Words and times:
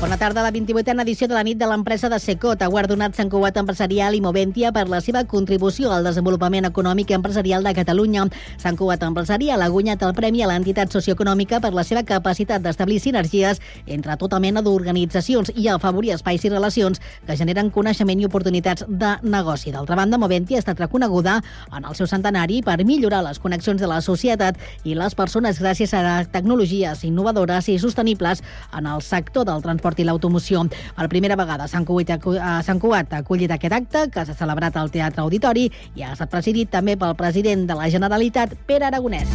Bona 0.00 0.16
tarda. 0.16 0.44
La 0.44 0.52
28a 0.52 1.02
edició 1.02 1.26
de 1.26 1.34
la 1.34 1.42
nit 1.42 1.58
de 1.58 1.66
l'empresa 1.66 2.06
de 2.08 2.20
Secot 2.22 2.60
ha 2.62 2.68
guardonat 2.70 3.16
Sant 3.18 3.26
Cugat 3.32 3.56
Empresarial 3.58 4.14
i 4.14 4.20
Moventia 4.22 4.70
per 4.70 4.84
la 4.86 5.00
seva 5.02 5.24
contribució 5.26 5.90
al 5.90 6.04
desenvolupament 6.06 6.68
econòmic 6.68 7.10
i 7.10 7.16
empresarial 7.16 7.66
de 7.66 7.72
Catalunya. 7.74 8.28
Sant 8.62 8.78
Cugat 8.78 9.02
Empresarial 9.02 9.58
ha 9.58 9.68
guanyat 9.68 10.04
el 10.06 10.14
premi 10.14 10.44
a 10.44 10.50
l'entitat 10.52 10.94
socioeconòmica 10.94 11.58
per 11.64 11.72
la 11.74 11.82
seva 11.82 12.04
capacitat 12.06 12.62
d'establir 12.62 13.00
sinergies 13.02 13.58
entre 13.88 14.14
tota 14.20 14.38
mena 14.38 14.62
d'organitzacions 14.62 15.50
i 15.56 15.66
afavorir 15.66 16.14
espais 16.14 16.46
i 16.46 16.54
relacions 16.54 17.02
que 17.26 17.36
generen 17.42 17.74
coneixement 17.74 18.22
i 18.22 18.30
oportunitats 18.30 18.86
de 18.86 19.16
negoci. 19.26 19.74
D'altra 19.74 19.98
banda, 19.98 20.14
Moventia 20.22 20.60
ha 20.60 20.62
estat 20.62 20.78
reconeguda 20.78 21.40
en 21.74 21.90
el 21.90 21.98
seu 21.98 22.06
centenari 22.06 22.62
per 22.62 22.78
millorar 22.84 23.24
les 23.26 23.42
connexions 23.42 23.82
de 23.82 23.90
la 23.90 23.98
societat 24.00 24.62
i 24.84 24.94
les 24.94 25.18
persones 25.18 25.58
gràcies 25.58 25.90
a 25.90 26.22
tecnologies 26.30 27.02
innovadores 27.02 27.66
i 27.66 27.80
sostenibles 27.82 28.46
en 28.70 28.86
el 28.86 29.02
sector 29.02 29.42
del 29.50 29.66
transport 29.66 29.87
transport 29.88 30.00
i 30.00 30.04
l'automoció. 30.04 30.64
Per 30.96 31.08
primera 31.08 31.36
vegada 31.36 31.68
Sant 31.68 31.86
Cugat, 31.86 32.26
a 32.40 32.62
Sant 32.62 32.80
Cugat 32.80 33.12
ha 33.12 33.22
acollit 33.22 33.50
aquest 33.50 33.72
acte 33.72 34.08
que 34.12 34.24
s'ha 34.24 34.36
celebrat 34.36 34.76
al 34.76 34.90
Teatre 34.90 35.22
Auditori 35.22 35.70
i 35.96 36.02
ha 36.02 36.12
estat 36.12 36.30
presidit 36.30 36.70
també 36.70 36.96
pel 36.96 37.16
president 37.16 37.66
de 37.66 37.74
la 37.74 37.88
Generalitat, 37.88 38.54
Pere 38.66 38.86
Aragonès. 38.86 39.28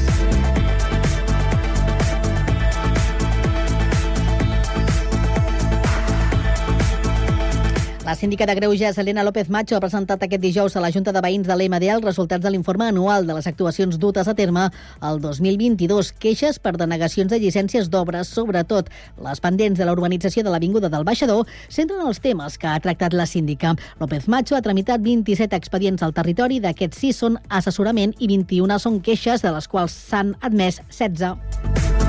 La 8.13 8.19
síndica 8.19 8.45
de 8.45 8.53
Greuges, 8.53 8.95
Helena 8.99 9.23
López 9.23 9.49
Macho, 9.49 9.73
ha 9.75 9.81
presentat 9.81 10.21
aquest 10.21 10.41
dijous 10.43 10.75
a 10.77 10.81
la 10.83 10.91
Junta 10.93 11.09
de 11.11 11.21
Veïns 11.25 11.47
de 11.49 11.55
l'EMD 11.57 11.87
els 11.95 12.03
resultats 12.05 12.43
de 12.43 12.51
l'informe 12.53 12.85
anual 12.85 13.25
de 13.25 13.33
les 13.33 13.47
actuacions 13.49 13.97
dutes 13.97 14.29
a 14.29 14.35
terme 14.37 14.67
el 15.01 15.17
2022. 15.23 16.11
Queixes 16.21 16.59
per 16.61 16.75
denegacions 16.77 17.33
de 17.33 17.39
llicències 17.41 17.89
d'obres, 17.89 18.29
sobretot 18.29 18.93
les 19.17 19.41
pendents 19.41 19.81
de 19.81 19.89
la 19.89 19.97
urbanització 19.97 20.45
de 20.45 20.53
l'Avinguda 20.53 20.93
del 20.93 21.09
Baixador, 21.09 21.49
centren 21.73 22.05
els 22.05 22.21
temes 22.21 22.61
que 22.61 22.69
ha 22.69 22.77
tractat 22.85 23.17
la 23.17 23.25
síndica. 23.25 23.73
López 23.97 24.29
Macho 24.29 24.53
ha 24.53 24.61
tramitat 24.61 25.01
27 25.01 25.57
expedients 25.57 26.05
al 26.05 26.13
territori, 26.13 26.61
d'aquests 26.61 27.01
6 27.07 27.25
són 27.25 27.41
assessorament 27.49 28.13
i 28.19 28.29
21 28.29 28.77
són 28.77 29.01
queixes, 29.01 29.41
de 29.41 29.57
les 29.57 29.65
quals 29.65 29.97
s'han 30.13 30.35
admès 30.45 30.83
16. 30.91 32.02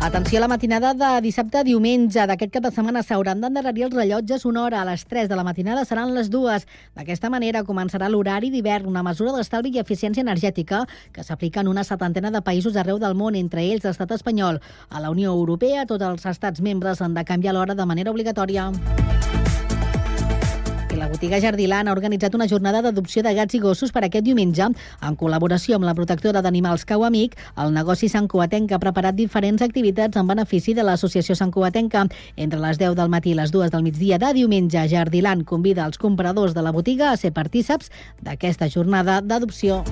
Atenció 0.01 0.39
a 0.39 0.41
la 0.43 0.49
matinada 0.49 0.93
de 0.95 1.21
dissabte 1.23 1.59
a 1.59 1.65
diumenge. 1.65 2.21
D'aquest 2.29 2.53
cap 2.53 2.63
de 2.67 2.71
setmana 2.71 3.03
s'hauran 3.03 3.41
d'endarrerir 3.41 3.87
els 3.89 3.95
rellotges 3.97 4.45
una 4.45 4.63
hora. 4.63 4.83
A 4.83 4.85
les 4.85 5.05
3 5.09 5.29
de 5.29 5.37
la 5.37 5.45
matinada 5.45 5.85
seran 5.85 6.13
les 6.15 6.29
dues. 6.31 6.67
D'aquesta 6.95 7.31
manera 7.33 7.65
començarà 7.65 8.11
l'horari 8.13 8.53
d'hivern, 8.53 8.87
una 8.87 9.03
mesura 9.03 9.33
d'estalvi 9.35 9.73
i 9.75 9.81
eficiència 9.83 10.23
energètica 10.23 10.85
que 11.13 11.25
s'aplica 11.25 11.65
en 11.65 11.73
una 11.73 11.85
setantena 11.85 12.31
de 12.31 12.45
països 12.45 12.77
arreu 12.77 13.01
del 13.03 13.17
món, 13.17 13.35
entre 13.35 13.65
ells 13.65 13.89
l'estat 13.89 14.13
espanyol. 14.13 14.61
A 14.91 15.01
la 15.01 15.11
Unió 15.11 15.33
Europea, 15.33 15.87
tots 15.87 16.05
els 16.05 16.27
estats 16.27 16.61
membres 16.61 17.03
han 17.03 17.17
de 17.17 17.25
canviar 17.25 17.57
l'hora 17.57 17.75
de 17.75 17.87
manera 17.87 18.13
obligatòria 18.13 18.71
la 21.07 21.13
botiga 21.13 21.39
Jardilan 21.41 21.87
ha 21.87 21.93
organitzat 21.95 22.35
una 22.35 22.49
jornada 22.51 22.81
d'adopció 22.83 23.23
de 23.23 23.31
gats 23.37 23.55
i 23.55 23.61
gossos 23.63 23.93
per 23.95 24.01
aquest 24.03 24.25
diumenge. 24.27 24.67
En 25.07 25.15
col·laboració 25.15 25.77
amb 25.77 25.87
la 25.87 25.95
protectora 25.95 26.43
d'animals 26.43 26.83
Cau 26.85 27.05
Amic, 27.07 27.37
el 27.63 27.71
negoci 27.77 28.09
Sant 28.11 28.27
Coatenca 28.27 28.75
ha 28.75 28.83
preparat 28.83 29.15
diferents 29.15 29.63
activitats 29.63 30.19
en 30.19 30.27
benefici 30.27 30.75
de 30.75 30.83
l'associació 30.83 31.39
Sant 31.39 31.55
Coatenca. 31.55 32.09
Entre 32.35 32.59
les 32.59 32.83
10 32.83 32.99
del 32.99 33.13
matí 33.13 33.37
i 33.37 33.39
les 33.39 33.55
2 33.55 33.71
del 33.71 33.87
migdia 33.87 34.19
de 34.19 34.33
diumenge, 34.35 34.83
Jardilan 34.91 35.47
convida 35.47 35.87
els 35.87 36.03
compradors 36.03 36.59
de 36.59 36.67
la 36.67 36.75
botiga 36.75 37.13
a 37.13 37.17
ser 37.17 37.31
partíceps 37.31 37.93
d'aquesta 38.21 38.67
jornada 38.67 39.21
d'adopció. 39.23 39.85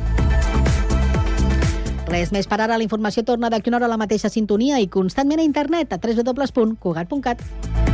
Res 2.10 2.34
més 2.34 2.50
per 2.50 2.58
ara. 2.58 2.74
La 2.74 2.82
informació 2.82 3.22
torna 3.22 3.54
d'aquí 3.54 3.70
una 3.70 3.78
hora 3.78 3.86
a 3.86 3.94
la 3.94 4.02
mateixa 4.02 4.34
sintonia 4.34 4.82
i 4.82 4.90
constantment 4.90 5.38
a 5.38 5.46
internet 5.46 5.94
a 5.94 6.02
www.cugat.cat. 6.02 7.93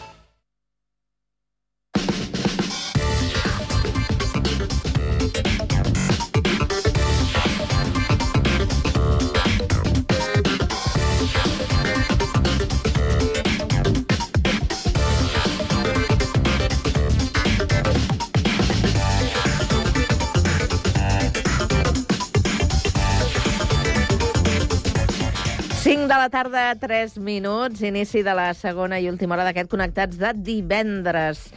La 26.21 26.29
tarda, 26.29 26.75
3 26.77 27.15
minuts, 27.17 27.81
inici 27.81 28.21
de 28.21 28.33
la 28.37 28.51
segona 28.53 28.99
i 29.01 29.07
última 29.09 29.33
hora 29.33 29.47
d'aquest 29.47 29.71
Connectats 29.71 30.19
de 30.21 30.29
divendres. 30.37 31.47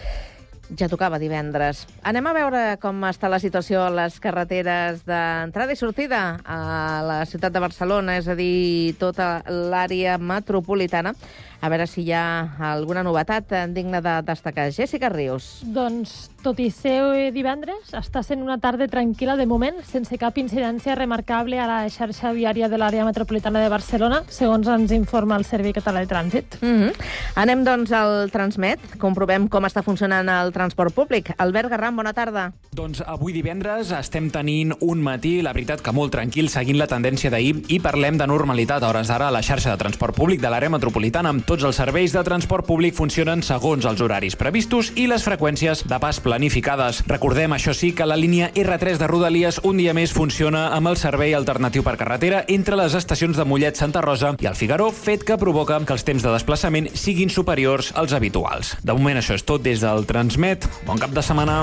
Ja 0.81 0.89
tocava 0.89 1.19
divendres. 1.21 1.83
Anem 2.09 2.25
a 2.25 2.33
veure 2.33 2.63
com 2.81 3.05
està 3.05 3.29
la 3.29 3.43
situació 3.43 3.83
a 3.85 3.91
les 3.93 4.17
carreteres 4.25 5.03
d'entrada 5.05 5.77
i 5.77 5.77
sortida 5.77 6.23
a 6.49 6.61
la 7.05 7.19
ciutat 7.29 7.53
de 7.53 7.61
Barcelona, 7.61 8.17
és 8.17 8.31
a 8.33 8.39
dir, 8.39 8.95
tota 8.97 9.43
l'àrea 9.53 10.17
metropolitana 10.17 11.13
a 11.61 11.69
veure 11.69 11.87
si 11.87 12.03
hi 12.03 12.13
ha 12.13 12.57
alguna 12.73 13.03
novetat 13.03 13.53
digna 13.75 14.01
de 14.01 14.21
destacar. 14.27 14.71
Jessica 14.73 15.09
Rius. 15.09 15.63
Doncs, 15.65 16.31
tot 16.45 16.59
i 16.61 16.71
ser 16.71 17.31
divendres, 17.35 17.93
està 17.97 18.23
sent 18.25 18.43
una 18.43 18.59
tarda 18.61 18.89
tranquil·la 18.91 19.37
de 19.37 19.47
moment, 19.47 19.81
sense 19.89 20.19
cap 20.21 20.37
incidència 20.41 20.97
remarcable 20.99 21.59
a 21.61 21.69
la 21.69 21.81
xarxa 21.91 22.33
viària 22.37 22.69
de 22.69 22.79
l'àrea 22.81 23.05
metropolitana 23.07 23.63
de 23.63 23.71
Barcelona, 23.73 24.23
segons 24.29 24.69
ens 24.69 24.93
informa 24.93 25.39
el 25.41 25.47
Servei 25.49 25.73
Català 25.73 26.05
de 26.05 26.11
Trànsit. 26.11 26.59
Mm 26.61 26.81
-hmm. 26.81 26.93
Anem, 27.35 27.65
doncs, 27.65 27.93
al 27.93 28.31
Transmet. 28.31 28.81
Comprovem 28.99 29.49
com 29.49 29.65
està 29.65 29.83
funcionant 29.83 30.29
el 30.29 30.53
transport 30.53 30.95
públic. 30.95 31.35
Albert 31.39 31.71
Garram, 31.71 31.97
bona 31.97 32.13
tarda. 32.13 32.53
Doncs 32.73 33.03
avui 33.07 33.33
divendres 33.33 33.91
estem 33.91 34.31
tenint 34.31 34.75
un 34.81 35.03
matí, 35.03 35.43
la 35.43 35.53
veritat 35.53 35.81
que 35.81 35.93
molt 35.93 36.13
tranquil, 36.13 36.49
seguint 36.49 36.79
la 36.79 36.87
tendència 36.87 37.31
d'ahir, 37.31 37.65
i 37.69 37.81
parlem 37.81 38.19
de 38.19 38.27
normalitat 38.27 38.83
a 38.83 38.89
hores 38.89 39.09
d'ara 39.09 39.29
a 39.29 39.31
la 39.31 39.43
xarxa 39.43 39.71
de 39.71 39.77
transport 39.77 40.15
públic 40.15 40.41
de 40.41 40.51
l'àrea 40.51 40.71
metropolitana, 40.71 41.29
amb 41.29 41.44
tots 41.47 41.65
els 41.65 41.77
serveis 41.77 42.13
de 42.15 42.23
transport 42.25 42.67
públic 42.67 42.97
funcionen 42.97 43.43
segons 43.45 43.85
els 43.89 44.01
horaris 44.05 44.37
previstos 44.41 44.91
i 44.97 45.07
les 45.11 45.25
freqüències 45.27 45.85
de 45.89 45.99
pas 46.03 46.21
planificades. 46.25 47.03
Recordem, 47.11 47.55
això 47.57 47.75
sí, 47.77 47.93
que 47.93 48.09
la 48.09 48.19
línia 48.19 48.51
R3 48.55 48.99
de 49.01 49.09
Rodalies 49.11 49.61
un 49.65 49.81
dia 49.81 49.95
més 49.97 50.15
funciona 50.17 50.67
amb 50.77 50.93
el 50.93 50.99
servei 51.01 51.35
alternatiu 51.37 51.85
per 51.87 51.97
carretera 52.01 52.45
entre 52.49 52.79
les 52.81 52.97
estacions 52.97 53.37
de 53.37 53.47
Mollet, 53.49 53.77
Santa 53.77 54.03
Rosa 54.05 54.35
i 54.41 54.51
el 54.51 54.59
Figaró, 54.59 54.91
fet 54.91 55.25
que 55.29 55.39
provoca 55.41 55.81
que 55.85 55.97
els 55.97 56.07
temps 56.07 56.25
de 56.25 56.33
desplaçament 56.33 56.91
siguin 56.95 57.33
superiors 57.33 57.93
als 57.95 58.17
habituals. 58.17 58.77
De 58.83 58.97
moment 58.97 59.21
això 59.21 59.37
és 59.37 59.45
tot 59.45 59.65
des 59.65 59.85
del 59.85 60.07
Transmet. 60.09 60.69
Bon 60.89 61.01
cap 61.01 61.13
de 61.13 61.25
setmana. 61.25 61.63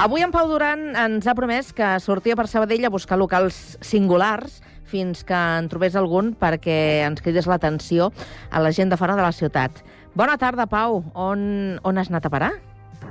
Avui 0.00 0.22
en 0.24 0.30
Pau 0.32 0.46
Duran 0.48 0.94
ens 0.96 1.26
ha 1.28 1.34
promès 1.36 1.74
que 1.76 1.84
sortia 2.00 2.32
per 2.32 2.46
Sabadell 2.48 2.86
a 2.88 2.90
buscar 2.92 3.18
locals 3.20 3.76
singulars 3.84 4.62
fins 4.88 5.20
que 5.28 5.36
en 5.36 5.68
trobés 5.68 5.92
algun 5.92 6.30
perquè 6.40 7.04
ens 7.04 7.20
cridés 7.20 7.44
l'atenció 7.44 8.08
a 8.48 8.62
la 8.64 8.72
gent 8.72 8.88
de 8.88 8.96
fora 8.96 9.12
de 9.18 9.20
la 9.20 9.34
ciutat. 9.36 9.82
Bona 10.16 10.38
tarda, 10.40 10.64
Pau. 10.72 11.02
On, 11.12 11.44
on 11.84 12.00
has 12.00 12.08
anat 12.08 12.30
a 12.30 12.32
parar? 12.32 12.50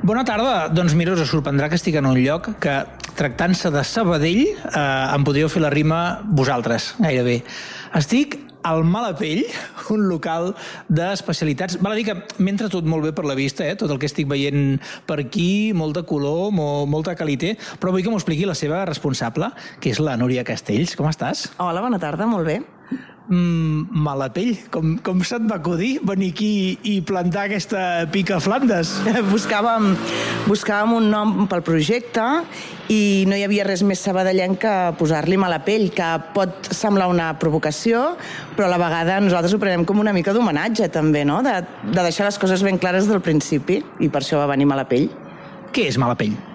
Bona 0.01 0.25
tarda. 0.25 0.65
Doncs 0.73 0.97
mira, 0.97 1.13
us 1.13 1.29
sorprendrà 1.29 1.69
que 1.69 1.77
estic 1.77 2.01
en 2.01 2.09
un 2.09 2.17
lloc 2.17 2.55
que, 2.57 2.79
tractant-se 3.21 3.69
de 3.69 3.85
Sabadell, 3.85 4.47
eh, 4.49 4.81
em 5.13 5.29
podríeu 5.29 5.53
fer 5.53 5.61
la 5.61 5.69
rima 5.69 6.23
vosaltres, 6.25 6.95
gairebé. 6.97 7.43
Estic 8.01 8.39
al 8.63 8.83
Malapell, 8.83 9.45
un 9.93 10.07
local 10.09 10.53
d'especialitats. 10.89 11.79
Val 11.83 11.93
a 11.93 11.99
dir 11.99 12.07
que 12.09 12.17
m'entra 12.43 12.69
tot 12.71 12.87
molt 12.87 13.07
bé 13.07 13.13
per 13.15 13.25
la 13.27 13.37
vista, 13.37 13.67
eh? 13.67 13.77
tot 13.79 13.91
el 13.91 13.99
que 14.01 14.09
estic 14.09 14.27
veient 14.29 14.79
per 15.09 15.19
aquí, 15.23 15.71
molta 15.75 16.03
color, 16.07 16.49
mo 16.55 16.85
molta 16.89 17.15
qualitat, 17.19 17.61
però 17.79 17.93
vull 17.93 18.03
que 18.03 18.11
m'ho 18.11 18.19
expliqui 18.19 18.47
la 18.49 18.57
seva 18.57 18.83
responsable, 18.89 19.51
que 19.79 19.93
és 19.93 20.03
la 20.03 20.17
Núria 20.19 20.45
Castells. 20.47 20.97
Com 20.99 21.09
estàs? 21.11 21.49
Hola, 21.59 21.83
bona 21.85 22.01
tarda, 22.01 22.27
molt 22.29 22.47
bé 22.47 22.59
mm, 23.29 24.01
Malapell, 24.03 24.57
com, 24.73 24.97
com 25.05 25.21
se't 25.25 25.45
va 25.49 25.59
acudir 25.59 25.99
venir 26.05 26.31
aquí 26.33 26.51
i 26.89 26.99
plantar 27.05 27.47
aquesta 27.47 27.83
pica 28.11 28.39
Flandes? 28.43 28.91
buscàvem, 29.33 29.93
buscàvem 30.49 30.97
un 30.97 31.09
nom 31.13 31.47
pel 31.51 31.63
projecte 31.65 32.25
i 32.89 33.25
no 33.29 33.37
hi 33.37 33.45
havia 33.45 33.67
res 33.67 33.85
més 33.85 34.01
sabadellenc 34.01 34.59
que 34.63 34.75
posar-li 34.99 35.37
Malapell, 35.39 35.89
que 35.93 36.09
pot 36.35 36.71
semblar 36.73 37.09
una 37.11 37.31
provocació, 37.39 38.15
però 38.57 38.67
a 38.67 38.73
la 38.73 38.81
vegada 38.81 39.21
nosaltres 39.23 39.53
ho 39.53 39.61
prenem 39.61 39.85
com 39.85 40.01
una 40.01 40.15
mica 40.15 40.33
d'homenatge 40.33 40.89
també, 40.93 41.23
no? 41.27 41.43
de, 41.45 41.59
de 41.85 42.01
deixar 42.01 42.27
les 42.29 42.41
coses 42.41 42.65
ben 42.65 42.81
clares 42.81 43.09
del 43.09 43.21
principi, 43.21 43.83
i 44.01 44.09
per 44.09 44.23
això 44.23 44.41
va 44.41 44.49
venir 44.51 44.69
Malapell. 44.69 45.09
Què 45.69 45.85
és 45.91 46.01
Malapell? 46.01 46.48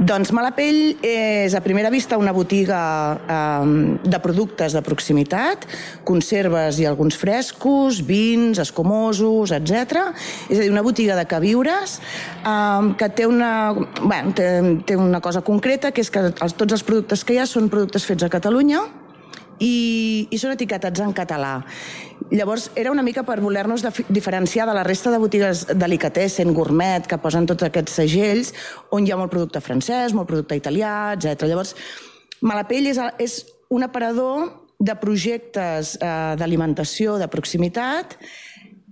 Doncs 0.00 0.30
Malapell 0.32 0.96
és 1.04 1.54
a 1.54 1.60
primera 1.64 1.90
vista 1.92 2.18
una 2.20 2.32
botiga 2.32 2.80
eh, 3.20 3.98
de 4.04 4.20
productes 4.22 4.76
de 4.76 4.82
proximitat, 4.86 5.66
conserves 6.08 6.80
i 6.80 6.86
alguns 6.88 7.18
frescos, 7.20 8.00
vins, 8.06 8.60
escomosos, 8.62 9.52
etc. 9.56 10.06
És 10.48 10.58
a 10.58 10.62
dir, 10.62 10.70
una 10.72 10.84
botiga 10.86 11.18
de 11.18 11.26
queviures 11.28 11.98
eh, 12.00 12.94
que 12.96 13.10
té 13.16 13.28
una, 13.28 13.52
bueno, 14.00 14.34
té, 14.36 14.48
té 14.86 14.96
una 14.96 15.20
cosa 15.20 15.44
concreta, 15.46 15.92
que 15.92 16.04
és 16.04 16.10
que 16.12 16.30
els, 16.30 16.56
tots 16.56 16.78
els 16.78 16.86
productes 16.86 17.24
que 17.24 17.36
hi 17.36 17.42
ha 17.42 17.48
són 17.48 17.68
productes 17.72 18.06
fets 18.08 18.24
a 18.24 18.32
Catalunya, 18.32 18.86
i, 19.60 20.26
i 20.32 20.38
són 20.40 20.54
etiquetats 20.56 21.02
en 21.04 21.12
català. 21.16 21.60
Llavors, 22.30 22.68
era 22.78 22.92
una 22.92 23.02
mica 23.02 23.24
per 23.26 23.40
voler-nos 23.42 23.84
diferenciar 24.08 24.66
de 24.68 24.74
la 24.76 24.84
resta 24.86 25.10
de 25.10 25.18
botigues 25.22 25.64
delicatessen, 25.74 26.54
gourmet, 26.54 27.06
que 27.06 27.18
posen 27.18 27.48
tots 27.50 27.66
aquests 27.66 27.98
segells, 28.02 28.54
on 28.94 29.06
hi 29.06 29.12
ha 29.12 29.18
molt 29.20 29.32
producte 29.32 29.62
francès, 29.64 30.14
molt 30.14 30.30
producte 30.30 30.58
italià, 30.58 31.12
etc. 31.16 31.48
Llavors, 31.50 31.74
Malapell 32.40 32.88
és, 32.88 33.00
és 33.20 33.40
un 33.68 33.84
aparador 33.84 34.48
de 34.80 34.94
projectes 34.96 35.96
eh, 36.00 36.12
d'alimentació 36.40 37.18
de 37.20 37.28
proximitat 37.28 38.16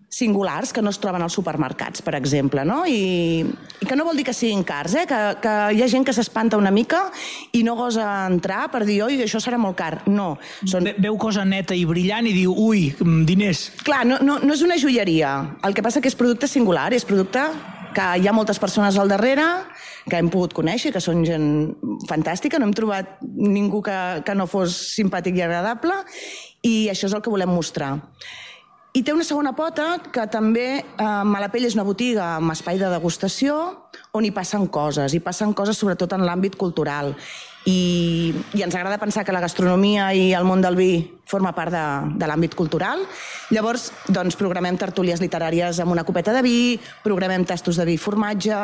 singulars 0.08 0.72
que 0.72 0.82
no 0.82 0.90
es 0.90 0.98
troben 0.98 1.22
als 1.22 1.36
supermercats, 1.36 2.02
per 2.02 2.14
exemple, 2.16 2.64
no? 2.64 2.80
I, 2.88 3.44
i 3.44 3.86
que 3.86 3.96
no 3.96 4.06
vol 4.08 4.16
dir 4.16 4.24
que 4.28 4.34
siguin 4.36 4.64
cars, 4.66 4.96
eh? 4.96 5.04
que, 5.08 5.20
que 5.44 5.54
hi 5.76 5.82
ha 5.84 5.88
gent 5.90 6.06
que 6.08 6.14
s'espanta 6.16 6.58
una 6.60 6.72
mica 6.72 7.04
i 7.52 7.62
no 7.66 7.76
gosa 7.78 8.06
entrar 8.26 8.66
per 8.72 8.84
dir, 8.88 9.02
oi, 9.04 9.20
això 9.24 9.40
serà 9.44 9.60
molt 9.60 9.76
car. 9.78 9.92
No. 10.08 10.32
Són... 10.64 10.88
Veu 10.98 11.18
cosa 11.20 11.44
neta 11.44 11.76
i 11.76 11.84
brillant 11.88 12.28
i 12.30 12.34
diu, 12.36 12.56
ui, 12.56 12.88
mm, 12.96 13.26
diners. 13.28 13.66
Clar, 13.84 14.04
no, 14.08 14.20
no, 14.24 14.38
no 14.40 14.56
és 14.56 14.64
una 14.64 14.80
joieria. 14.80 15.34
El 15.64 15.76
que 15.76 15.84
passa 15.84 16.00
que 16.00 16.10
és 16.10 16.18
producte 16.18 16.48
singular, 16.48 16.88
és 16.96 17.06
producte 17.08 17.44
que 17.94 18.08
hi 18.20 18.28
ha 18.28 18.34
moltes 18.36 18.60
persones 18.62 18.96
al 18.98 19.10
darrere, 19.10 19.44
que 20.08 20.16
hem 20.16 20.28
pogut 20.32 20.54
conèixer, 20.56 20.92
que 20.94 21.02
són 21.04 21.24
gent 21.28 21.48
fantàstica, 22.08 22.60
no 22.60 22.68
hem 22.68 22.76
trobat 22.76 23.18
ningú 23.22 23.82
que, 23.84 23.98
que 24.24 24.36
no 24.36 24.48
fos 24.48 24.76
simpàtic 24.96 25.36
i 25.36 25.44
agradable, 25.44 26.00
i 26.64 26.76
això 26.92 27.08
és 27.10 27.16
el 27.16 27.24
que 27.24 27.32
volem 27.32 27.52
mostrar. 27.52 27.96
I 28.96 29.02
té 29.04 29.12
una 29.12 29.26
segona 29.26 29.52
pota 29.52 29.98
que 30.12 30.24
també 30.32 30.68
eh, 30.80 31.08
Malapell 31.28 31.66
és 31.68 31.76
una 31.76 31.84
botiga 31.84 32.36
amb 32.38 32.54
espai 32.54 32.80
de 32.80 32.88
degustació 32.88 33.58
on 34.16 34.24
hi 34.24 34.32
passen 34.32 34.64
coses, 34.72 35.12
i 35.14 35.20
passen 35.20 35.52
coses 35.52 35.76
sobretot 35.76 36.14
en 36.16 36.24
l'àmbit 36.24 36.56
cultural. 36.56 37.12
I, 37.68 38.32
i 38.56 38.64
ens 38.64 38.74
agrada 38.74 39.00
pensar 39.02 39.26
que 39.26 39.34
la 39.34 39.44
gastronomia 39.44 40.08
i 40.16 40.32
el 40.32 40.46
món 40.48 40.64
del 40.64 40.78
vi 40.78 40.92
forma 41.28 41.52
part 41.52 41.72
de, 41.74 41.84
de 42.18 42.28
l'àmbit 42.28 42.56
cultural. 42.56 43.04
Llavors, 43.52 43.88
doncs, 44.08 44.36
programem 44.36 44.76
tertúlies 44.80 45.20
literàries 45.22 45.78
amb 45.82 45.92
una 45.92 46.04
copeta 46.08 46.32
de 46.36 46.42
vi, 46.44 46.58
programem 47.04 47.44
tastos 47.48 47.78
de 47.80 47.86
vi 47.88 47.96
i 47.96 48.00
formatge 48.00 48.58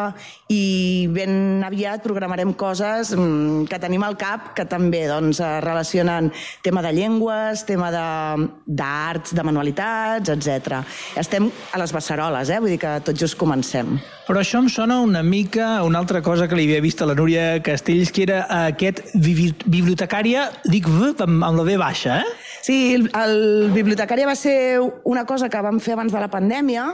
i 0.52 0.64
ben 1.12 1.64
aviat 1.64 2.02
programarem 2.04 2.54
coses 2.56 3.14
mmm, 3.16 3.64
que 3.68 3.80
tenim 3.80 4.04
al 4.04 4.16
cap 4.20 4.52
que 4.56 4.66
també 4.68 5.04
doncs, 5.10 5.40
relacionen 5.64 6.30
tema 6.64 6.82
de 6.84 6.92
llengües, 6.96 7.64
tema 7.68 7.90
d'arts, 7.92 9.32
de, 9.32 9.38
de 9.38 9.46
manualitats, 9.46 10.32
etc. 10.34 10.80
Estem 11.20 11.50
a 11.72 11.80
les 11.80 11.92
beceroles, 11.92 12.50
eh? 12.50 12.60
vull 12.60 12.74
dir 12.74 12.80
que 12.82 12.96
tot 13.04 13.18
just 13.20 13.38
comencem. 13.40 13.98
Però 14.24 14.40
això 14.40 14.60
em 14.62 14.70
sona 14.72 15.00
una 15.04 15.22
mica 15.22 15.78
a 15.78 15.82
una 15.84 16.00
altra 16.00 16.22
cosa 16.24 16.48
que 16.48 16.56
li 16.56 16.64
havia 16.68 16.84
vist 16.84 17.02
a 17.02 17.08
la 17.08 17.16
Núria 17.16 17.58
Castells, 17.64 18.12
que 18.14 18.24
era 18.24 18.44
aquest 18.64 19.02
bibliotecària, 19.16 20.48
dic 20.64 20.88
v, 20.88 21.12
amb 21.24 21.44
la 21.44 21.66
B 21.66 21.76
baixa, 21.80 22.22
eh? 22.24 22.53
Sí, 22.62 22.94
el, 22.94 23.08
el 23.18 23.70
bibliotecària 23.74 24.28
va 24.28 24.36
ser 24.38 24.80
una 25.04 25.24
cosa 25.26 25.48
que 25.50 25.62
vam 25.64 25.80
fer 25.82 25.94
abans 25.96 26.12
de 26.14 26.20
la 26.22 26.30
pandèmia, 26.32 26.86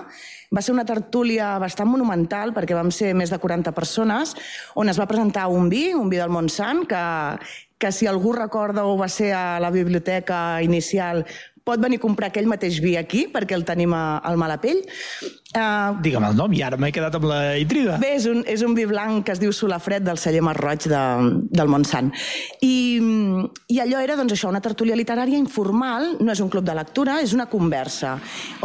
va 0.51 0.63
ser 0.63 0.75
una 0.75 0.87
tertúlia 0.87 1.55
bastant 1.63 1.91
monumental 1.91 2.55
perquè 2.57 2.75
vam 2.75 2.91
ser 2.95 3.13
més 3.15 3.31
de 3.31 3.39
40 3.39 3.73
persones 3.77 4.35
on 4.75 4.91
es 4.91 4.99
va 4.99 5.09
presentar 5.11 5.47
un 5.49 5.69
vi, 5.71 5.91
un 5.95 6.11
vi 6.11 6.19
del 6.19 6.33
Montsant, 6.33 6.87
que, 6.91 7.03
que 7.81 7.93
si 7.93 8.09
algú 8.11 8.35
recorda 8.37 8.85
o 8.85 8.97
va 8.99 9.09
ser 9.09 9.33
a 9.33 9.61
la 9.63 9.71
biblioteca 9.71 10.61
inicial 10.63 11.25
pot 11.65 11.81
venir 11.83 12.01
a 12.01 12.03
comprar 12.03 12.31
aquell 12.31 12.49
mateix 12.51 12.81
vi 12.83 12.97
aquí, 12.99 13.27
perquè 13.33 13.57
el 13.57 13.65
tenim 13.69 13.95
a, 13.97 14.19
al 14.27 14.39
Malapell. 14.41 14.83
Uh, 15.51 15.99
Digue'm 16.03 16.27
el 16.29 16.37
nom, 16.39 16.53
i 16.55 16.63
ara 16.63 16.79
m'he 16.81 16.93
quedat 16.95 17.17
amb 17.19 17.27
la 17.31 17.41
intriga. 17.61 17.99
Bé, 18.03 18.15
és 18.19 18.27
un, 18.31 18.43
és 18.49 18.65
un 18.67 18.75
vi 18.77 18.87
blanc 18.91 19.25
que 19.27 19.35
es 19.35 19.43
diu 19.43 19.55
Solafred 19.55 20.05
del 20.07 20.21
celler 20.23 20.45
Marroig 20.47 20.87
de, 20.91 21.03
del 21.51 21.73
Montsant. 21.73 22.13
I, 22.67 22.75
I 23.75 23.81
allò 23.85 24.03
era, 24.05 24.19
doncs, 24.21 24.37
això, 24.37 24.53
una 24.53 24.63
tertúlia 24.65 24.99
literària 24.99 25.41
informal, 25.41 26.17
no 26.21 26.33
és 26.35 26.45
un 26.45 26.53
club 26.53 26.67
de 26.67 26.77
lectura, 26.79 27.21
és 27.25 27.35
una 27.37 27.51
conversa, 27.51 28.17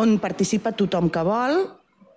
on 0.01 0.19
participa 0.23 0.75
tothom 0.77 1.09
que 1.13 1.25
vol, 1.25 1.59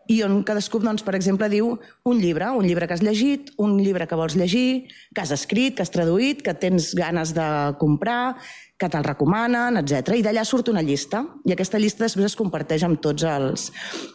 i 0.09 0.23
on 0.25 0.41
cadascú, 0.47 0.81
doncs, 0.81 1.05
per 1.05 1.15
exemple, 1.19 1.51
diu 1.53 1.75
un 2.09 2.21
llibre, 2.21 2.49
un 2.57 2.65
llibre 2.65 2.89
que 2.89 2.97
has 2.97 3.05
llegit, 3.05 3.53
un 3.61 3.77
llibre 3.77 4.07
que 4.09 4.17
vols 4.17 4.39
llegir, 4.41 4.89
que 5.15 5.21
has 5.21 5.33
escrit, 5.37 5.77
que 5.77 5.85
has 5.85 5.93
traduït, 5.93 6.41
que 6.45 6.57
tens 6.57 6.95
ganes 6.97 7.35
de 7.37 7.49
comprar, 7.81 8.39
que 8.79 8.89
te'l 8.89 9.05
recomanen, 9.05 9.81
etc. 9.81 10.15
I 10.15 10.23
d'allà 10.23 10.45
surt 10.47 10.71
una 10.71 10.85
llista, 10.87 11.25
i 11.45 11.53
aquesta 11.55 11.81
llista 11.83 12.07
després 12.07 12.31
es 12.31 12.39
comparteix 12.39 12.87
amb 12.87 13.03
tots 13.03 13.27
els, 13.27 13.69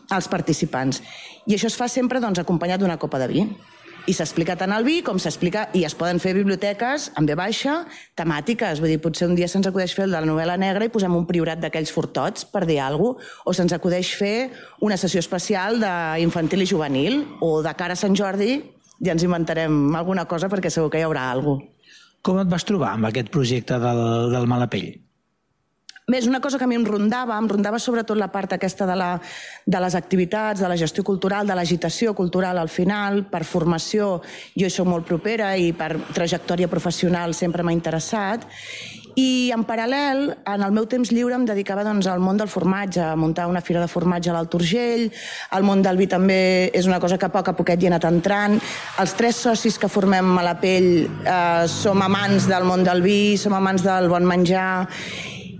els 0.07 0.31
participants. 0.31 1.03
I 1.45 1.57
això 1.57 1.67
es 1.67 1.77
fa 1.79 1.89
sempre 1.91 2.23
doncs, 2.23 2.39
acompanyat 2.39 2.79
d'una 2.79 2.99
copa 3.01 3.19
de 3.19 3.29
vi 3.31 3.47
i 4.03 4.11
s'explica 4.11 4.57
tant 4.59 4.73
el 4.75 4.83
vi 4.83 4.97
com 5.05 5.19
s'explica, 5.21 5.69
i 5.79 5.85
es 5.87 5.93
poden 5.95 6.19
fer 6.19 6.33
biblioteques 6.35 7.09
amb 7.19 7.29
B 7.29 7.37
baixa, 7.39 7.77
temàtiques, 8.19 8.81
vull 8.83 8.91
dir, 8.91 8.99
potser 9.03 9.29
un 9.29 9.35
dia 9.37 9.47
se'ns 9.47 9.69
acudeix 9.69 9.93
fer 9.95 10.09
el 10.09 10.15
de 10.15 10.19
la 10.19 10.27
novel·la 10.27 10.57
negra 10.59 10.87
i 10.87 10.91
posem 10.91 11.15
un 11.15 11.27
priorat 11.29 11.61
d'aquells 11.63 11.93
fortots 11.95 12.43
per 12.51 12.65
dir 12.67 12.81
alguna 12.83 13.15
cosa, 13.15 13.43
o 13.47 13.55
se'ns 13.55 13.75
acudeix 13.75 14.11
fer 14.19 14.35
una 14.83 14.99
sessió 14.99 15.23
especial 15.23 15.79
d'infantil 15.79 16.65
i 16.65 16.67
juvenil, 16.67 17.21
o 17.39 17.61
de 17.63 17.75
cara 17.79 17.95
a 17.95 17.99
Sant 17.99 18.15
Jordi 18.15 18.57
ja 19.03 19.15
ens 19.15 19.23
inventarem 19.23 19.95
alguna 19.95 20.27
cosa 20.27 20.51
perquè 20.51 20.71
segur 20.71 20.91
que 20.91 20.99
hi 20.99 21.07
haurà 21.07 21.29
alguna 21.31 21.63
cosa. 21.63 21.72
Com 22.23 22.39
et 22.39 22.47
vas 22.47 22.63
trobar 22.63 22.93
amb 22.95 23.09
aquest 23.09 23.31
projecte 23.33 23.77
del, 23.83 24.03
del 24.31 24.47
Malapell? 24.47 24.93
Més 26.11 26.25
una 26.27 26.41
cosa 26.43 26.57
que 26.59 26.65
a 26.65 26.67
mi 26.67 26.75
em 26.75 26.83
rondava, 26.83 27.37
em 27.39 27.45
rondava 27.47 27.79
sobretot 27.79 28.19
la 28.19 28.27
part 28.31 28.51
aquesta 28.55 28.83
de, 28.87 28.95
la, 28.99 29.09
de 29.63 29.79
les 29.79 29.95
activitats, 29.95 30.59
de 30.59 30.67
la 30.67 30.75
gestió 30.79 31.03
cultural, 31.07 31.47
de 31.47 31.55
l'agitació 31.55 32.11
cultural 32.15 32.59
al 32.59 32.67
final, 32.67 33.21
per 33.31 33.45
formació 33.47 34.17
jo 34.51 34.67
hi 34.67 34.73
soc 34.73 34.89
molt 34.91 35.07
propera 35.07 35.53
i 35.55 35.71
per 35.71 35.93
trajectòria 36.11 36.67
professional 36.67 37.35
sempre 37.35 37.63
m'ha 37.63 37.75
interessat. 37.75 38.43
I 39.19 39.51
en 39.53 39.61
paral·lel, 39.67 40.23
en 40.49 40.63
el 40.65 40.71
meu 40.73 40.87
temps 40.89 41.11
lliure 41.13 41.35
em 41.37 41.43
dedicava 41.45 41.83
doncs, 41.85 42.07
al 42.09 42.21
món 42.23 42.39
del 42.39 42.49
formatge, 42.49 43.01
a 43.03 43.17
muntar 43.19 43.45
una 43.51 43.61
fira 43.61 43.81
de 43.83 43.89
formatge 43.91 44.31
a 44.31 44.33
l'Alt 44.33 44.55
Urgell, 44.57 45.05
el 45.53 45.67
món 45.67 45.83
del 45.85 45.99
vi 46.01 46.07
també 46.09 46.71
és 46.73 46.87
una 46.89 46.97
cosa 47.03 47.19
que 47.21 47.27
a 47.29 47.33
poc 47.33 47.51
a 47.51 47.55
poquet 47.57 47.77
hi 47.77 47.89
ha 47.89 47.93
anat 47.93 48.07
entrant. 48.09 48.57
Els 49.03 49.13
tres 49.19 49.43
socis 49.45 49.77
que 49.77 49.91
formem 49.91 50.33
a 50.39 50.47
la 50.47 50.55
pell 50.57 50.89
eh, 51.05 51.67
som 51.69 52.01
amants 52.01 52.49
del 52.49 52.65
món 52.65 52.87
del 52.87 53.05
vi, 53.05 53.37
som 53.37 53.53
amants 53.53 53.85
del 53.85 54.09
bon 54.09 54.25
menjar 54.25 54.87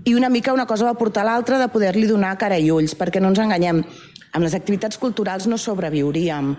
i 0.04 0.12
una 0.14 0.28
mica 0.28 0.52
una 0.52 0.66
cosa 0.66 0.84
va 0.84 0.98
portar 1.00 1.22
l'altra 1.24 1.56
de 1.56 1.70
poder-li 1.72 2.04
donar 2.10 2.34
cara 2.36 2.58
i 2.60 2.68
ulls, 2.68 2.92
perquè 2.98 3.22
no 3.22 3.30
ens 3.32 3.40
enganyem, 3.40 3.80
amb 4.34 4.44
les 4.44 4.56
activitats 4.58 4.98
culturals 5.00 5.46
no 5.48 5.56
sobreviuríem, 5.56 6.52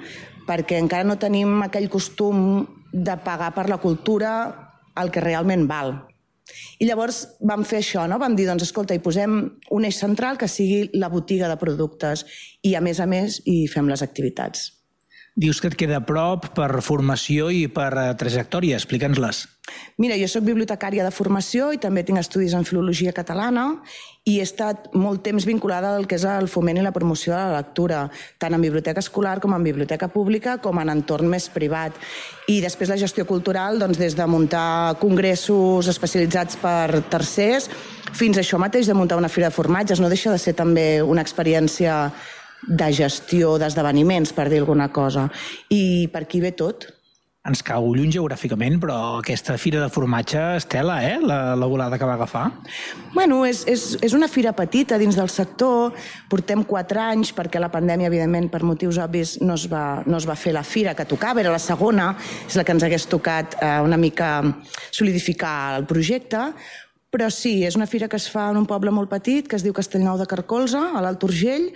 perquè 0.48 0.80
encara 0.82 1.06
no 1.06 1.20
tenim 1.22 1.60
aquell 1.62 1.86
costum 1.94 2.66
de 2.90 3.20
pagar 3.22 3.52
per 3.54 3.68
la 3.70 3.78
cultura 3.84 4.32
el 4.98 5.12
que 5.12 5.22
realment 5.22 5.68
val. 5.70 5.94
I 6.80 6.88
llavors 6.90 7.24
vam 7.42 7.66
fer 7.66 7.82
això, 7.82 8.06
no? 8.10 8.20
vam 8.22 8.36
dir, 8.38 8.46
doncs, 8.50 8.68
escolta, 8.68 8.96
hi 8.96 9.04
posem 9.04 9.38
un 9.74 9.88
eix 9.88 10.00
central 10.00 10.38
que 10.38 10.50
sigui 10.52 10.90
la 10.94 11.10
botiga 11.10 11.50
de 11.52 11.58
productes 11.62 12.26
i, 12.62 12.76
a 12.76 12.82
més 12.86 13.02
a 13.02 13.10
més, 13.10 13.42
hi 13.50 13.66
fem 13.72 13.90
les 13.90 14.06
activitats. 14.06 14.72
Dius 15.36 15.60
que 15.60 15.68
et 15.68 15.76
queda 15.76 15.98
a 16.00 16.06
prop 16.08 16.48
per 16.56 16.70
formació 16.80 17.50
i 17.52 17.66
per 17.68 17.90
eh, 18.00 18.04
trajectòria. 18.16 18.78
Explica'ns-les. 18.80 19.42
Mira, 20.00 20.16
jo 20.16 20.30
sóc 20.32 20.46
bibliotecària 20.48 21.04
de 21.04 21.12
formació 21.12 21.74
i 21.76 21.82
també 21.82 22.06
tinc 22.08 22.22
estudis 22.22 22.56
en 22.56 22.64
filologia 22.64 23.12
catalana 23.16 23.66
i 24.26 24.40
he 24.40 24.44
estat 24.46 24.88
molt 24.98 25.22
temps 25.22 25.46
vinculada 25.46 25.92
al 25.94 26.08
que 26.10 26.18
és 26.18 26.24
el 26.26 26.48
foment 26.50 26.80
i 26.82 26.84
la 26.84 26.94
promoció 26.94 27.36
de 27.36 27.42
la 27.44 27.60
lectura, 27.60 28.00
tant 28.42 28.56
en 28.58 28.64
biblioteca 28.64 29.04
escolar 29.04 29.38
com 29.42 29.54
en 29.54 29.66
biblioteca 29.66 30.10
pública 30.10 30.58
com 30.64 30.80
en 30.82 30.90
entorn 30.90 31.30
més 31.30 31.46
privat. 31.54 31.94
I 32.50 32.58
després 32.64 32.90
la 32.90 32.98
gestió 32.98 33.28
cultural, 33.30 33.78
doncs, 33.78 34.02
des 34.02 34.18
de 34.18 34.26
muntar 34.26 34.98
congressos 34.98 35.92
especialitzats 35.94 36.58
per 36.58 37.04
tercers 37.14 37.70
fins 38.16 38.40
a 38.40 38.42
això 38.42 38.58
mateix 38.58 38.90
de 38.90 38.98
muntar 38.98 39.20
una 39.22 39.30
fira 39.30 39.52
de 39.52 39.56
formatges. 39.56 40.02
No 40.02 40.10
deixa 40.10 40.34
de 40.34 40.42
ser 40.42 40.56
també 40.58 41.04
una 41.06 41.22
experiència 41.22 42.10
de 42.66 42.92
gestió 42.98 43.60
d'esdeveniments, 43.62 44.34
per 44.34 44.50
dir 44.50 44.64
alguna 44.64 44.90
cosa. 44.90 45.30
I 45.70 46.10
per 46.10 46.26
aquí 46.26 46.42
ve 46.42 46.56
tot. 46.58 46.95
Ens 47.46 47.62
cau 47.62 47.92
lluny 47.94 48.10
geogràficament, 48.10 48.80
però 48.82 48.96
aquesta 49.20 49.54
fira 49.62 49.84
de 49.84 49.90
formatge, 49.94 50.40
Estela, 50.58 50.96
eh? 51.06 51.20
la, 51.22 51.54
la 51.54 51.68
volada 51.70 52.00
que 52.02 52.08
va 52.10 52.16
agafar. 52.18 52.48
Bueno, 53.14 53.44
és, 53.46 53.62
és, 53.70 53.84
és 54.02 54.16
una 54.18 54.26
fira 54.32 54.56
petita 54.58 54.98
dins 54.98 55.14
del 55.14 55.30
sector, 55.30 55.94
portem 56.32 56.64
quatre 56.66 57.04
anys 57.04 57.36
perquè 57.38 57.62
la 57.62 57.70
pandèmia, 57.70 58.10
evidentment, 58.10 58.50
per 58.50 58.64
motius 58.66 58.98
obvis, 59.04 59.36
no 59.46 59.60
es 59.60 59.68
va, 59.70 60.02
no 60.10 60.18
es 60.18 60.26
va 60.26 60.38
fer 60.42 60.56
la 60.58 60.66
fira 60.66 60.96
que 60.98 61.06
tocava, 61.06 61.44
era 61.44 61.54
la 61.54 61.62
segona, 61.62 62.16
és 62.48 62.58
la 62.58 62.66
que 62.66 62.74
ens 62.74 62.88
hagués 62.88 63.06
tocat 63.14 63.60
eh, 63.62 63.78
una 63.86 64.02
mica 64.02 64.40
solidificar 64.90 65.76
el 65.78 65.86
projecte, 65.86 66.48
però 67.14 67.30
sí, 67.30 67.60
és 67.64 67.78
una 67.78 67.86
fira 67.86 68.10
que 68.10 68.18
es 68.18 68.26
fa 68.28 68.50
en 68.50 68.58
un 68.58 68.66
poble 68.66 68.90
molt 68.90 69.14
petit, 69.14 69.46
que 69.46 69.60
es 69.60 69.64
diu 69.64 69.78
Castellnou 69.78 70.18
de 70.18 70.26
Carcolza, 70.28 70.82
a 70.98 71.06
l'Alt 71.06 71.30
Urgell, 71.30 71.70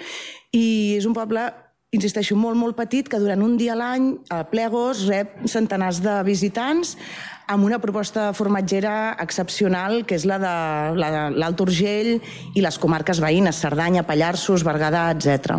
i 0.50 0.98
és 0.98 1.06
un 1.06 1.14
poble 1.14 1.46
insisteixo, 1.96 2.38
molt, 2.38 2.58
molt 2.60 2.78
petit, 2.78 3.08
que 3.10 3.20
durant 3.22 3.42
un 3.42 3.56
dia 3.58 3.74
a 3.74 3.80
l'any, 3.80 4.12
a 4.30 4.44
Plegos, 4.52 5.08
rep 5.10 5.40
centenars 5.50 6.04
de 6.06 6.20
visitants 6.28 6.96
amb 7.50 7.66
una 7.66 7.80
proposta 7.82 8.28
formatgera 8.38 9.16
excepcional, 9.24 10.04
que 10.06 10.20
és 10.20 10.28
la 10.30 10.38
de 10.38 10.54
l'Alt 11.34 11.66
Urgell 11.66 12.20
i 12.54 12.62
les 12.62 12.78
comarques 12.78 13.22
veïnes, 13.24 13.58
Cerdanya, 13.58 14.06
Pallarsos, 14.06 14.66
Berguedà, 14.68 15.08
etc. 15.16 15.58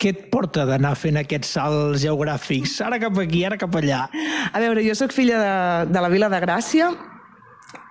Què 0.00 0.14
et 0.14 0.22
porta 0.32 0.64
d'anar 0.66 0.94
fent 0.96 1.20
aquests 1.20 1.52
salts 1.58 2.00
geogràfics? 2.06 2.78
Ara 2.88 2.96
cap 3.02 3.20
aquí, 3.20 3.44
ara 3.44 3.60
cap 3.60 3.76
allà. 3.76 4.06
A 4.52 4.62
veure, 4.62 4.80
jo 4.88 4.96
sóc 4.96 5.12
filla 5.12 5.36
de, 5.36 5.92
de 5.92 6.00
la 6.00 6.10
Vila 6.10 6.32
de 6.32 6.40
Gràcia, 6.42 6.88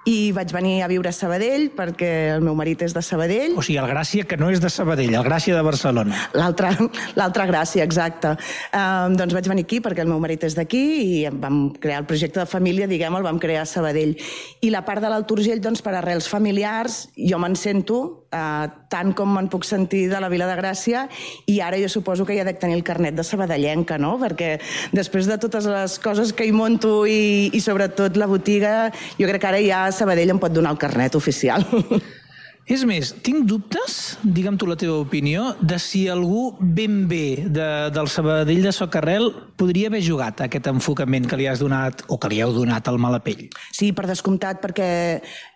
i 0.09 0.31
vaig 0.33 0.49
venir 0.53 0.81
a 0.81 0.87
viure 0.89 1.11
a 1.11 1.13
Sabadell 1.13 1.67
perquè 1.75 2.09
el 2.35 2.41
meu 2.45 2.55
marit 2.57 2.81
és 2.81 2.95
de 2.95 3.03
Sabadell. 3.05 3.53
O 3.57 3.65
sigui, 3.65 3.77
el 3.81 3.89
Gràcia 3.89 4.25
que 4.25 4.37
no 4.39 4.49
és 4.49 4.61
de 4.61 4.71
Sabadell, 4.73 5.13
el 5.13 5.25
Gràcia 5.25 5.57
de 5.57 5.61
Barcelona. 5.65 6.17
L'altra 6.33 7.45
Gràcia, 7.49 7.85
exacte. 7.85 8.33
Um, 8.73 9.17
doncs 9.19 9.35
vaig 9.37 9.51
venir 9.51 9.67
aquí 9.67 9.81
perquè 9.83 10.05
el 10.05 10.09
meu 10.09 10.21
marit 10.23 10.47
és 10.47 10.57
d'aquí 10.57 10.81
i 11.01 11.11
vam 11.29 11.67
crear 11.81 12.01
el 12.01 12.09
projecte 12.09 12.41
de 12.41 12.49
família, 12.49 12.89
diguem, 12.89 13.19
el 13.19 13.27
vam 13.27 13.39
crear 13.41 13.65
a 13.65 13.69
Sabadell. 13.69 14.15
I 14.61 14.73
la 14.73 14.85
part 14.87 15.03
de 15.03 15.11
l'Alt 15.11 15.31
Urgell, 15.37 15.61
doncs, 15.61 15.83
per 15.85 15.93
arrels 15.97 16.29
familiars, 16.31 17.03
jo 17.17 17.37
me'n 17.41 17.57
sento 17.59 18.01
uh, 18.31 18.67
tant 18.91 19.13
com 19.17 19.31
me'n 19.35 19.49
puc 19.51 19.65
sentir 19.67 20.05
de 20.11 20.19
la 20.23 20.29
Vila 20.31 20.47
de 20.49 20.57
Gràcia 20.59 21.05
i 21.51 21.59
ara 21.63 21.79
jo 21.81 21.89
suposo 21.91 22.25
que 22.27 22.37
ja 22.37 22.45
dec 22.47 22.59
tenir 22.61 22.77
el 22.79 22.85
carnet 22.87 23.17
de 23.17 23.25
sabadellenca, 23.27 23.99
no? 24.01 24.17
Perquè 24.21 24.55
després 24.95 25.29
de 25.29 25.37
totes 25.41 25.67
les 25.69 25.99
coses 26.03 26.33
que 26.33 26.47
hi 26.47 26.55
monto 26.55 27.01
i, 27.09 27.49
i 27.53 27.61
sobretot 27.63 28.19
la 28.19 28.29
botiga, 28.31 28.89
jo 29.19 29.29
crec 29.29 29.41
que 29.41 29.51
ara 29.51 29.61
ja 29.65 29.85
Sabadell 29.95 30.35
em 30.35 30.41
pot 30.41 30.53
donar 30.53 30.75
el 30.75 30.81
carnet 30.81 31.15
oficial. 31.19 31.65
És 32.69 32.83
més, 32.85 33.09
tinc 33.25 33.47
dubtes, 33.49 34.19
digue'm 34.21 34.57
tu 34.61 34.67
la 34.69 34.75
teva 34.77 34.99
opinió, 35.01 35.55
de 35.57 35.79
si 35.81 36.03
algú 36.13 36.51
ben 36.61 37.07
bé 37.09 37.47
de, 37.49 37.67
del 37.89 38.09
Sabadell 38.11 38.61
de 38.61 38.73
Socarrel 38.75 39.31
podria 39.57 39.89
haver 39.89 40.03
jugat 40.05 40.43
aquest 40.45 40.69
enfocament 40.69 41.25
que 41.27 41.39
li 41.39 41.47
has 41.49 41.63
donat 41.63 42.03
o 42.07 42.19
que 42.21 42.29
li 42.29 42.41
heu 42.43 42.53
donat 42.53 42.85
al 42.87 42.99
Malapell. 43.01 43.47
Sí, 43.73 43.89
per 43.97 44.05
descomptat, 44.09 44.61
perquè 44.61 44.89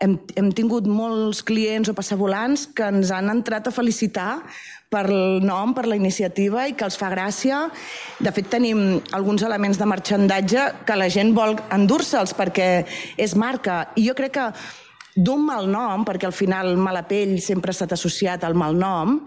hem, 0.01 0.17
hem 0.33 0.49
tingut 0.57 0.89
molts 0.89 1.43
clients 1.45 1.93
o 1.93 1.95
passavolants 1.97 2.65
que 2.73 2.89
ens 2.89 3.13
han 3.13 3.29
entrat 3.29 3.69
a 3.69 3.75
felicitar 3.75 4.41
per 4.89 5.05
el 5.05 5.45
nom, 5.45 5.75
per 5.77 5.85
la 5.85 5.97
iniciativa 5.99 6.65
i 6.69 6.73
que 6.77 6.87
els 6.87 6.97
fa 6.97 7.11
gràcia. 7.13 7.67
De 8.17 8.33
fet, 8.33 8.49
tenim 8.49 8.97
alguns 9.13 9.45
elements 9.45 9.77
de 9.77 9.87
marxandatge 9.89 10.65
que 10.87 10.97
la 10.97 11.11
gent 11.13 11.35
vol 11.37 11.53
endur-se'ls 11.75 12.33
perquè 12.37 12.69
és 13.21 13.37
marca. 13.37 13.83
I 13.95 14.07
jo 14.09 14.17
crec 14.17 14.35
que 14.39 14.49
d'un 15.15 15.45
mal 15.47 15.69
nom, 15.71 16.03
perquè 16.05 16.27
al 16.27 16.35
final 16.35 16.75
Malapell 16.77 17.37
sempre 17.41 17.71
ha 17.71 17.75
estat 17.75 17.95
associat 17.95 18.43
al 18.43 18.55
mal 18.59 18.75
nom, 18.75 19.21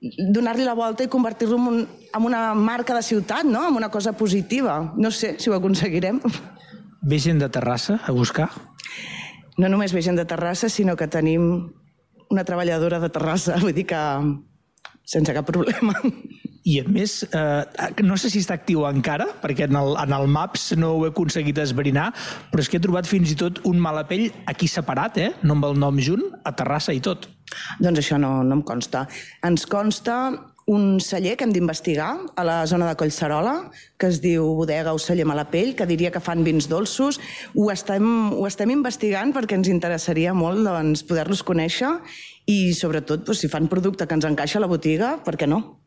donar-li 0.00 0.64
la 0.64 0.76
volta 0.76 1.04
i 1.04 1.10
convertir-lo 1.12 1.56
en, 1.56 1.68
un, 1.68 1.80
en 2.14 2.24
una 2.24 2.54
marca 2.54 2.94
de 2.96 3.02
ciutat, 3.02 3.44
no? 3.44 3.66
en 3.68 3.76
una 3.76 3.90
cosa 3.90 4.12
positiva. 4.12 4.92
No 4.96 5.10
sé 5.10 5.36
si 5.38 5.50
ho 5.50 5.56
aconseguirem. 5.56 6.20
Ve 7.02 7.18
gent 7.18 7.40
de 7.40 7.48
Terrassa 7.48 8.00
a 8.04 8.12
buscar? 8.12 8.50
No 9.56 9.68
només 9.68 9.92
ve 9.96 10.02
gent 10.04 10.20
de 10.20 10.26
Terrassa, 10.28 10.68
sinó 10.68 10.96
que 10.96 11.08
tenim 11.08 11.72
una 12.30 12.44
treballadora 12.44 13.00
de 13.00 13.10
Terrassa, 13.12 13.56
vull 13.60 13.76
dir 13.76 13.86
que 13.88 14.00
sense 15.04 15.34
cap 15.36 15.48
problema. 15.48 15.96
I 16.68 16.80
a 16.82 16.84
més, 16.84 17.22
eh, 17.24 18.02
no 18.04 18.18
sé 18.20 18.28
si 18.28 18.42
està 18.42 18.58
actiu 18.58 18.84
encara, 18.84 19.26
perquè 19.40 19.64
en 19.70 19.78
el, 19.80 19.94
en 20.02 20.12
el 20.12 20.28
Maps 20.28 20.70
no 20.76 20.92
ho 20.98 21.06
he 21.06 21.12
aconseguit 21.12 21.58
esbrinar, 21.62 22.10
però 22.52 22.60
és 22.60 22.68
que 22.68 22.76
he 22.76 22.84
trobat 22.84 23.08
fins 23.08 23.32
i 23.32 23.38
tot 23.40 23.62
un 23.68 23.80
malapell 23.80 24.28
aquí 24.50 24.68
separat, 24.68 25.16
eh? 25.16 25.30
no 25.42 25.56
amb 25.56 25.70
el 25.70 25.80
nom 25.80 26.00
junt, 26.04 26.26
a 26.44 26.52
Terrassa 26.56 26.92
i 26.92 27.00
tot. 27.00 27.30
Doncs 27.80 28.04
això 28.04 28.20
no, 28.20 28.42
no 28.44 28.60
em 28.60 28.64
consta. 28.66 29.06
Ens 29.46 29.64
consta 29.66 30.20
un 30.70 31.00
celler 31.00 31.34
que 31.34 31.48
hem 31.48 31.52
d'investigar 31.56 32.10
a 32.36 32.44
la 32.46 32.60
zona 32.68 32.86
de 32.86 32.96
Collserola, 33.00 33.54
que 33.98 34.06
es 34.12 34.20
diu 34.22 34.52
Bodega 34.54 34.92
o 34.94 35.00
Celler 35.02 35.26
Malapell, 35.26 35.72
que 35.74 35.88
diria 35.88 36.12
que 36.14 36.22
fan 36.22 36.44
vins 36.46 36.68
dolços. 36.70 37.18
Ho 37.56 37.70
estem, 37.72 38.06
ho 38.36 38.46
estem 38.46 38.70
investigant 38.76 39.34
perquè 39.34 39.58
ens 39.58 39.72
interessaria 39.72 40.36
molt 40.36 40.62
doncs, 40.68 41.02
poder-los 41.08 41.42
conèixer 41.42 41.96
i, 42.46 42.70
sobretot, 42.76 43.24
doncs, 43.26 43.42
si 43.42 43.50
fan 43.50 43.66
producte 43.72 44.06
que 44.06 44.20
ens 44.20 44.28
encaixa 44.28 44.60
a 44.60 44.66
la 44.66 44.70
botiga, 44.70 45.16
per 45.24 45.34
què 45.40 45.48
no? 45.50 45.79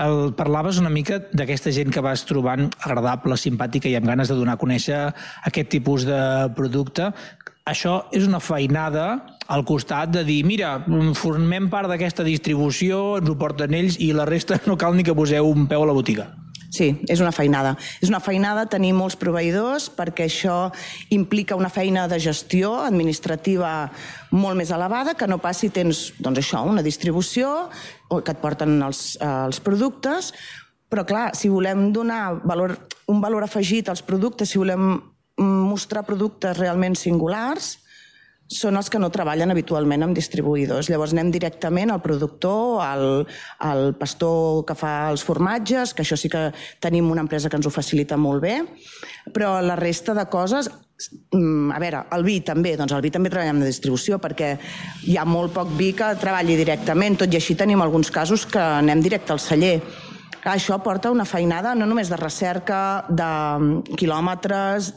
El, 0.00 0.32
parlaves 0.32 0.78
una 0.80 0.90
mica 0.92 1.18
d'aquesta 1.36 1.72
gent 1.74 1.92
que 1.92 2.00
vas 2.04 2.24
trobant 2.24 2.70
agradable, 2.80 3.36
simpàtica 3.36 3.90
i 3.90 3.96
amb 3.98 4.08
ganes 4.08 4.32
de 4.32 4.36
donar 4.38 4.56
a 4.56 4.60
conèixer 4.60 5.00
aquest 5.48 5.68
tipus 5.74 6.06
de 6.08 6.20
producte. 6.56 7.10
Això 7.68 7.98
és 8.10 8.24
una 8.26 8.40
feinada 8.42 9.06
al 9.52 9.66
costat 9.68 10.10
de 10.14 10.24
dir, 10.26 10.40
mira, 10.48 10.78
formem 11.14 11.68
part 11.70 11.92
d'aquesta 11.92 12.24
distribució, 12.26 13.18
ens 13.20 13.28
ho 13.30 13.36
porten 13.38 13.76
ells 13.76 14.00
i 14.00 14.14
la 14.16 14.26
resta 14.26 14.58
no 14.70 14.78
cal 14.80 14.96
ni 14.96 15.04
que 15.06 15.14
poseu 15.14 15.52
un 15.52 15.68
peu 15.70 15.84
a 15.84 15.90
la 15.90 15.98
botiga. 15.98 16.32
Sí, 16.72 16.86
és 17.04 17.20
una 17.20 17.34
feinada. 17.36 17.74
És 18.00 18.08
una 18.08 18.22
feinada 18.24 18.64
tenir 18.72 18.94
molts 18.96 19.18
proveïdors 19.20 19.90
perquè 19.92 20.24
això 20.24 20.70
implica 21.12 21.58
una 21.58 21.68
feina 21.68 22.06
de 22.08 22.16
gestió 22.16 22.72
administrativa 22.80 23.90
molt 24.32 24.56
més 24.56 24.72
elevada 24.72 25.12
que 25.12 25.28
no 25.28 25.36
passi 25.36 25.68
tens 25.68 26.14
doncs 26.16 26.40
això, 26.40 26.62
una 26.64 26.84
distribució 26.84 27.68
que 28.20 28.34
et 28.34 28.42
porten 28.42 28.76
els, 28.84 29.14
els 29.24 29.60
productes, 29.64 30.32
però 30.92 31.06
clar, 31.08 31.30
si 31.38 31.48
volem 31.48 31.88
donar 31.94 32.42
valor, 32.44 32.76
un 33.08 33.22
valor 33.24 33.46
afegit 33.46 33.88
als 33.88 34.04
productes, 34.04 34.52
si 34.52 34.60
volem 34.60 34.98
mostrar 35.40 36.04
productes 36.04 36.58
realment 36.58 36.96
singulars, 36.98 37.78
són 38.52 38.76
els 38.76 38.90
que 38.92 39.00
no 39.00 39.10
treballen 39.12 39.52
habitualment 39.52 40.04
amb 40.04 40.16
distribuïdors. 40.16 40.90
Llavors 40.92 41.14
anem 41.16 41.32
directament 41.34 41.92
al 41.92 42.02
productor, 42.04 42.82
al, 42.84 43.06
al 43.64 43.92
pastor 43.98 44.62
que 44.68 44.76
fa 44.78 44.92
els 45.10 45.24
formatges, 45.26 45.94
que 45.94 46.04
això 46.04 46.18
sí 46.18 46.30
que 46.32 46.50
tenim 46.82 47.10
una 47.10 47.24
empresa 47.24 47.50
que 47.50 47.58
ens 47.58 47.68
ho 47.68 47.72
facilita 47.74 48.18
molt 48.20 48.44
bé, 48.44 48.58
però 49.32 49.56
la 49.64 49.76
resta 49.78 50.14
de 50.14 50.26
coses 50.30 50.70
mm, 51.32 51.72
a 51.72 51.80
veure, 51.82 52.04
el 52.16 52.24
vi 52.28 52.38
també, 52.46 52.76
doncs 52.78 52.94
el 52.96 53.04
vi 53.04 53.12
també 53.14 53.32
treballem 53.32 53.62
de 53.62 53.70
distribució 53.70 54.20
perquè 54.22 54.54
hi 55.08 55.18
ha 55.18 55.26
molt 55.28 55.54
poc 55.56 55.74
vi 55.78 55.92
que 55.96 56.12
treballi 56.20 56.58
directament, 56.60 57.20
tot 57.24 57.32
i 57.32 57.40
així 57.40 57.56
tenim 57.58 57.82
alguns 57.82 58.12
casos 58.14 58.46
que 58.46 58.62
anem 58.62 59.04
directe 59.04 59.34
al 59.34 59.42
celler. 59.42 59.76
Això 60.42 60.80
porta 60.82 61.12
una 61.14 61.24
feinada 61.24 61.76
no 61.78 61.86
només 61.86 62.08
de 62.10 62.18
recerca, 62.18 63.04
de 63.08 63.94
quilòmetres, 63.94 64.90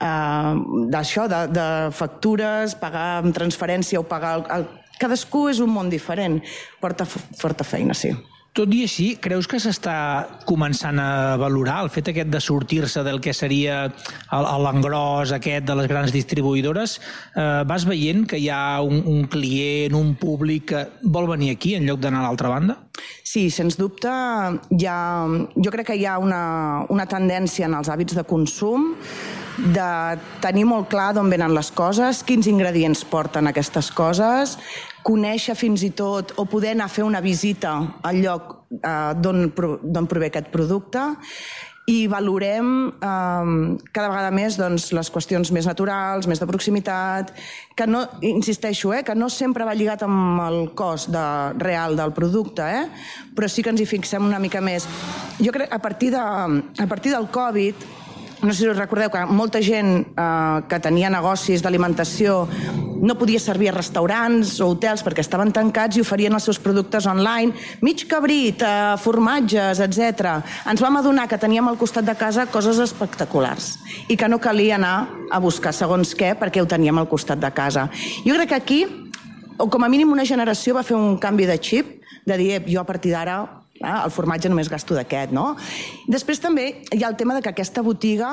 eh, 0.00 0.54
d'això, 0.92 1.26
de, 1.32 1.42
de 1.52 1.68
factures, 1.96 2.76
pagar 2.80 3.08
amb 3.22 3.36
transferència 3.36 4.00
o 4.00 4.08
pagar... 4.08 4.36
El, 4.40 4.50
el, 4.58 4.68
cadascú 4.96 5.46
és 5.50 5.60
un 5.60 5.68
món 5.72 5.90
diferent. 5.92 6.38
Porta 6.80 7.04
forta 7.06 7.66
feina, 7.68 7.92
sí. 7.92 8.14
Tot 8.56 8.72
i 8.72 8.78
així, 8.86 9.10
creus 9.20 9.44
que 9.50 9.58
s'està 9.60 9.94
començant 10.48 10.96
a 10.96 11.36
valorar 11.36 11.82
el 11.84 11.90
fet 11.92 12.08
aquest 12.08 12.30
de 12.32 12.40
sortir-se 12.40 13.02
del 13.04 13.20
que 13.20 13.34
seria 13.36 13.82
l'engròs 14.32 15.34
aquest 15.36 15.66
de 15.68 15.76
les 15.76 15.90
grans 15.90 16.14
distribuïdores? 16.14 16.96
Eh, 17.36 17.44
vas 17.68 17.84
veient 17.84 18.24
que 18.24 18.40
hi 18.40 18.48
ha 18.48 18.80
un, 18.80 19.02
un 19.12 19.26
client, 19.28 19.98
un 20.00 20.14
públic 20.16 20.70
que 20.72 20.82
vol 21.04 21.28
venir 21.28 21.52
aquí 21.52 21.74
en 21.76 21.84
lloc 21.84 22.00
d'anar 22.00 22.24
a 22.24 22.30
l'altra 22.30 22.54
banda? 22.54 22.78
Sí, 23.20 23.50
sens 23.52 23.76
dubte, 23.76 24.08
hi 24.08 24.88
ha, 24.88 25.00
jo 25.52 25.74
crec 25.74 25.90
que 25.92 26.00
hi 26.00 26.08
ha 26.08 26.16
una, 26.16 26.86
una 26.88 27.04
tendència 27.04 27.68
en 27.68 27.76
els 27.76 27.92
hàbits 27.92 28.16
de 28.16 28.24
consum 28.24 28.94
de 29.56 30.16
tenir 30.44 30.66
molt 30.68 30.88
clar 30.92 31.12
d'on 31.16 31.28
venen 31.32 31.54
les 31.56 31.70
coses, 31.76 32.22
quins 32.24 32.48
ingredients 32.48 33.04
porten 33.08 33.48
aquestes 33.48 33.88
coses, 33.92 34.56
conèixer 35.06 35.54
fins 35.54 35.84
i 35.86 35.92
tot 35.94 36.34
o 36.40 36.48
poder 36.50 36.74
anar 36.74 36.88
a 36.90 36.92
fer 36.92 37.06
una 37.06 37.22
visita 37.22 37.76
al 38.02 38.20
lloc 38.24 38.52
eh, 38.80 39.14
d'on 39.22 40.10
prové 40.10 40.32
aquest 40.32 40.50
producte 40.54 41.12
i 41.86 42.08
valorem 42.10 42.70
eh, 42.90 43.50
cada 43.94 44.08
vegada 44.10 44.32
més 44.34 44.56
doncs, 44.58 44.88
les 44.96 45.10
qüestions 45.14 45.52
més 45.54 45.68
naturals, 45.70 46.26
més 46.26 46.42
de 46.42 46.48
proximitat, 46.50 47.30
que 47.78 47.86
no, 47.86 48.02
insisteixo, 48.26 48.90
eh, 48.96 49.04
que 49.06 49.14
no 49.14 49.30
sempre 49.30 49.66
va 49.68 49.76
lligat 49.78 50.02
amb 50.06 50.42
el 50.48 50.58
cost 50.78 51.12
de, 51.14 51.26
real 51.62 51.94
del 51.98 52.10
producte, 52.16 52.66
eh, 52.66 53.30
però 53.38 53.46
sí 53.50 53.62
que 53.62 53.70
ens 53.70 53.84
hi 53.84 53.86
fixem 53.86 54.26
una 54.26 54.42
mica 54.42 54.58
més. 54.58 54.88
Jo 55.38 55.54
crec 55.54 55.70
que 55.70 55.78
a 55.78 55.82
partir, 55.82 56.10
de, 56.16 56.18
a 56.18 56.88
partir 56.90 57.14
del 57.14 57.30
Covid 57.30 57.86
no 58.42 58.52
sé 58.52 58.64
si 58.64 58.68
us 58.68 58.76
recordeu 58.76 59.10
que 59.10 59.22
molta 59.26 59.62
gent 59.64 60.12
eh, 60.12 60.58
que 60.68 60.80
tenia 60.82 61.08
negocis 61.12 61.62
d'alimentació 61.64 62.44
no 63.00 63.16
podia 63.18 63.40
servir 63.40 63.70
a 63.70 63.74
restaurants 63.76 64.56
o 64.60 64.68
hotels 64.72 65.04
perquè 65.04 65.24
estaven 65.24 65.52
tancats 65.56 65.96
i 65.96 66.04
oferien 66.04 66.34
els 66.36 66.46
seus 66.48 66.60
productes 66.62 67.06
online, 67.08 67.56
mig 67.84 68.06
cabrit, 68.08 68.62
eh, 68.62 68.94
formatges, 69.00 69.80
etc. 69.84 70.36
Ens 70.68 70.84
vam 70.84 71.00
adonar 71.00 71.28
que 71.28 71.40
teníem 71.40 71.68
al 71.68 71.80
costat 71.80 72.04
de 72.04 72.16
casa 72.16 72.46
coses 72.52 72.80
espectaculars 72.82 73.76
i 74.08 74.16
que 74.16 74.28
no 74.28 74.40
calia 74.40 74.76
anar 74.76 75.08
a 75.30 75.40
buscar 75.40 75.72
segons 75.72 76.14
què 76.16 76.34
perquè 76.38 76.62
ho 76.62 76.68
teníem 76.68 76.98
al 76.98 77.08
costat 77.08 77.40
de 77.40 77.52
casa. 77.52 77.88
Jo 78.24 78.34
crec 78.36 78.48
que 78.52 78.60
aquí, 78.60 78.80
o 79.56 79.68
com 79.70 79.84
a 79.84 79.88
mínim 79.88 80.12
una 80.12 80.28
generació 80.28 80.76
va 80.76 80.84
fer 80.84 80.96
un 80.96 81.16
canvi 81.18 81.46
de 81.48 81.56
xip, 81.58 81.96
de 82.26 82.36
dir, 82.36 82.64
jo 82.66 82.80
a 82.80 82.88
partir 82.88 83.12
d'ara 83.14 83.65
Ah, 83.82 84.04
el 84.04 84.12
formatge 84.14 84.50
només 84.52 84.70
gasto 84.72 84.96
d'aquest, 84.96 85.34
no? 85.36 85.54
Després 86.08 86.40
també 86.42 86.68
hi 86.92 87.02
ha 87.02 87.10
el 87.10 87.18
tema 87.20 87.36
de 87.36 87.42
que 87.44 87.52
aquesta 87.52 87.84
botiga, 87.84 88.32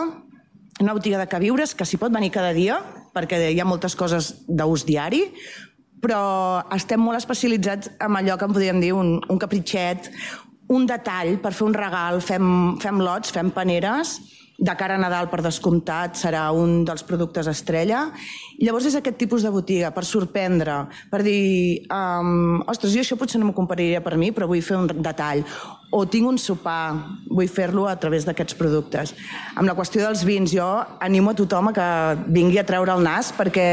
una 0.82 0.96
botiga 0.96 1.20
de 1.20 1.28
queviures, 1.32 1.76
que 1.76 1.86
s'hi 1.86 2.00
pot 2.02 2.14
venir 2.14 2.32
cada 2.34 2.54
dia, 2.56 2.80
perquè 3.14 3.40
hi 3.52 3.60
ha 3.60 3.68
moltes 3.68 3.96
coses 3.96 4.34
d'ús 4.48 4.86
diari, 4.88 5.24
però 6.04 6.64
estem 6.76 7.00
molt 7.00 7.22
especialitzats 7.22 7.94
en 8.04 8.18
allò 8.20 8.36
que 8.38 8.48
en 8.50 8.56
podríem 8.56 8.82
dir 8.84 8.92
un, 8.98 9.16
un 9.30 9.40
capritxet, 9.40 10.10
un 10.74 10.88
detall 10.88 11.38
per 11.44 11.54
fer 11.56 11.68
un 11.68 11.76
regal, 11.76 12.20
fem, 12.24 12.48
fem 12.82 13.02
lots, 13.04 13.32
fem 13.36 13.52
paneres, 13.56 14.18
de 14.58 14.76
cara 14.78 14.96
a 14.96 15.02
Nadal, 15.02 15.30
per 15.32 15.42
descomptat, 15.42 16.18
serà 16.20 16.46
un 16.54 16.84
dels 16.86 17.04
productes 17.08 17.50
estrella. 17.50 18.06
Llavors 18.62 18.86
és 18.86 18.98
aquest 19.00 19.18
tipus 19.18 19.44
de 19.44 19.52
botiga, 19.52 19.90
per 19.96 20.06
sorprendre, 20.06 20.84
per 21.10 21.24
dir, 21.26 21.84
um, 21.90 22.62
ostres, 22.70 22.94
jo 22.94 23.02
això 23.02 23.18
potser 23.18 23.42
no 23.42 23.50
m'ho 23.50 23.58
compraria 23.58 24.04
per 24.06 24.16
mi, 24.18 24.32
però 24.32 24.48
vull 24.48 24.62
fer 24.62 24.78
un 24.78 24.88
detall. 25.02 25.44
O 25.94 26.06
tinc 26.10 26.30
un 26.30 26.40
sopar, 26.42 26.94
vull 27.30 27.50
fer-lo 27.50 27.88
a 27.90 27.98
través 28.02 28.26
d'aquests 28.26 28.58
productes. 28.58 29.14
Amb 29.58 29.68
la 29.70 29.76
qüestió 29.78 30.06
dels 30.06 30.24
vins, 30.26 30.54
jo 30.54 30.70
animo 31.02 31.34
a 31.34 31.38
tothom 31.38 31.70
a 31.70 31.74
que 31.74 31.90
vingui 32.34 32.62
a 32.62 32.66
treure 32.66 32.94
el 32.94 33.04
nas 33.06 33.34
perquè 33.34 33.68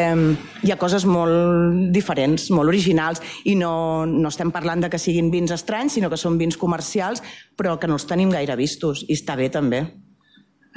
hi 0.65 0.73
ha 0.73 0.81
coses 0.81 1.07
molt 1.09 1.93
diferents, 1.93 2.51
molt 2.53 2.73
originals, 2.73 3.23
i 3.45 3.55
no, 3.57 4.05
no 4.09 4.29
estem 4.33 4.53
parlant 4.53 4.85
de 4.85 4.93
que 4.93 5.01
siguin 5.01 5.33
vins 5.33 5.53
estranys, 5.53 5.97
sinó 5.97 6.13
que 6.13 6.21
són 6.21 6.41
vins 6.41 6.61
comercials, 6.61 7.25
però 7.57 7.79
que 7.81 7.89
no 7.89 8.01
els 8.01 8.09
tenim 8.09 8.33
gaire 8.33 8.57
vistos, 8.57 9.05
i 9.09 9.17
està 9.17 9.37
bé 9.37 9.49
també. 9.53 9.87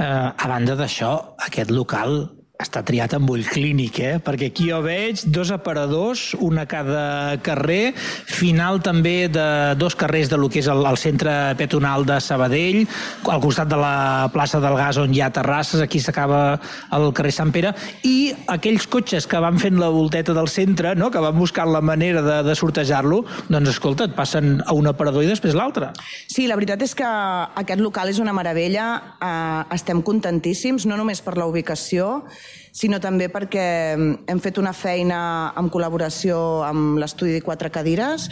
Eh, 0.01 0.05
a 0.05 0.47
banda 0.49 0.73
d'això, 0.73 1.11
aquest 1.45 1.69
local 1.69 2.15
està 2.63 2.81
triat 2.85 3.13
amb 3.17 3.29
ull 3.29 3.43
clínic, 3.47 3.99
eh? 3.99 4.13
perquè 4.23 4.49
aquí 4.51 4.69
jo 4.71 4.79
veig 4.85 5.25
dos 5.35 5.51
aparadors, 5.53 6.31
un 6.41 6.61
a 6.61 6.65
cada 6.69 7.37
carrer, 7.43 7.93
final 7.93 8.79
també 8.83 9.27
de 9.31 9.47
dos 9.79 9.97
carrers 9.99 10.31
de 10.31 10.39
lo 10.39 10.49
que 10.51 10.61
és 10.63 10.69
el, 10.71 10.83
el 10.87 10.99
centre 10.99 11.33
peatonal 11.59 12.07
de 12.07 12.19
Sabadell, 12.23 12.83
al 13.29 13.43
costat 13.43 13.69
de 13.71 13.79
la 13.79 14.29
plaça 14.33 14.61
del 14.63 14.77
Gas 14.79 14.99
on 15.01 15.13
hi 15.13 15.21
ha 15.23 15.31
terrasses, 15.33 15.83
aquí 15.83 16.01
s'acaba 16.01 16.59
el 16.95 17.09
carrer 17.15 17.33
Sant 17.35 17.53
Pere, 17.53 17.73
i 18.07 18.33
aquells 18.53 18.87
cotxes 18.91 19.27
que 19.29 19.41
van 19.43 19.59
fent 19.61 19.79
la 19.81 19.91
volteta 19.93 20.35
del 20.35 20.49
centre, 20.51 20.95
no? 20.95 21.11
que 21.11 21.21
van 21.23 21.37
buscant 21.37 21.71
la 21.73 21.83
manera 21.83 22.23
de, 22.23 22.39
de 22.47 22.57
sortejar-lo, 22.57 23.23
doncs 23.49 23.75
escolta, 23.75 24.07
et 24.07 24.15
passen 24.17 24.55
a 24.65 24.75
un 24.77 24.87
aparador 24.89 25.25
i 25.25 25.29
després 25.29 25.57
l'altre. 25.57 25.91
Sí, 26.31 26.47
la 26.47 26.57
veritat 26.59 26.81
és 26.85 26.95
que 26.97 27.07
aquest 27.07 27.83
local 27.83 28.11
és 28.11 28.21
una 28.23 28.35
meravella, 28.35 28.87
eh, 29.19 29.75
estem 29.75 30.03
contentíssims, 30.05 30.87
no 30.89 30.97
només 30.99 31.23
per 31.23 31.35
la 31.39 31.49
ubicació, 31.49 32.23
sinó 32.71 32.99
també 33.03 33.29
perquè 33.31 33.65
hem 33.95 34.43
fet 34.43 34.59
una 34.61 34.73
feina 34.73 35.53
en 35.59 35.69
col·laboració 35.73 36.37
amb 36.67 36.99
l'estudi 37.01 37.35
de 37.37 37.45
quatre 37.45 37.71
cadires 37.73 38.29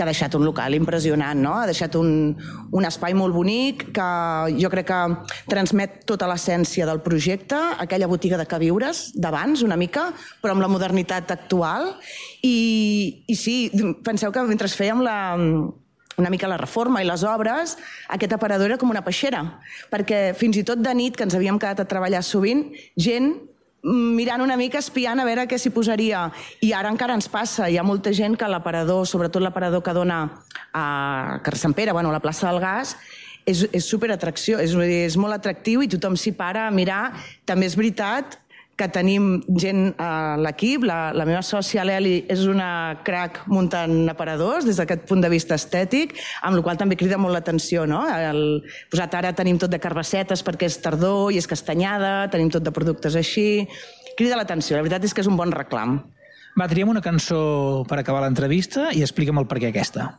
que 0.00 0.04
ha 0.04 0.08
deixat 0.08 0.32
un 0.38 0.46
local 0.46 0.72
impressionant, 0.72 1.36
no? 1.36 1.56
Ha 1.60 1.66
deixat 1.68 1.96
un, 1.98 2.32
un 2.72 2.88
espai 2.88 3.12
molt 3.12 3.34
bonic 3.36 3.90
que 3.92 4.06
jo 4.56 4.70
crec 4.72 4.88
que 4.88 5.00
transmet 5.50 5.98
tota 6.08 6.28
l'essència 6.30 6.86
del 6.88 7.02
projecte, 7.04 7.58
aquella 7.84 8.08
botiga 8.08 8.38
de 8.40 8.46
queviures 8.48 9.10
d'abans, 9.20 9.60
una 9.66 9.76
mica, 9.76 10.08
però 10.40 10.54
amb 10.56 10.64
la 10.64 10.70
modernitat 10.72 11.34
actual. 11.36 11.92
I, 12.40 13.26
I 13.28 13.36
sí, 13.36 13.58
penseu 14.06 14.32
que 14.32 14.46
mentre 14.48 14.70
fèiem 14.72 15.04
la, 15.04 15.18
una 16.16 16.32
mica 16.32 16.48
la 16.48 16.60
reforma 16.60 17.04
i 17.04 17.08
les 17.08 17.26
obres, 17.28 17.76
aquest 18.08 18.32
aparador 18.36 18.72
era 18.72 18.80
com 18.80 18.92
una 18.92 19.04
peixera, 19.04 19.44
perquè 19.92 20.30
fins 20.38 20.56
i 20.56 20.64
tot 20.64 20.80
de 20.80 20.96
nit, 20.96 21.16
que 21.16 21.28
ens 21.28 21.36
havíem 21.36 21.60
quedat 21.60 21.84
a 21.84 21.88
treballar 21.92 22.24
sovint, 22.24 22.70
gent 22.96 23.34
mirant 23.82 24.42
una 24.44 24.56
mica, 24.60 24.80
espiant 24.80 25.20
a 25.20 25.24
veure 25.24 25.46
què 25.48 25.58
s'hi 25.58 25.72
posaria. 25.72 26.26
I 26.64 26.72
ara 26.76 26.90
encara 26.92 27.16
ens 27.16 27.28
passa, 27.32 27.68
hi 27.68 27.78
ha 27.80 27.86
molta 27.86 28.12
gent 28.16 28.36
que 28.36 28.48
l'aparador, 28.48 29.06
sobretot 29.08 29.42
l'aparador 29.42 29.82
que 29.82 29.96
dona 29.96 30.20
a 30.72 31.40
Carrer 31.44 31.62
Sant 31.62 31.76
Pere, 31.76 31.92
bueno, 31.96 32.10
a 32.10 32.18
la 32.18 32.22
plaça 32.22 32.48
del 32.50 32.60
Gas, 32.60 32.96
és, 33.48 33.64
és 33.72 33.86
superatracció, 33.86 34.60
és, 34.60 34.74
és 34.76 35.16
molt 35.16 35.34
atractiu 35.36 35.82
i 35.82 35.88
tothom 35.90 36.16
s'hi 36.16 36.34
para 36.36 36.66
a 36.68 36.74
mirar. 36.74 37.16
També 37.48 37.66
és 37.70 37.76
veritat 37.78 38.38
que 38.80 38.88
tenim 38.88 39.40
gent 39.60 39.92
a 40.00 40.36
l'equip. 40.40 40.86
La, 40.88 41.10
la 41.16 41.26
meva 41.28 41.42
sòcia, 41.44 41.84
l'Eli, 41.84 42.22
és 42.32 42.46
una 42.48 43.00
crack 43.04 43.42
muntant 43.52 44.08
aparadors 44.12 44.64
des 44.68 44.80
d'aquest 44.80 45.04
punt 45.10 45.20
de 45.24 45.30
vista 45.32 45.58
estètic, 45.60 46.16
amb 46.46 46.56
la 46.56 46.64
qual 46.64 46.80
també 46.80 46.96
crida 47.00 47.20
molt 47.20 47.36
l'atenció. 47.36 47.84
No? 47.90 48.02
El, 48.08 48.62
posat 48.92 49.18
ara 49.18 49.34
tenim 49.36 49.60
tot 49.60 49.72
de 49.72 49.80
carbassetes 49.82 50.44
perquè 50.46 50.70
és 50.70 50.80
tardor 50.80 51.34
i 51.34 51.40
és 51.40 51.50
castanyada, 51.50 52.30
tenim 52.32 52.48
tot 52.52 52.64
de 52.64 52.72
productes 52.74 53.18
així. 53.20 53.66
Crida 54.16 54.40
l'atenció, 54.40 54.78
la 54.78 54.86
veritat 54.86 55.04
és 55.04 55.14
que 55.14 55.24
és 55.24 55.30
un 55.30 55.38
bon 55.38 55.52
reclam. 55.52 56.00
Va, 56.58 56.66
triem 56.70 56.90
una 56.90 57.04
cançó 57.04 57.84
per 57.88 58.00
acabar 58.00 58.24
l'entrevista 58.24 58.90
i 58.96 59.04
explica'm 59.04 59.38
el 59.38 59.48
per 59.50 59.60
què 59.60 59.70
aquesta. 59.70 60.10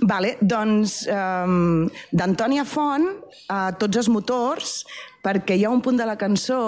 Vale, 0.00 0.32
doncs 0.40 1.02
um, 1.12 1.84
d'Antònia 2.16 2.64
Font, 2.64 3.04
a 3.52 3.74
tots 3.76 4.00
els 4.00 4.08
motors, 4.08 4.80
perquè 5.20 5.58
hi 5.58 5.66
ha 5.66 5.72
un 5.72 5.82
punt 5.84 6.00
de 6.00 6.06
la 6.08 6.16
cançó 6.16 6.60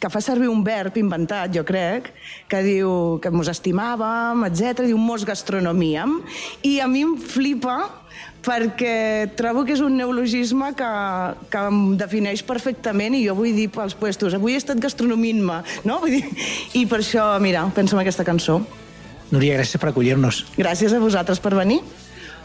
que 0.00 0.08
fa 0.08 0.22
servir 0.24 0.48
un 0.48 0.64
verb 0.64 0.96
inventat, 0.96 1.52
jo 1.52 1.62
crec, 1.68 2.08
que 2.48 2.62
diu 2.64 3.18
que 3.20 3.30
mos 3.30 3.50
estimàvem, 3.52 4.46
etc. 4.48 4.86
diu 4.88 4.98
mos 4.98 5.26
gastronomíem, 5.28 6.22
i 6.64 6.78
a 6.80 6.88
mi 6.88 7.04
em 7.04 7.16
flipa 7.20 7.76
perquè 8.40 9.28
trobo 9.36 9.66
que 9.68 9.74
és 9.76 9.82
un 9.84 9.98
neologisme 10.00 10.72
que, 10.76 10.90
que 11.52 11.64
em 11.68 11.80
defineix 12.00 12.42
perfectament 12.48 13.16
i 13.18 13.24
jo 13.26 13.36
vull 13.36 13.52
dir 13.56 13.68
pels 13.72 13.96
puestos, 14.00 14.36
avui 14.36 14.56
he 14.56 14.60
estat 14.60 14.80
gastronomint-me, 14.80 15.60
no? 15.84 16.00
Vull 16.00 16.16
dir, 16.16 16.24
I 16.80 16.86
per 16.88 17.02
això, 17.04 17.34
mira, 17.42 17.66
penso 17.76 17.98
en 17.98 18.04
aquesta 18.04 18.24
cançó. 18.24 18.60
Núria, 19.30 19.58
gràcies 19.60 19.78
per 19.78 19.92
acollir-nos. 19.92 20.44
Gràcies 20.56 20.96
a 20.96 21.02
vosaltres 21.02 21.42
per 21.42 21.54
venir. 21.54 21.82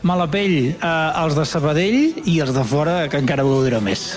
Mala 0.05 0.27
pell, 0.29 0.75
eh, 0.75 1.21
els 1.23 1.37
de 1.39 1.45
Sabadell 1.49 2.27
i 2.29 2.41
els 2.43 2.53
de 2.53 2.65
fora, 2.67 3.05
que 3.09 3.23
encara 3.23 3.47
ho 3.47 3.63
dirà 3.65 3.79
més. 3.81 4.11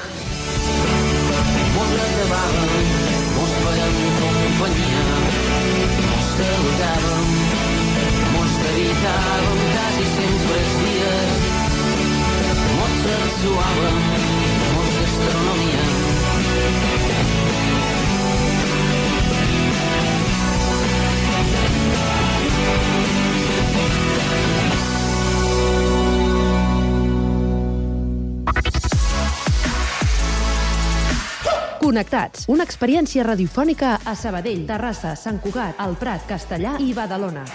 Connectats, 31.88 32.42
una 32.52 32.66
experiència 32.68 33.22
radiofònica 33.24 33.94
a 34.04 34.12
Sabadell, 34.12 34.66
Terrassa, 34.68 35.14
Sant 35.16 35.38
Cugat, 35.40 35.78
El 35.80 35.94
Prat, 35.96 36.26
Castellà 36.28 36.74
i 36.84 36.92
Badalona. 36.92 37.46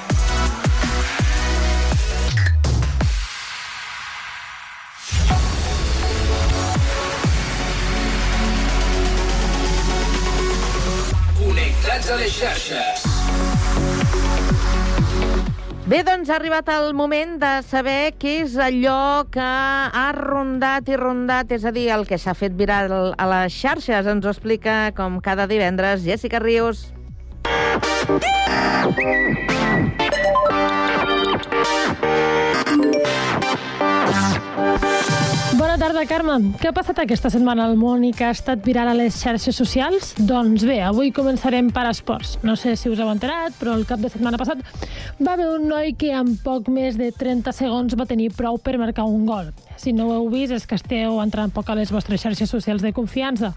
Connectats 11.37 12.09
a 12.09 12.17
les 12.23 12.33
xarxes. 12.33 12.92
Bé, 15.93 15.99
doncs 16.01 16.25
ha 16.31 16.39
arribat 16.39 16.71
el 16.73 16.95
moment 16.97 17.35
de 17.37 17.49
saber 17.69 18.15
què 18.17 18.31
és 18.47 18.55
allò 18.57 19.27
que 19.29 19.45
ha 19.45 20.05
rondat 20.17 20.89
i 20.89 20.97
rondat, 20.97 21.53
és 21.53 21.67
a 21.69 21.73
dir, 21.75 21.83
el 21.93 22.07
que 22.09 22.17
s'ha 22.17 22.33
fet 22.33 22.55
viral 22.57 23.13
a 23.13 23.27
les 23.29 23.53
xarxes. 23.53 24.09
Ens 24.09 24.25
ho 24.25 24.33
explica, 24.33 24.89
com 24.97 25.21
cada 25.21 25.45
divendres, 25.45 26.01
Jessica 26.01 26.41
Rius. 26.41 26.87
Bona 31.53 31.82
tarda. 35.93 36.09
Carme. 36.09 36.53
Què 36.59 36.69
ha 36.69 36.73
passat 36.75 36.99
aquesta 37.01 37.29
setmana 37.33 37.65
al 37.67 37.75
món 37.77 38.03
i 38.05 38.11
que 38.15 38.25
ha 38.25 38.33
estat 38.33 38.63
viral 38.65 38.89
a 38.91 38.95
les 38.97 39.15
xarxes 39.21 39.55
socials? 39.57 40.13
Doncs 40.17 40.65
bé, 40.65 40.79
avui 40.85 41.11
començarem 41.13 41.69
per 41.73 41.85
esports. 41.89 42.37
No 42.43 42.55
sé 42.59 42.75
si 42.79 42.89
us 42.89 42.99
heu 42.99 43.09
enterat, 43.11 43.55
però 43.59 43.75
el 43.77 43.85
cap 43.89 44.01
de 44.01 44.09
setmana 44.09 44.39
passat 44.41 44.61
va 45.19 45.33
haver 45.33 45.49
un 45.53 45.67
noi 45.69 45.93
que 45.97 46.13
en 46.13 46.35
poc 46.43 46.69
més 46.73 46.97
de 46.97 47.11
30 47.13 47.53
segons 47.53 47.97
va 47.99 48.09
tenir 48.09 48.31
prou 48.33 48.57
per 48.57 48.77
marcar 48.81 49.05
un 49.09 49.25
gol. 49.29 49.51
Si 49.83 49.91
no 49.91 50.05
ho 50.07 50.13
heu 50.15 50.29
vist, 50.31 50.53
és 50.55 50.63
que 50.63 50.77
esteu 50.79 51.17
entrant 51.19 51.51
poc 51.51 51.67
a 51.67 51.73
les 51.75 51.89
vostres 51.91 52.21
xarxes 52.23 52.47
socials 52.47 52.79
de 52.85 52.93
confiança, 52.95 53.49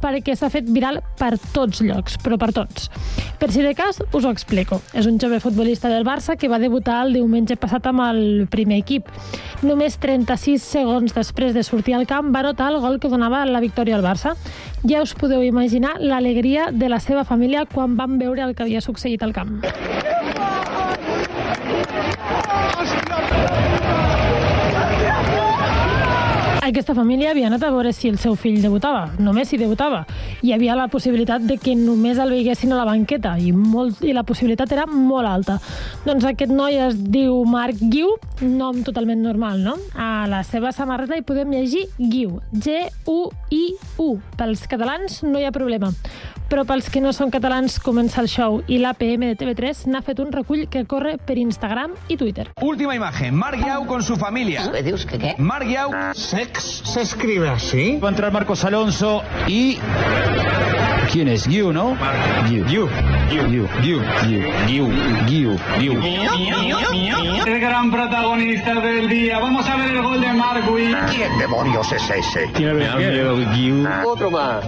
perquè 0.00 0.32
s'ha 0.32 0.48
fet 0.48 0.70
viral 0.72 1.02
per 1.20 1.34
tots 1.52 1.82
llocs, 1.84 2.16
però 2.24 2.38
per 2.40 2.54
tots. 2.56 2.88
Per 3.36 3.50
si 3.52 3.60
de 3.60 3.74
cas, 3.76 3.98
us 4.00 4.24
ho 4.24 4.32
explico. 4.32 4.80
És 4.96 5.04
un 5.04 5.18
jove 5.20 5.42
futbolista 5.44 5.90
del 5.92 6.06
Barça 6.08 6.38
que 6.40 6.48
va 6.48 6.56
debutar 6.62 7.02
el 7.04 7.12
diumenge 7.18 7.58
passat 7.60 7.90
amb 7.90 8.00
el 8.06 8.22
primer 8.48 8.78
equip. 8.80 9.12
Només 9.60 10.00
36 10.00 10.64
segons 10.64 11.12
després 11.12 11.52
de 11.52 11.66
sortir 11.68 11.98
al 11.98 12.08
camp 12.08 12.32
va 12.32 12.46
notar 12.48 12.70
el 12.72 12.80
gol 12.80 12.96
que 12.96 13.12
donava 13.12 13.44
la 13.44 13.60
victòria 13.60 14.00
al 14.00 14.06
Barça. 14.06 14.32
Ja 14.88 15.04
us 15.04 15.12
podeu 15.12 15.44
imaginar 15.44 15.98
l'alegria 16.00 16.70
de 16.72 16.88
la 16.88 17.00
seva 17.04 17.28
família 17.28 17.68
quan 17.68 18.00
van 18.00 18.16
veure 18.16 18.48
el 18.48 18.56
que 18.56 18.64
havia 18.64 18.80
succeït 18.80 19.20
al 19.20 19.36
camp. 19.36 19.60
Aquesta 26.64 26.94
família 26.96 27.34
havia 27.34 27.50
anat 27.50 27.60
a 27.66 27.68
veure 27.68 27.90
si 27.92 28.08
el 28.08 28.14
seu 28.16 28.38
fill 28.40 28.62
debutava, 28.62 29.10
només 29.20 29.50
si 29.52 29.58
debutava. 29.60 29.98
Hi 30.40 30.54
havia 30.54 30.72
la 30.78 30.86
possibilitat 30.88 31.44
de 31.44 31.58
que 31.60 31.74
només 31.76 32.16
el 32.16 32.32
veiessin 32.32 32.72
a 32.72 32.78
la 32.78 32.86
banqueta 32.88 33.34
i, 33.36 33.50
molt, 33.52 34.00
i 34.00 34.14
la 34.16 34.22
possibilitat 34.24 34.72
era 34.72 34.86
molt 34.88 35.28
alta. 35.28 35.58
Doncs 36.06 36.24
aquest 36.24 36.54
noi 36.56 36.80
es 36.86 36.96
diu 36.96 37.42
Marc 37.44 37.82
Guiu, 37.82 38.14
nom 38.48 38.80
totalment 38.86 39.20
normal, 39.20 39.60
no? 39.60 39.76
A 39.92 40.24
la 40.30 40.40
seva 40.48 40.72
samarreta 40.72 41.20
hi 41.20 41.26
podem 41.28 41.52
llegir 41.52 41.84
Guiu, 41.98 42.38
G-U-I-U. 42.56 44.08
Pels 44.40 44.64
catalans 44.70 45.20
no 45.28 45.36
hi 45.36 45.44
ha 45.44 45.52
problema. 45.52 45.92
Però 46.54 46.62
pels 46.62 46.86
que 46.86 47.00
no 47.02 47.10
són 47.10 47.32
catalans, 47.34 47.80
comença 47.82 48.20
el 48.22 48.28
show 48.30 48.60
i 48.70 48.76
l'APM 48.78 49.24
de 49.26 49.34
TV3 49.40 49.88
n'ha 49.90 50.04
fet 50.06 50.20
un 50.22 50.28
recull 50.30 50.68
que 50.70 50.84
corre 50.86 51.16
per 51.18 51.34
Instagram 51.42 51.96
i 52.06 52.14
Twitter. 52.20 52.44
Última 52.62 52.94
imagen, 52.94 53.34
Marc 53.34 53.58
Guiau 53.58 53.88
con 53.88 54.04
su 54.06 54.14
familia. 54.14 54.62
¿Qué 54.70 54.84
dius? 54.86 55.04
¿Qué 55.04 55.18
qué? 55.18 55.34
Marc 55.38 55.66
Guiau, 55.66 55.90
Sex 56.14 56.84
se 56.92 57.02
escribe 57.02 57.48
así. 57.48 57.98
va 57.98 58.10
entrar 58.10 58.30
Marcos 58.30 58.64
Alonso 58.64 59.24
y... 59.48 59.78
¿Quién 61.10 61.26
es? 61.26 61.48
Guiu, 61.48 61.72
¿no? 61.72 61.96
Guiu. 62.46 62.64
Guiu. 62.66 62.88
Guiu. 63.30 63.66
Guiu. 63.82 64.00
Guiu. 64.68 64.88
Guiu. 65.26 65.58
Guiu. 65.80 67.46
El 67.46 67.60
gran 67.60 67.90
protagonista 67.90 68.74
del 68.74 69.08
día. 69.08 69.40
Vamos 69.40 69.68
a 69.68 69.74
ver 69.74 69.90
el 69.90 70.02
gol 70.02 70.20
de 70.20 70.32
Marc 70.32 70.64
Guiu. 70.64 70.96
¿Quién 71.10 71.36
demonios 71.36 71.90
es 71.90 72.10
ese? 72.10 72.46
Guiu. 72.54 73.88
Otro 74.06 74.30
más. 74.30 74.64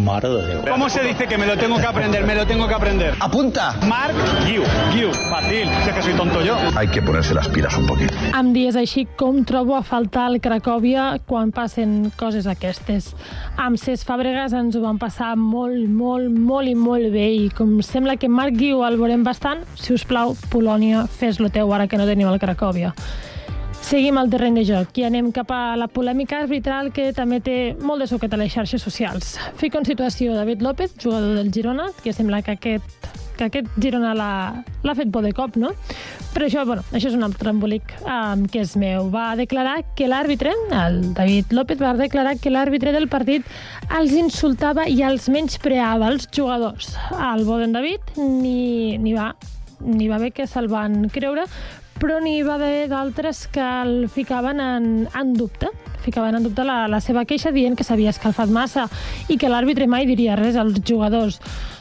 Madre 0.00 0.30
de 0.30 0.46
Dios. 0.46 0.64
¿Cómo 0.68 0.88
se 0.88 1.02
dice 1.02 1.26
que 1.26 1.36
me 1.36 1.46
lo 1.46 1.56
tengo 1.56 1.76
que 1.76 1.86
aprender? 1.86 2.24
Me 2.24 2.34
lo 2.34 2.46
tengo 2.46 2.66
que 2.66 2.74
aprender. 2.74 3.14
Apunta. 3.20 3.74
Marc 3.86 4.14
Guiu. 4.46 4.62
Guiu. 4.94 5.12
Fácil. 5.12 5.68
Sé 5.84 5.92
que 5.92 6.02
soy 6.02 6.14
tonto 6.14 6.42
yo. 6.42 6.56
Hay 6.74 6.88
que 6.88 7.02
ponerse 7.02 7.34
las 7.34 7.48
pilas 7.48 7.76
un 7.76 7.86
poquito. 7.86 8.14
Amb 8.32 8.54
dies 8.56 8.76
així 8.80 9.06
com 9.20 9.44
trobo 9.44 9.76
a 9.76 9.82
faltar 9.82 10.26
al 10.30 10.40
Cracòvia 10.40 11.20
quan 11.26 11.52
passen 11.52 12.10
coses 12.16 12.48
aquestes. 12.48 13.12
Amb 13.60 13.76
Cesc 13.80 14.08
Fàbregas 14.08 14.54
ens 14.56 14.76
ho 14.76 14.84
vam 14.84 14.98
passar 14.98 15.34
molt, 15.36 15.88
molt, 15.88 16.30
molt 16.32 16.68
i 16.68 16.74
molt 16.74 17.12
bé 17.12 17.28
i 17.36 17.48
com 17.54 17.78
sembla 17.84 18.16
que 18.16 18.28
Marc 18.28 18.56
Guiu 18.56 18.84
el 18.86 18.96
veurem 19.00 19.24
bastant, 19.26 19.66
si 19.76 19.92
us 19.94 20.06
plau, 20.08 20.36
Polònia, 20.50 21.04
fes-lo 21.06 21.50
teu 21.52 21.72
ara 21.76 21.88
que 21.88 22.00
no 22.00 22.08
tenim 22.08 22.30
el 22.30 22.40
Cracòvia. 22.40 22.94
Seguim 23.80 24.18
al 24.20 24.30
terreny 24.30 24.60
de 24.60 24.64
joc 24.68 24.98
i 25.00 25.04
anem 25.08 25.30
cap 25.34 25.50
a 25.50 25.74
la 25.78 25.88
polèmica 25.90 26.38
arbitral 26.44 26.92
que 26.94 27.10
també 27.16 27.40
té 27.42 27.56
molt 27.80 28.04
de 28.04 28.06
suquet 28.10 28.32
a 28.32 28.38
les 28.38 28.52
xarxes 28.52 28.82
socials. 28.84 29.34
Fico 29.58 29.80
en 29.80 29.88
situació 29.88 30.36
David 30.36 30.62
López, 30.62 30.94
jugador 31.02 31.34
del 31.38 31.50
Girona, 31.52 31.88
que 32.04 32.12
sembla 32.12 32.42
que 32.42 32.58
aquest 32.58 33.10
que 33.40 33.46
aquest 33.48 33.68
Girona 33.80 34.12
l'ha 34.12 34.94
fet 34.94 35.08
por 35.12 35.24
de 35.24 35.32
cop, 35.32 35.56
no? 35.56 35.72
Però 36.34 36.46
això, 36.46 36.64
bueno, 36.68 36.84
això 36.92 37.08
és 37.08 37.16
un 37.16 37.24
altre 37.26 37.50
embolic 37.50 37.94
um, 38.04 38.44
que 38.52 38.60
és 38.62 38.76
meu. 38.78 39.08
Va 39.10 39.32
declarar 39.38 39.80
que 39.98 40.06
l'àrbitre, 40.10 40.52
el 40.82 41.00
David 41.16 41.54
López, 41.56 41.80
va 41.80 41.94
declarar 41.98 42.36
que 42.38 42.52
l'àrbitre 42.52 42.92
del 42.94 43.08
partit 43.08 43.46
els 43.96 44.12
insultava 44.12 44.86
i 44.86 45.00
els 45.06 45.30
menyspreava 45.32 46.12
els 46.12 46.28
jugadors. 46.36 46.92
El 47.16 47.48
Boden 47.48 47.72
David 47.74 48.20
ni, 48.20 48.98
ni 49.00 49.16
va 49.16 49.32
ni 49.80 50.08
va 50.10 50.18
bé 50.20 50.30
que 50.36 50.44
se'l 50.44 50.68
van 50.68 51.06
creure, 51.08 51.46
però 52.00 52.16
n'hi 52.24 52.40
va 52.42 52.56
haver 52.56 52.88
d'altres 52.88 53.46
que 53.52 53.60
el 53.60 54.08
ficaven 54.08 54.60
en, 54.64 54.90
en 55.14 55.34
dubte 55.36 55.68
ficaven 56.00 56.34
en 56.34 56.42
dubte 56.42 56.64
la, 56.64 56.86
la 56.88 57.00
seva 57.04 57.26
queixa 57.28 57.52
dient 57.52 57.76
que 57.76 57.84
s'havia 57.84 58.14
escalfat 58.14 58.48
massa 58.48 58.86
i 59.28 59.36
que 59.36 59.50
l'àrbitre 59.52 59.86
mai 59.86 60.08
diria 60.08 60.38
res 60.38 60.56
als 60.56 60.80
jugadors. 60.80 61.40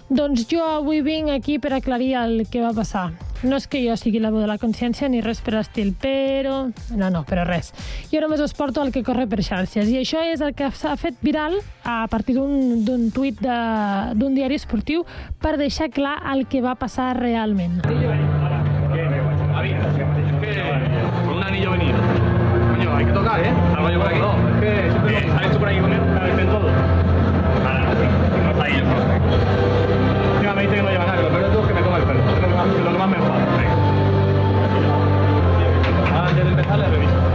Doncs 0.09 0.47
jo 0.49 0.63
avui 0.65 0.99
vinc 1.05 1.29
aquí 1.31 1.59
per 1.61 1.71
aclarir 1.77 2.15
el 2.19 2.45
que 2.51 2.63
va 2.63 2.73
passar. 2.75 3.11
No 3.43 3.55
és 3.55 3.69
que 3.71 3.79
jo 3.79 3.95
sigui 3.95 4.19
la 4.19 4.33
veu 4.33 4.41
de 4.43 4.49
la 4.49 4.57
consciència 4.59 5.07
ni 5.07 5.21
res 5.23 5.39
per 5.45 5.53
estil, 5.61 5.93
però... 5.95 6.65
No, 6.91 7.07
no, 7.13 7.23
però 7.23 7.45
res. 7.47 7.71
Jo 8.11 8.19
només 8.19 8.43
us 8.43 8.55
porto 8.57 8.83
el 8.83 8.91
que 8.91 9.05
corre 9.07 9.29
per 9.31 9.39
xarxes 9.45 9.87
i 9.87 10.01
això 10.01 10.25
és 10.27 10.43
el 10.43 10.51
que 10.57 10.67
s'ha 10.75 10.97
fet 10.99 11.21
viral 11.23 11.55
a 11.87 12.01
partir 12.11 12.35
d'un 12.35 13.09
tuit 13.15 13.39
d'un 13.39 14.35
diari 14.35 14.59
esportiu 14.59 15.05
per 15.39 15.55
deixar 15.61 15.93
clar 15.95 16.17
el 16.33 16.49
que 16.51 16.65
va 16.65 16.75
passar 16.75 17.13
realment. 17.21 17.79
Un 19.59 21.43
anillo 21.43 21.71
venido. 21.71 21.97
Coño, 22.77 22.95
hay 22.95 23.05
que 23.05 23.11
tocar, 23.11 23.41
¿eh? 23.41 23.51
Algo 23.75 23.89
yo 23.89 23.99
por 23.99 24.07
aquí. 24.07 24.19
No, 24.19 24.31
es 24.31 24.59
que 24.61 24.89
siempre 24.89 25.11
lo 25.11 25.37
ha 25.37 25.43
hecho 25.43 25.59
por 25.59 25.67
aquí 25.67 25.79
ver, 25.81 26.39
en 26.39 26.47
todo. 26.47 26.69
Nada, 27.61 27.93
no 28.41 28.51
está 28.51 28.63
ahí. 28.63 28.81
Encima 30.35 30.53
me 30.53 30.61
dice 30.61 30.75
que 30.75 30.81
no 30.81 30.89
lleva 30.89 31.05
nada, 31.05 31.17
que 31.17 31.23
lo 31.23 31.29
peor 31.29 31.43
de 31.43 31.49
todo 31.49 31.61
es 31.63 31.67
que 31.67 31.73
me 31.73 31.79
el 31.79 32.03
pelo. 32.03 32.19
Es 32.19 32.41
lo 32.41 32.47
que 32.47 32.55
más, 32.55 32.67
lo 32.67 32.91
que 32.91 32.97
más 32.97 33.09
me 33.09 33.17
enfada. 33.17 33.45
Antes 36.25 36.43
de 36.45 36.49
empezar, 36.51 36.79
le 36.79 36.87
reviso. 36.87 37.28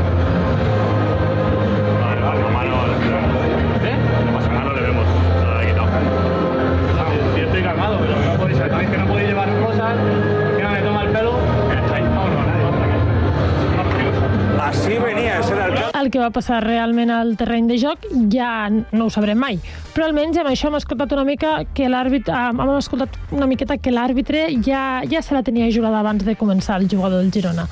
El 16.05 16.11
que 16.13 16.21
va 16.23 16.31
passar 16.35 16.61
realment 16.65 17.11
al 17.11 17.35
terreny 17.41 17.69
de 17.71 17.79
joc 17.81 18.05
ja 18.33 18.69
no 18.71 19.07
ho 19.07 19.13
sabrem 19.13 19.41
mai. 19.41 19.59
Però 19.95 20.09
almenys 20.09 20.39
amb 20.41 20.53
això 20.53 20.71
hem 20.71 20.79
escoltat 20.81 21.15
una 21.17 21.25
mica 21.29 21.57
que 21.75 21.89
l'àrbitre, 21.91 22.35
ah, 22.35 22.51
hem 22.53 22.77
escoltat 22.77 23.17
una 23.33 23.49
miqueta 23.51 23.79
que 23.79 23.95
l'àrbitre 23.95 24.47
ja, 24.67 25.03
ja 25.11 25.23
se 25.23 25.37
la 25.37 25.45
tenia 25.47 25.71
jurada 25.73 26.03
abans 26.05 26.25
de 26.27 26.37
començar 26.37 26.81
el 26.81 26.89
jugador 26.91 27.23
del 27.23 27.33
Girona. 27.33 27.69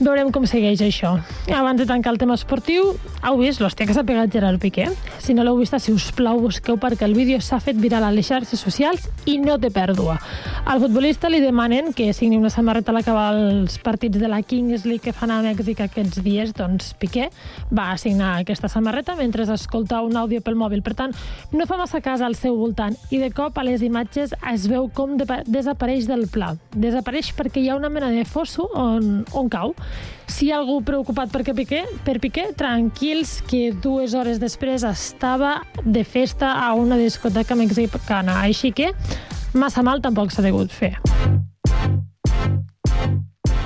Veurem 0.00 0.30
com 0.32 0.46
segueix 0.48 0.80
això. 0.80 1.10
Abans 1.52 1.76
de 1.76 1.84
tancar 1.84 2.14
el 2.14 2.18
tema 2.18 2.32
esportiu, 2.32 2.94
heu 3.20 3.36
vist 3.36 3.60
l'hòstia 3.60 3.84
que 3.84 3.92
s'ha 3.92 4.04
pegat 4.08 4.32
Gerard 4.32 4.56
Piqué? 4.62 4.86
Si 5.20 5.34
no 5.36 5.44
l'heu 5.44 5.58
vist, 5.58 5.74
si 5.76 5.92
us 5.92 6.06
plau, 6.16 6.38
busqueu 6.40 6.78
perquè 6.80 7.04
el 7.04 7.12
vídeo 7.12 7.36
s'ha 7.44 7.58
fet 7.60 7.76
viral 7.76 8.06
a 8.06 8.12
les 8.14 8.24
xarxes 8.30 8.62
socials 8.64 9.04
i 9.28 9.36
no 9.36 9.58
té 9.60 9.68
pèrdua. 9.68 10.16
Al 10.64 10.80
futbolista 10.80 11.28
li 11.28 11.42
demanen 11.44 11.92
que 11.92 12.14
signi 12.16 12.38
una 12.40 12.48
samarreta 12.48 12.94
a 12.94 12.96
l'acabar 12.96 13.26
els 13.36 13.76
partits 13.84 14.16
de 14.16 14.30
la 14.32 14.40
Kings 14.40 14.86
League 14.88 15.04
que 15.04 15.12
fan 15.12 15.34
a 15.34 15.42
Mèxic 15.44 15.84
aquests 15.84 16.22
dies, 16.24 16.54
doncs 16.56 16.94
Piqué 16.96 17.28
va 17.68 17.90
signar 18.00 18.38
aquesta 18.38 18.72
samarreta 18.72 19.18
mentre 19.20 19.44
escolta 19.52 20.00
un 20.00 20.16
àudio 20.16 20.40
pel 20.40 20.56
mòbil. 20.56 20.80
Per 20.80 20.96
tant, 20.96 21.12
no 21.52 21.68
fa 21.68 21.76
massa 21.76 22.00
cas 22.00 22.24
al 22.24 22.38
seu 22.40 22.56
voltant 22.56 22.96
i 23.12 23.20
de 23.20 23.28
cop 23.36 23.60
a 23.60 23.66
les 23.68 23.84
imatges 23.84 24.32
es 24.48 24.64
veu 24.70 24.88
com 24.88 25.18
de 25.20 25.28
desapareix 25.44 26.08
del 26.08 26.24
pla. 26.32 26.54
Desapareix 26.72 27.34
perquè 27.36 27.60
hi 27.60 27.68
ha 27.68 27.76
una 27.76 27.92
mena 27.92 28.08
de 28.08 28.24
fosso 28.24 28.64
on, 28.72 29.26
on 29.36 29.52
cau. 29.52 29.76
Si 30.30 30.46
hi 30.46 30.52
ha 30.52 30.60
algú 30.60 30.78
preocupat 30.86 31.32
perquè 31.32 31.54
Piqué, 31.56 31.82
per 32.06 32.18
Piqué, 32.22 32.50
tranquils 32.56 33.40
que 33.50 33.70
dues 33.74 34.14
hores 34.14 34.38
després 34.40 34.86
estava 34.86 35.60
de 35.84 36.04
festa 36.06 36.54
a 36.62 36.72
una 36.78 37.00
discoteca 37.00 37.58
mexicana. 37.58 38.38
Així 38.44 38.70
que 38.72 38.92
massa 39.52 39.82
mal 39.82 40.00
tampoc 40.00 40.30
s'ha 40.30 40.46
degut 40.46 40.70
fer. 40.70 40.94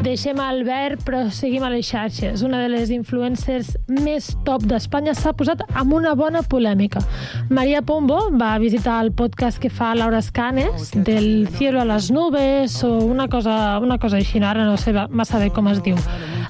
Deixem 0.04 0.36
Albert, 0.36 1.00
però 1.06 1.22
seguim 1.32 1.62
a 1.64 1.70
les 1.72 1.86
xarxes. 1.88 2.42
Una 2.44 2.58
de 2.60 2.68
les 2.68 2.90
influencers 2.92 3.70
més 3.88 4.26
top 4.44 4.66
d'Espanya 4.68 5.14
s'ha 5.16 5.32
posat 5.32 5.62
amb 5.72 5.94
una 5.96 6.12
bona 6.12 6.42
polèmica. 6.44 7.00
Maria 7.48 7.80
Pombo 7.80 8.18
va 8.36 8.50
visitar 8.60 8.98
el 9.00 9.14
podcast 9.16 9.56
que 9.62 9.70
fa 9.72 9.94
Laura 9.96 10.20
Escanes, 10.20 10.90
del 10.92 11.48
cielo 11.56 11.80
a 11.80 11.86
les 11.88 12.10
nubes, 12.12 12.76
o 12.84 12.98
una 12.98 13.30
cosa, 13.32 13.78
una 13.80 13.96
cosa 13.98 14.20
així, 14.20 14.42
ara 14.44 14.66
no 14.68 14.76
sé 14.76 14.92
massa 14.92 15.40
bé 15.40 15.48
com 15.48 15.72
es 15.72 15.80
diu. 15.86 15.96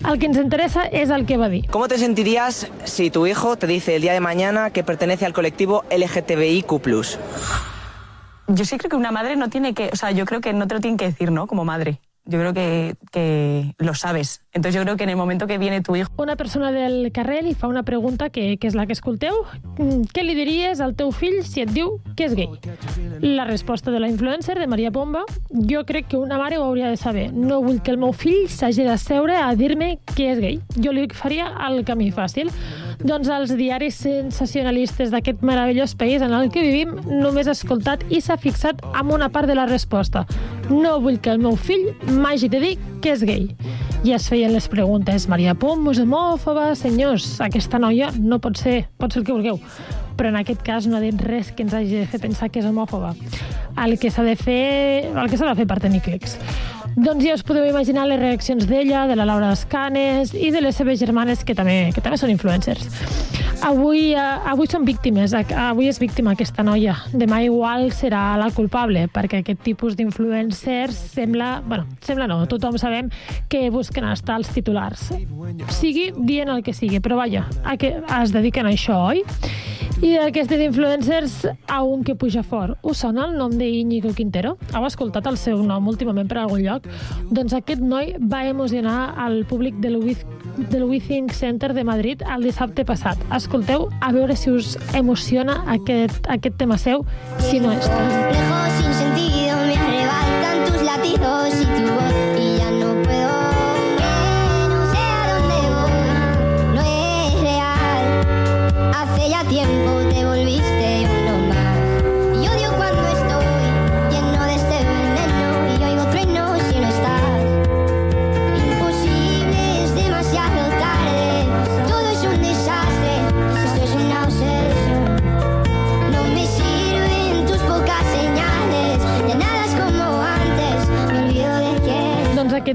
El 0.03 0.19
que 0.19 0.27
ens 0.27 0.41
interessa 0.43 0.89
és 0.91 1.15
el 1.15 1.23
que 1.25 1.39
va 1.39 1.49
dir. 1.49 1.63
¿Cómo 1.71 1.87
te 1.87 1.99
sentirías 1.99 2.67
si 2.83 3.11
tu 3.11 3.29
hijo 3.29 3.55
te 3.55 3.69
dice 3.69 3.95
el 3.95 4.03
día 4.03 4.15
de 4.15 4.21
mañana 4.21 4.71
que 4.71 4.83
pertenece 4.83 5.27
al 5.27 5.33
colectivo 5.33 5.85
LGTBIQ+. 5.95 6.73
Yo 8.49 8.65
sí 8.65 8.77
creo 8.79 8.91
que 8.91 8.97
una 8.97 9.13
madre 9.13 9.37
no 9.37 9.49
tiene 9.49 9.75
que, 9.75 9.91
o 9.93 9.97
sea, 9.97 10.11
yo 10.11 10.27
creo 10.27 10.41
que 10.41 10.53
no 10.53 10.67
te 10.67 10.75
lo 10.75 10.81
tienen 10.81 10.99
que 10.99 11.07
decir, 11.07 11.31
¿no? 11.31 11.47
Como 11.47 11.65
madre. 11.65 12.01
Yo 12.27 12.39
creo 12.39 12.55
que, 12.55 12.95
que 13.13 13.75
lo 13.79 13.95
sabes. 13.95 14.43
Entonces 14.53 14.75
yo 14.75 14.83
creo 14.83 14.97
que 14.97 15.05
en 15.05 15.11
el 15.11 15.17
momento 15.17 15.47
que 15.47 15.59
viene 15.59 15.83
tu 15.83 15.95
hijo... 15.97 16.11
Una 16.17 16.37
persona 16.37 16.73
del 16.73 17.13
carrer 17.13 17.45
li 17.45 17.55
fa 17.55 17.69
una 17.69 17.83
pregunta 17.83 18.31
que, 18.31 18.57
que 18.57 18.67
és 18.67 18.75
la 18.75 18.87
que 18.87 18.95
escolteu. 18.95 19.43
Mm, 19.77 20.09
Què 20.15 20.25
li 20.25 20.35
diries 20.39 20.81
al 20.81 20.95
teu 20.97 21.13
fill 21.13 21.43
si 21.45 21.61
et 21.65 21.73
diu 21.75 21.99
que 22.17 22.25
és 22.29 22.37
gay? 22.39 22.49
La 23.21 23.45
resposta 23.45 23.91
de 23.91 24.01
la 24.01 24.09
influencer, 24.09 24.59
de 24.59 24.67
Maria 24.67 24.91
Pomba, 24.91 25.25
jo 25.51 25.85
crec 25.85 26.09
que 26.09 26.17
una 26.17 26.39
mare 26.39 26.59
ho 26.59 26.65
hauria 26.65 26.89
de 26.89 26.97
saber. 26.97 27.33
No 27.35 27.61
vull 27.61 27.83
que 27.83 27.93
el 27.93 27.99
meu 27.99 28.13
fill 28.13 28.49
s'hagi 28.49 28.87
de 28.89 28.97
seure 28.99 29.37
a 29.37 29.53
dir-me 29.55 29.99
que 30.15 30.31
és 30.33 30.41
gay. 30.41 30.61
Jo 30.81 30.93
li 30.97 31.09
faria 31.13 31.53
el 31.69 31.85
camí 31.85 32.11
fàcil. 32.15 32.53
Doncs 33.03 33.31
els 33.33 33.55
diaris 33.59 33.97
sensacionalistes 34.05 35.11
d'aquest 35.11 35.43
meravellós 35.43 35.97
país 35.99 36.23
en 36.23 36.35
el 36.37 36.51
que 36.53 36.63
vivim 36.63 36.95
només 37.09 37.49
ha 37.49 37.57
escoltat 37.57 38.05
i 38.11 38.21
s'ha 38.23 38.37
fixat 38.41 38.85
amb 38.93 39.15
una 39.17 39.31
part 39.33 39.51
de 39.51 39.57
la 39.59 39.67
resposta. 39.71 40.25
No 40.71 40.99
vull 41.03 41.19
que 41.21 41.33
el 41.35 41.43
meu 41.43 41.57
fill 41.57 41.91
m'hagi 42.07 42.49
de 42.53 42.61
dir 42.63 42.75
que 43.03 43.13
és 43.17 43.25
gay. 43.27 43.49
I 44.05 44.13
es 44.13 44.29
feien 44.29 44.53
les 44.53 44.69
preguntes. 44.69 45.27
Maria 45.33 45.55
Pom 45.57 45.89
és 45.91 46.01
homòfoba? 46.03 46.71
Senyors, 46.77 47.39
aquesta 47.41 47.81
noia 47.81 48.11
no 48.19 48.39
pot 48.39 48.61
ser, 48.61 48.85
pot 49.01 49.13
ser 49.13 49.23
el 49.23 49.27
que 49.27 49.33
vulgueu. 49.33 49.61
Però 50.15 50.31
en 50.31 50.37
aquest 50.39 50.63
cas 50.63 50.87
no 50.87 50.99
ha 50.99 51.03
dit 51.03 51.21
res 51.25 51.51
que 51.53 51.65
ens 51.65 51.75
hagi 51.75 52.03
de 52.03 52.07
fer 52.07 52.21
pensar 52.23 52.51
que 52.53 52.61
és 52.61 52.69
homòfoba. 52.69 53.15
El 53.85 53.99
que 53.99 54.13
s'ha 54.13 54.23
de 54.23 54.37
fer, 54.39 55.11
el 55.11 55.31
que 55.31 55.41
s'ha 55.41 55.51
de 55.51 55.59
fer 55.63 55.67
per 55.67 55.81
tenir 55.83 56.05
clics. 56.05 56.39
Doncs 56.95 57.25
ja 57.27 57.35
us 57.35 57.43
podeu 57.43 57.65
imaginar 57.67 58.05
les 58.07 58.21
reaccions 58.21 58.69
d'ella, 58.71 59.09
de 59.11 59.17
la 59.19 59.25
Laura 59.27 59.51
Escanes 59.51 60.31
i 60.31 60.53
de 60.55 60.61
les 60.63 60.77
seves 60.79 61.01
germanes, 61.01 61.43
que 61.43 61.57
també, 61.59 61.91
que 61.91 62.03
també 62.05 62.21
són 62.21 62.31
influencers. 62.31 62.87
Avui, 63.67 64.13
eh, 64.13 64.21
avui 64.53 64.69
són 64.71 64.85
víctimes, 64.87 65.35
avui 65.35 65.89
és 65.91 65.99
víctima 65.99 66.35
aquesta 66.37 66.63
noia. 66.63 66.95
Demà 67.11 67.41
igual 67.43 67.89
serà 67.97 68.37
la 68.39 68.51
culpable, 68.55 69.09
perquè 69.11 69.43
aquest 69.43 69.65
tipus 69.67 69.99
d'influencers 69.99 70.95
sembla... 71.17 71.63
bueno, 71.67 71.89
sembla 72.05 72.29
no, 72.31 72.45
tothom 72.47 72.79
sabem 72.79 73.11
que 73.49 73.71
busquen 73.75 74.07
estar 74.13 74.39
als 74.39 74.55
titulars. 74.55 75.11
Sigui 75.75 76.13
dient 76.15 76.55
el 76.55 76.63
que 76.63 76.77
sigui, 76.77 77.03
però 77.03 77.19
vaja, 77.19 77.49
a 77.65 77.75
que 77.81 77.97
es 78.21 78.37
dediquen 78.37 78.71
a 78.71 78.77
això, 78.77 79.01
oi? 79.11 79.25
I 80.03 80.11
d'aquestes 80.19 80.61
influencers, 80.61 81.35
a 81.71 81.83
un 81.87 82.03
que 82.05 82.17
puja 82.19 82.43
fort. 82.43 82.77
Us 82.83 82.99
sona 83.01 83.29
el 83.29 83.39
nom 83.39 83.53
d'Iñigo 83.55 84.11
Quintero? 84.13 84.57
Heu 84.75 84.85
escoltat 84.85 85.25
el 85.31 85.39
seu 85.41 85.63
nom 85.65 85.87
últimament 85.89 86.29
per 86.29 86.43
algun 86.43 86.61
lloc? 86.65 86.84
Doncs 87.35 87.55
aquest 87.57 87.83
noi 87.83 88.15
va 88.21 88.45
emocionar 88.49 89.15
al 89.21 89.45
públic 89.49 89.79
del 89.83 89.97
With, 90.03 90.25
del 90.71 90.85
Withing 90.85 91.31
Center 91.33 91.73
de 91.75 91.85
Madrid 91.85 92.25
el 92.35 92.47
dissabte 92.47 92.85
passat. 92.85 93.21
Escolteu 93.35 93.89
a 94.01 94.13
veure 94.17 94.37
si 94.37 94.51
us 94.53 94.75
emociona 94.95 95.63
aquest, 95.79 96.27
aquest 96.29 96.59
tema 96.61 96.79
seu, 96.79 97.07
si 97.39 97.61
no 97.61 97.73
és. 97.75 97.89
Lejos 97.89 98.81
sin 98.81 98.95
sentido 98.95 99.34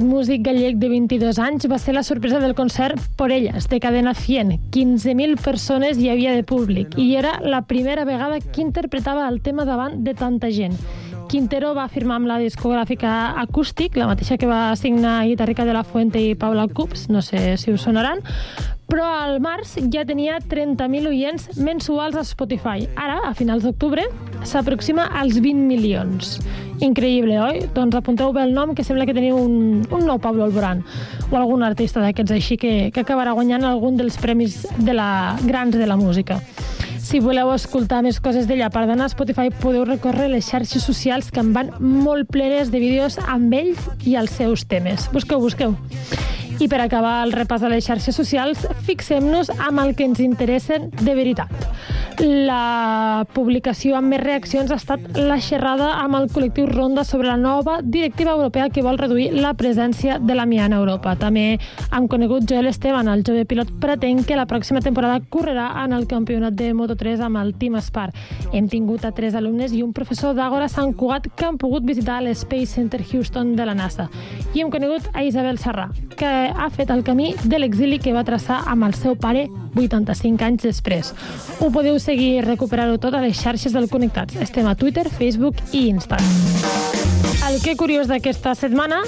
músic 0.10 0.42
gallec 0.42 0.80
de 0.82 0.90
22 0.90 1.38
anys 1.40 1.68
va 1.70 1.78
ser 1.78 1.94
la 1.94 2.02
sorpresa 2.04 2.40
del 2.42 2.56
concert 2.58 3.00
Por 3.16 3.32
Ellas, 3.32 3.68
de 3.70 3.80
Cadena 3.80 4.16
100. 4.18 4.72
15.000 4.74 5.38
persones 5.38 6.00
hi 6.02 6.10
havia 6.10 6.34
de 6.34 6.44
públic 6.44 6.98
i 6.98 7.14
era 7.16 7.38
la 7.46 7.62
primera 7.70 8.06
vegada 8.10 8.42
que 8.42 8.64
interpretava 8.66 9.28
el 9.30 9.40
tema 9.46 9.66
davant 9.70 10.02
de 10.04 10.16
tanta 10.18 10.50
gent. 10.50 10.74
Quintero 11.30 11.76
va 11.78 11.86
firmar 11.94 12.18
amb 12.18 12.32
la 12.32 12.40
discogràfica 12.42 13.36
Acústic, 13.38 14.00
la 14.02 14.10
mateixa 14.10 14.40
que 14.42 14.50
va 14.50 14.74
signar 14.76 15.28
Guitarrica 15.30 15.64
de 15.64 15.78
la 15.78 15.86
Fuente 15.86 16.18
i 16.18 16.34
Paula 16.34 16.66
Cups, 16.68 17.06
no 17.14 17.22
sé 17.22 17.54
si 17.62 17.70
us 17.72 17.86
sonaran, 17.86 18.26
però 18.90 19.06
al 19.06 19.38
març 19.44 19.76
ja 19.94 20.04
tenia 20.08 20.40
30.000 20.42 21.12
oients 21.12 21.50
mensuals 21.62 22.18
a 22.18 22.24
Spotify. 22.26 22.88
Ara, 22.98 23.20
a 23.30 23.34
finals 23.38 23.64
d'octubre, 23.68 24.08
s'aproxima 24.44 25.08
als 25.22 25.38
20 25.38 25.68
milions. 25.70 26.38
Increïble, 26.82 27.36
oi? 27.44 27.62
Doncs 27.76 28.00
apunteu 28.00 28.34
bé 28.34 28.46
el 28.48 28.54
nom, 28.56 28.74
que 28.76 28.86
sembla 28.88 29.06
que 29.06 29.16
teniu 29.16 29.38
un, 29.38 29.84
un 29.84 30.06
nou 30.08 30.20
Pablo 30.24 30.46
Alborán 30.48 30.84
o 31.30 31.38
algun 31.38 31.64
artista 31.68 32.02
d'aquests 32.02 32.34
així 32.34 32.58
que, 32.58 32.74
que 32.96 33.04
acabarà 33.04 33.36
guanyant 33.38 33.68
algun 33.68 34.00
dels 34.00 34.18
premis 34.22 34.64
de 34.80 34.96
la, 34.96 35.38
grans 35.46 35.76
de 35.78 35.86
la 35.90 36.00
música. 36.00 36.40
Si 37.10 37.18
voleu 37.18 37.50
escoltar 37.50 38.04
més 38.06 38.20
coses 38.22 38.46
d'ella 38.46 38.68
per 38.70 38.84
d'anar 38.86 39.08
a 39.08 39.10
Spotify, 39.10 39.50
podeu 39.50 39.82
recórrer 39.88 40.28
les 40.30 40.46
xarxes 40.46 40.84
socials 40.86 41.32
que 41.34 41.42
en 41.42 41.56
van 41.56 41.72
molt 41.82 42.30
plenes 42.30 42.70
de 42.70 42.78
vídeos 42.84 43.18
amb 43.26 43.56
ell 43.58 43.72
i 44.06 44.14
els 44.20 44.36
seus 44.38 44.68
temes. 44.70 45.08
Busqueu, 45.10 45.42
busqueu. 45.42 45.74
I 46.62 46.68
per 46.70 46.84
acabar 46.84 47.24
el 47.24 47.34
repàs 47.34 47.64
de 47.66 47.74
les 47.74 47.88
xarxes 47.88 48.14
socials, 48.14 48.68
fixem-nos 48.86 49.50
amb 49.58 49.82
el 49.82 49.96
que 49.98 50.06
ens 50.06 50.22
interessen 50.22 50.92
de 51.02 51.18
veritat. 51.18 51.50
La 52.20 53.24
publicació 53.32 53.96
amb 53.96 54.12
més 54.12 54.20
reaccions 54.20 54.72
ha 54.74 54.78
estat 54.82 55.06
la 55.16 55.38
xerrada 55.40 55.94
amb 56.02 56.18
el 56.18 56.26
col·lectiu 56.28 56.66
Ronda 56.68 57.06
sobre 57.08 57.30
la 57.30 57.38
nova 57.40 57.78
directiva 57.82 58.34
europea 58.36 58.68
que 58.76 58.84
vol 58.84 59.00
reduir 59.00 59.30
la 59.38 59.54
presència 59.56 60.18
de 60.20 60.36
l'amiant 60.36 60.76
a 60.76 60.82
Europa. 60.82 61.16
També 61.16 61.46
hem 61.56 62.10
conegut 62.12 62.44
Joel 62.44 62.68
Esteban, 62.68 63.08
el 63.08 63.24
jove 63.24 63.46
pilot 63.48 63.72
pretén 63.80 64.26
que 64.28 64.36
la 64.36 64.48
pròxima 64.52 64.84
temporada 64.84 65.22
correrà 65.32 65.70
en 65.86 65.96
el 65.96 66.10
campionat 66.12 66.60
de 66.60 66.74
Moto3 67.00 67.24
amb 67.24 67.38
el 67.38 67.54
Team 67.56 67.80
Spar. 67.82 68.12
Hem 68.54 68.68
tingut 68.68 69.06
a 69.06 69.12
tres 69.12 69.36
alumnes 69.36 69.72
i 69.74 69.82
un 69.84 69.94
professor 69.94 70.36
d'Àgora 70.36 70.68
Sant 70.70 70.94
Cugat 70.94 71.30
que 71.36 71.46
han 71.46 71.58
pogut 71.58 71.86
visitar 71.86 72.22
l'Space 72.22 72.68
Center 72.76 73.02
Houston 73.02 73.56
de 73.56 73.66
la 73.66 73.74
NASA. 73.74 74.10
I 74.54 74.62
hem 74.62 74.72
conegut 74.72 75.08
a 75.14 75.24
Isabel 75.24 75.58
Serrà, 75.58 75.90
que 76.18 76.28
ha 76.28 76.70
fet 76.70 76.92
el 76.92 77.04
camí 77.04 77.34
de 77.44 77.60
l'exili 77.60 78.00
que 78.00 78.14
va 78.14 78.26
traçar 78.28 78.64
amb 78.68 78.90
el 78.90 78.98
seu 78.98 79.16
pare 79.16 79.48
85 79.76 80.46
anys 80.46 80.68
després. 80.68 81.14
Ho 81.60 81.72
podeu 81.72 82.00
seguir 82.00 82.36
i 82.40 82.46
recuperar-ho 82.46 83.00
tot 83.00 83.16
a 83.16 83.24
les 83.24 83.40
xarxes 83.40 83.74
del 83.74 83.90
Connectats. 83.90 84.36
Estem 84.36 84.68
a 84.68 84.76
Twitter, 84.76 85.08
Facebook 85.10 85.64
i 85.72 85.88
Instagram. 85.90 86.79
El 87.50 87.64
que 87.64 87.74
curiós 87.74 88.06
d'aquesta 88.06 88.52
setmana 88.54 89.00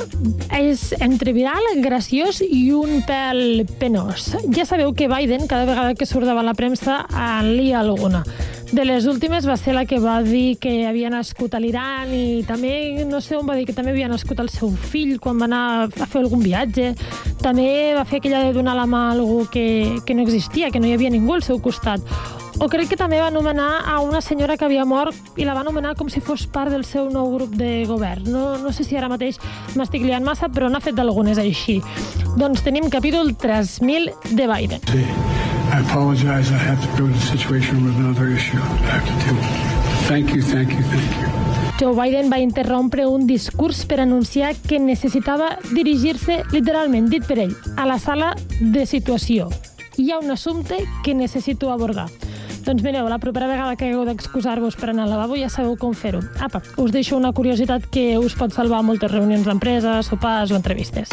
és 0.57 0.87
entre 0.97 1.29
viral, 1.35 1.61
graciós 1.83 2.39
i 2.41 2.71
un 2.73 3.03
pèl 3.05 3.67
penós. 3.77 4.31
Ja 4.55 4.65
sabeu 4.65 4.95
que 4.97 5.05
Biden, 5.11 5.45
cada 5.45 5.67
vegada 5.69 5.93
que 5.93 6.07
surt 6.09 6.25
davant 6.25 6.47
la 6.47 6.55
premsa, 6.57 7.03
en 7.13 7.51
lia 7.53 7.83
alguna. 7.83 8.23
De 8.73 8.81
les 8.87 9.05
últimes 9.05 9.45
va 9.45 9.59
ser 9.61 9.75
la 9.77 9.85
que 9.85 9.99
va 10.01 10.17
dir 10.25 10.57
que 10.57 10.87
havia 10.89 11.13
nascut 11.13 11.53
a 11.53 11.61
l'Iran 11.61 12.15
i 12.17 12.41
també, 12.49 13.05
no 13.05 13.21
sé 13.21 13.37
on 13.37 13.45
va 13.45 13.59
dir, 13.59 13.67
que 13.69 13.77
també 13.77 13.93
havia 13.93 14.09
nascut 14.09 14.41
el 14.41 14.49
seu 14.49 14.73
fill 14.73 15.19
quan 15.21 15.37
va 15.37 15.45
anar 15.45 15.63
a 15.85 16.09
fer 16.09 16.23
algun 16.23 16.41
viatge. 16.41 16.95
També 17.45 17.93
va 17.93 18.07
fer 18.09 18.23
aquella 18.23 18.41
de 18.47 18.57
donar 18.57 18.73
la 18.79 18.89
mà 18.89 19.09
a 19.11 19.15
algú 19.19 19.43
que, 19.53 19.99
que 20.01 20.17
no 20.17 20.25
existia, 20.25 20.73
que 20.73 20.81
no 20.81 20.89
hi 20.89 20.97
havia 20.97 21.13
ningú 21.13 21.37
al 21.37 21.45
seu 21.45 21.61
costat. 21.61 22.01
O 22.59 22.67
crec 22.69 22.91
que 22.91 22.97
també 22.99 23.21
va 23.21 23.29
anomenar 23.31 23.83
a 23.87 23.99
una 24.03 24.21
senyora 24.21 24.57
que 24.57 24.65
havia 24.65 24.83
mort 24.85 25.15
i 25.39 25.45
la 25.47 25.53
va 25.55 25.63
anomenar 25.63 25.95
com 25.95 26.09
si 26.11 26.21
fos 26.21 26.43
part 26.45 26.71
del 26.73 26.83
seu 26.85 27.09
nou 27.09 27.31
grup 27.37 27.55
de 27.55 27.85
govern. 27.89 28.27
No, 28.27 28.57
no 28.59 28.73
sé 28.75 28.83
si 28.83 28.97
ara 28.97 29.09
mateix 29.11 29.39
m'estic 29.79 30.03
liant 30.03 30.25
massa, 30.27 30.49
però 30.51 30.69
n'ha 30.69 30.83
fet 30.83 30.99
algunes 30.99 31.39
així. 31.41 31.79
Doncs 32.35 32.65
tenim 32.65 32.89
capítol 32.91 33.33
3.000 33.37 34.35
de 34.35 34.49
Biden. 34.51 34.83
I 35.71 35.79
apologize. 35.79 36.51
I 36.51 36.57
have 36.57 36.81
to 36.81 37.01
go 37.01 37.07
to 37.07 37.13
the 37.13 37.27
situation 37.37 37.85
with 37.85 37.95
another 37.95 38.27
issue 38.27 38.57
I 38.57 38.91
have 38.91 39.05
to 39.07 39.15
deal 39.23 39.35
with. 39.35 40.07
Thank 40.09 40.35
you, 40.35 40.41
thank 40.41 40.73
you, 40.73 40.83
thank 40.83 41.21
you. 41.21 41.51
Joe 41.79 41.95
Biden 41.95 42.29
va 42.29 42.37
interrompre 42.37 43.07
un 43.07 43.25
discurs 43.25 43.85
per 43.89 44.01
anunciar 44.01 44.51
que 44.67 44.77
necessitava 44.77 45.55
dirigir-se, 45.71 46.43
literalment, 46.51 47.07
dit 47.09 47.25
per 47.25 47.39
ell, 47.41 47.55
a 47.73 47.87
la 47.89 47.97
sala 47.97 48.35
de 48.59 48.85
situació. 48.85 49.47
Hi 49.97 50.11
ha 50.11 50.19
un 50.19 50.29
assumpte 50.29 50.83
que 51.01 51.15
necessito 51.15 51.71
abordar. 51.71 52.05
Doncs 52.61 52.83
mireu, 52.85 53.07
la 53.09 53.17
propera 53.17 53.47
vegada 53.49 53.75
que 53.75 53.87
hagueu 53.89 54.05
d'excusar-vos 54.05 54.77
per 54.77 54.91
anar 54.91 55.07
al 55.07 55.15
lavabo 55.15 55.37
ja 55.39 55.49
sabeu 55.49 55.73
com 55.81 55.95
fer-ho. 55.97 56.21
Apa, 56.39 56.61
us 56.77 56.93
deixo 56.93 57.17
una 57.17 57.33
curiositat 57.33 57.87
que 57.89 58.19
us 58.21 58.37
pot 58.37 58.53
salvar 58.53 58.83
moltes 58.85 59.11
reunions 59.11 59.49
d'empresa, 59.49 59.97
sopars 60.05 60.53
o 60.53 60.59
entrevistes. 60.59 61.09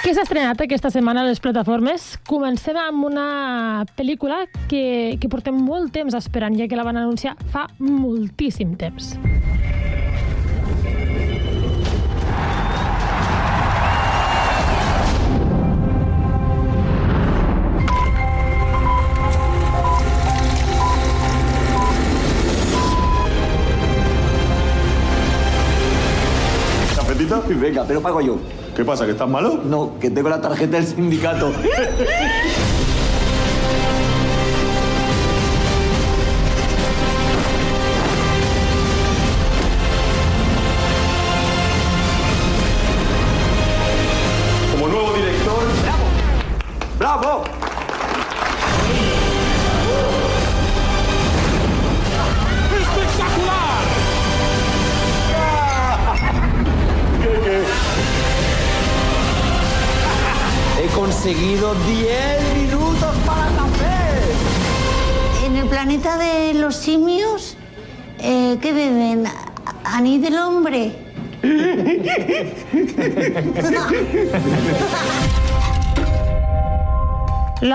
Què 0.00 0.14
s'ha 0.16 0.24
estrenat 0.26 0.58
aquesta 0.64 0.90
setmana 0.90 1.22
a 1.22 1.28
les 1.28 1.38
plataformes? 1.38 2.16
Comencem 2.26 2.74
amb 2.82 3.04
una 3.06 3.26
pel·lícula 3.94 4.42
que, 4.66 5.14
que 5.22 5.30
portem 5.30 5.54
molt 5.54 5.92
temps 5.94 6.16
esperant, 6.18 6.58
ja 6.58 6.66
que 6.66 6.74
la 6.74 6.88
van 6.88 6.98
anunciar 6.98 7.36
fa 7.52 7.68
moltíssim 7.78 8.74
temps. 8.80 9.14
Venga, 27.60 27.84
pero 27.86 28.00
pago 28.00 28.20
yo. 28.20 28.38
¿Qué 28.74 28.84
pasa, 28.84 29.04
que 29.04 29.12
estás 29.12 29.28
malo? 29.28 29.60
No, 29.64 29.98
que 29.98 30.10
tengo 30.10 30.28
la 30.28 30.40
tarjeta 30.40 30.76
del 30.76 30.86
sindicato. 30.86 31.52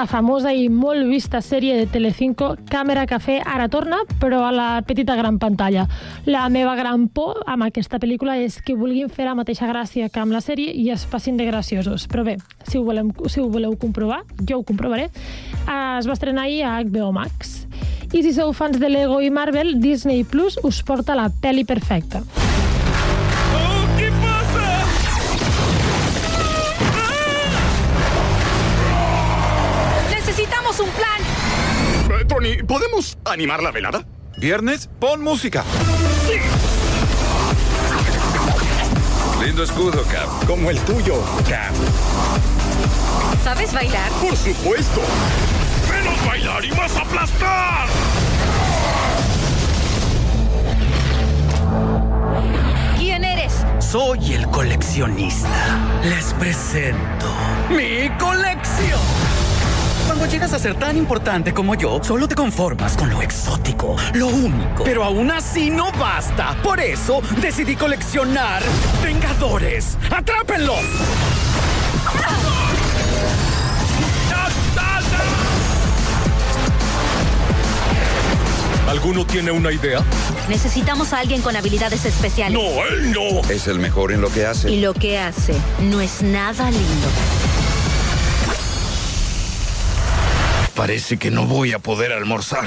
La 0.06 0.10
famosa 0.12 0.52
i 0.54 0.68
molt 0.70 1.08
vista 1.10 1.40
sèrie 1.42 1.80
de 1.80 1.86
Telecinco 1.90 2.52
Càmera 2.70 3.08
Cafè 3.10 3.40
ara 3.42 3.66
torna, 3.74 4.04
però 4.22 4.44
a 4.46 4.52
la 4.54 4.68
petita 4.86 5.16
gran 5.18 5.40
pantalla. 5.42 5.88
La 6.30 6.44
meva 6.54 6.76
gran 6.78 7.08
por 7.10 7.40
amb 7.50 7.66
aquesta 7.66 7.98
pel·lícula 7.98 8.36
és 8.38 8.60
que 8.62 8.76
vulguin 8.78 9.10
fer 9.10 9.26
la 9.26 9.34
mateixa 9.34 9.66
gràcia 9.66 10.12
que 10.14 10.22
amb 10.22 10.36
la 10.36 10.44
sèrie 10.46 10.76
i 10.78 10.92
es 10.94 11.08
passin 11.10 11.42
de 11.42 11.50
graciosos. 11.50 12.06
Però 12.06 12.22
bé, 12.22 12.38
si 12.70 12.78
ho, 12.78 12.84
volem, 12.86 13.10
si 13.26 13.42
ho 13.42 13.50
voleu 13.50 13.74
comprovar, 13.82 14.22
jo 14.46 14.60
ho 14.60 14.68
comprovaré, 14.68 15.10
es 15.10 16.06
va 16.06 16.14
estrenar 16.14 16.46
ahir 16.46 16.62
a 16.70 16.78
HBO 16.84 17.10
Max. 17.18 17.64
I 18.14 18.22
si 18.22 18.36
sou 18.38 18.54
fans 18.54 18.78
de 18.78 18.94
Lego 18.94 19.24
i 19.26 19.34
Marvel, 19.34 19.80
Disney 19.82 20.22
Plus 20.22 20.62
us 20.62 20.84
porta 20.86 21.18
la 21.18 21.32
pel·li 21.34 21.66
perfecta. 21.66 22.22
Tony, 32.46 32.64
¿podemos 32.64 33.18
animar 33.26 33.64
la 33.64 33.72
velada? 33.72 34.06
Viernes, 34.38 34.88
pon 35.00 35.24
música. 35.24 35.64
Lindo 39.44 39.64
escudo, 39.64 40.04
Cap. 40.04 40.46
Como 40.46 40.70
el 40.70 40.78
tuyo, 40.82 41.24
Cap. 41.50 41.74
¿Sabes 43.44 43.74
bailar? 43.74 44.12
Por 44.22 44.36
supuesto. 44.36 45.02
Menos 45.90 46.26
bailar 46.28 46.66
y 46.66 46.72
más 46.72 46.96
aplastar. 46.96 47.88
¿Quién 52.98 53.24
eres? 53.24 53.54
Soy 53.80 54.34
el 54.34 54.48
coleccionista. 54.50 55.80
Les 56.04 56.34
presento 56.34 57.28
mi 57.70 58.10
colección. 58.20 59.45
Cuando 60.16 60.32
llegas 60.32 60.54
a 60.54 60.60
ser 60.60 60.76
tan 60.76 60.96
importante 60.96 61.54
como 61.54 61.76
yo, 61.76 62.00
solo 62.02 62.26
te 62.26 62.36
conformas 62.36 62.96
con 62.96 63.10
lo 63.10 63.22
exótico, 63.22 63.98
lo 64.14 64.28
único. 64.28 64.86
Pero 64.86 65.04
aún 65.04 65.30
así 65.30 65.70
no 65.70 65.92
basta. 65.92 66.56
Por 66.64 66.80
eso 66.80 67.22
decidí 67.42 67.76
coleccionar 67.76 68.64
Vengadores. 69.04 69.98
¡Atrápenlos! 70.10 70.80
¿Alguno 78.88 79.26
tiene 79.26 79.52
una 79.52 79.74
idea? 79.74 80.02
Necesitamos 80.48 81.12
a 81.12 81.20
alguien 81.20 81.42
con 81.42 81.58
habilidades 81.58 82.06
especiales. 82.06 82.58
No, 82.58 82.86
él 82.86 83.12
no. 83.12 83.42
Es 83.50 83.68
el 83.68 83.80
mejor 83.80 84.14
en 84.14 84.22
lo 84.22 84.32
que 84.32 84.46
hace. 84.46 84.72
Y 84.72 84.80
lo 84.80 84.94
que 84.94 85.20
hace 85.20 85.56
no 85.82 86.00
es 86.00 86.22
nada 86.22 86.72
lindo. 86.72 87.08
Parece 90.76 91.18
que 91.18 91.32
no 91.32 91.46
voy 91.46 91.72
a 91.72 91.80
poder 91.80 92.12
almorzar. 92.12 92.66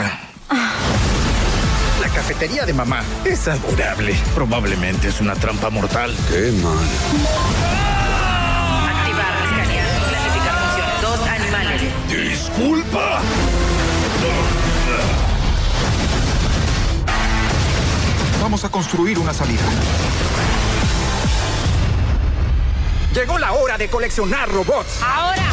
La 2.01 2.09
cafetería 2.09 2.64
de 2.64 2.73
mamá 2.73 3.03
es 3.25 3.47
adorable. 3.49 4.18
Probablemente 4.35 5.09
es 5.09 5.21
una 5.21 5.35
trampa 5.35 5.68
mortal. 5.68 6.16
Qué 6.31 6.51
mal. 6.62 6.79
Activar, 8.88 9.35
escanear, 9.44 9.87
clasificar 10.09 10.55
función. 10.59 10.87
Dos 11.03 11.29
animales. 11.29 11.83
¡Disculpa! 12.09 13.21
Vamos 18.40 18.64
a 18.64 18.71
construir 18.71 19.18
una 19.18 19.35
salida. 19.35 19.62
Llegó 23.12 23.38
la 23.38 23.53
hora 23.53 23.77
de 23.77 23.88
coleccionar 23.88 24.49
robots. 24.49 25.03
¡Ahora! 25.03 25.48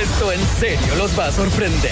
Esto 0.00 0.30
en 0.32 0.40
serio 0.60 0.94
los 0.96 1.18
va 1.18 1.26
a 1.26 1.32
sorprender. 1.32 1.90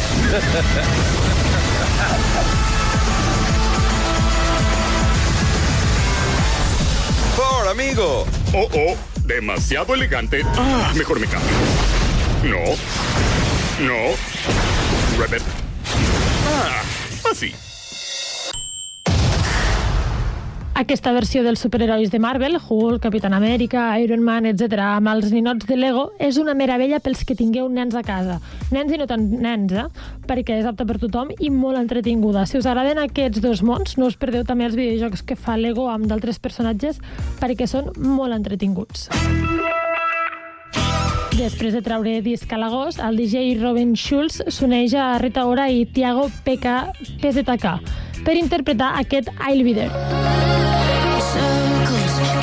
¡Por, 7.37 7.69
amigo! 7.69 8.25
Oh, 8.55 8.69
oh, 8.73 8.97
demasiado 9.25 9.95
elegante. 9.95 10.43
Ah, 10.57 10.93
mejor 10.95 11.19
me 11.19 11.27
cambio. 11.27 11.51
No. 12.45 12.61
No. 13.85 14.15
Rabbit. 15.19 15.43
Ah, 16.47 16.83
así. 17.33 17.53
Aquesta 20.77 21.09
versió 21.17 21.41
dels 21.41 21.63
superherois 21.65 22.11
de 22.13 22.19
Marvel, 22.21 22.59
Hulk, 22.61 23.01
Capitán 23.01 23.33
Amèrica, 23.33 23.99
Iron 23.99 24.21
Man, 24.21 24.45
etc., 24.45 24.83
amb 24.85 25.09
els 25.09 25.31
ninots 25.33 25.65
de 25.65 25.79
Lego, 25.79 26.11
és 26.21 26.37
una 26.37 26.53
meravella 26.53 26.99
pels 27.01 27.23
que 27.25 27.33
tingueu 27.35 27.71
nens 27.73 27.97
a 27.97 28.03
casa. 28.05 28.43
Nens 28.69 28.93
i 28.93 28.99
no 29.01 29.07
tan 29.09 29.25
nens, 29.41 29.73
eh? 29.73 29.87
Perquè 30.29 30.59
és 30.61 30.69
apta 30.69 30.85
per 30.85 30.99
tothom 31.01 31.33
i 31.41 31.49
molt 31.49 31.81
entretinguda. 31.81 32.45
Si 32.45 32.61
us 32.61 32.69
agraden 32.69 33.01
aquests 33.01 33.41
dos 33.41 33.63
mons, 33.65 33.97
no 33.97 34.11
us 34.11 34.19
perdeu 34.21 34.45
també 34.45 34.69
els 34.69 34.77
videojocs 34.77 35.25
que 35.25 35.39
fa 35.41 35.57
Lego 35.57 35.89
amb 35.89 36.11
d'altres 36.13 36.37
personatges 36.45 37.01
perquè 37.41 37.65
són 37.65 37.89
molt 37.97 38.37
entretinguts. 38.37 39.09
Després 41.41 41.73
de 41.73 41.81
treure 41.89 42.21
disc 42.21 42.53
a 42.53 42.61
l'agost, 42.61 43.01
el 43.01 43.17
DJ 43.17 43.57
Robin 43.63 43.97
Schulz 43.97 44.43
s'uneix 44.53 44.93
a 44.93 45.15
Rita 45.25 45.49
Ora 45.49 45.71
i 45.73 45.87
Tiago 45.89 46.29
PK 46.45 46.77
PZK 47.25 47.79
per 48.29 48.37
interpretar 48.37 48.99
aquest 49.01 49.33
I'll 49.41 49.65
Be 49.65 49.73
There. 49.81 50.66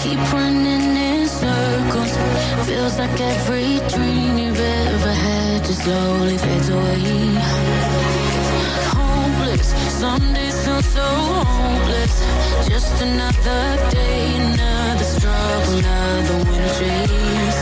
Keep 0.03 0.19
running 0.33 0.97
in 0.97 1.27
circles. 1.29 2.13
Feels 2.67 2.99
like 2.99 3.21
every 3.21 3.79
dream 3.87 4.37
you've 4.37 4.59
ever 4.59 5.13
had 5.13 5.63
just 5.63 5.83
slowly 5.83 6.37
fades 6.37 6.67
away. 6.67 7.37
Hopeless, 8.91 9.69
some 10.01 10.33
days 10.33 10.57
feel 10.65 10.81
so 10.81 11.07
hopeless. 11.47 12.15
Just 12.67 13.01
another 13.01 13.63
day, 13.91 14.35
another 14.51 15.07
struggle, 15.15 15.77
another 15.79 16.35
winter 16.43 16.69
chase. 16.77 17.61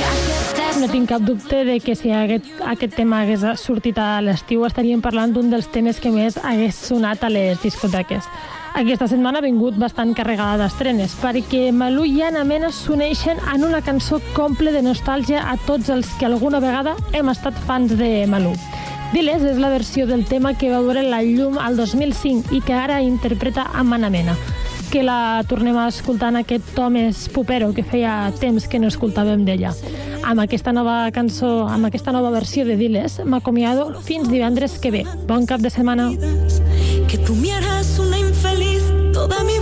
Yeah, 0.00 0.80
No 0.80 0.88
tinc 0.88 1.08
cap 1.08 1.20
dubte 1.20 1.64
de 1.68 1.80
que 1.80 1.94
si 1.94 2.10
aquest, 2.16 2.48
aquest 2.64 2.96
tema 2.96 3.20
hagués 3.22 3.44
sortit 3.60 4.00
a 4.00 4.22
l'estiu 4.24 4.64
estaríem 4.64 5.04
parlant 5.04 5.36
d'un 5.36 5.52
dels 5.52 5.68
temes 5.68 6.00
que 6.00 6.10
més 6.10 6.40
hagués 6.40 6.80
sonat 6.88 7.22
a 7.22 7.28
les 7.28 7.60
discoteques. 7.60 8.24
Aquesta 8.72 9.04
setmana 9.04 9.38
ha 9.38 9.44
vingut 9.44 9.76
bastant 9.76 10.14
carregada 10.16 10.56
d'estrenes, 10.62 11.12
perquè 11.20 11.66
Malú 11.76 12.06
i 12.08 12.22
Anna 12.24 12.40
Mena 12.48 12.70
s'uneixen 12.72 13.36
en 13.52 13.66
una 13.66 13.82
cançó 13.84 14.16
comple 14.32 14.72
de 14.72 14.80
nostàlgia 14.80 15.42
a 15.50 15.58
tots 15.66 15.90
els 15.92 16.08
que 16.16 16.24
alguna 16.24 16.60
vegada 16.64 16.94
hem 17.12 17.28
estat 17.28 17.58
fans 17.68 17.92
de 18.00 18.24
Malú. 18.32 18.54
Diles 19.12 19.44
és 19.44 19.60
la 19.60 19.68
versió 19.68 20.06
del 20.08 20.24
tema 20.24 20.54
que 20.56 20.72
va 20.72 20.80
veure 20.80 21.04
la 21.04 21.20
llum 21.20 21.60
al 21.60 21.76
2005 21.76 22.56
i 22.56 22.62
que 22.64 22.72
ara 22.72 23.02
interpreta 23.04 23.68
amb 23.76 23.98
Anna 23.98 24.08
Mena 24.08 24.38
que 24.92 25.02
la 25.02 25.42
tornem 25.48 25.78
a 25.80 25.86
escoltar 25.88 26.28
en 26.28 26.42
aquest 26.42 26.74
Tomes 26.76 27.30
Pupero, 27.32 27.70
que 27.72 27.80
feia 27.80 28.28
temps 28.36 28.66
que 28.68 28.76
no 28.76 28.90
escoltàvem 28.92 29.46
d'ella. 29.46 29.72
Amb 30.20 30.44
aquesta 30.44 30.74
nova 30.76 31.06
cançó, 31.16 31.64
amb 31.64 31.88
aquesta 31.88 32.12
nova 32.12 32.28
versió 32.28 32.66
de 32.68 32.76
Diles, 32.76 33.22
m'acomiado 33.24 34.02
fins 34.04 34.28
divendres 34.28 34.76
que 34.76 34.92
ve. 34.92 35.06
Bon 35.24 35.48
cap 35.48 35.64
de 35.64 35.72
setmana. 35.72 36.10
Que 37.08 37.16
una 37.32 37.40
infeliz 37.40 37.71
toda 39.22 39.44
mi 39.44 39.61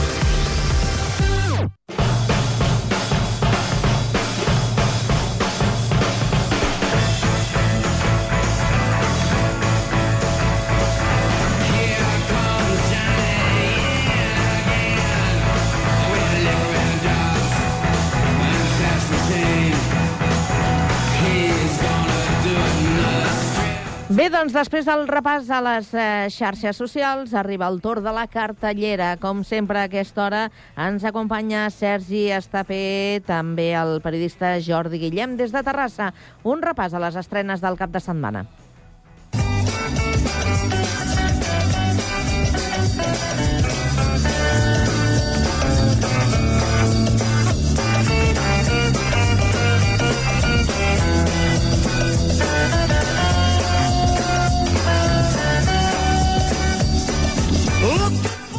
Bé, 24.21 24.27
doncs, 24.29 24.53
després 24.53 24.85
del 24.85 25.07
repàs 25.09 25.47
a 25.49 25.57
les 25.65 25.87
eh, 25.97 26.27
xarxes 26.29 26.77
socials, 26.77 27.33
arriba 27.33 27.65
el 27.71 27.79
torn 27.81 28.05
de 28.05 28.13
la 28.13 28.27
cartellera. 28.29 29.15
Com 29.17 29.41
sempre, 29.41 29.81
a 29.81 29.89
aquesta 29.89 30.27
hora 30.27 30.43
ens 30.77 31.09
acompanya 31.09 31.65
Sergi 31.73 32.27
Estapé, 32.37 33.23
també 33.25 33.71
el 33.73 33.97
periodista 34.05 34.59
Jordi 34.61 35.01
Guillem, 35.07 35.39
des 35.41 35.49
de 35.49 35.65
Terrassa. 35.65 36.13
Un 36.45 36.61
repàs 36.61 36.93
a 36.93 37.01
les 37.01 37.17
estrenes 37.17 37.65
del 37.65 37.81
cap 37.81 37.89
de 37.89 38.09
setmana. 38.11 38.45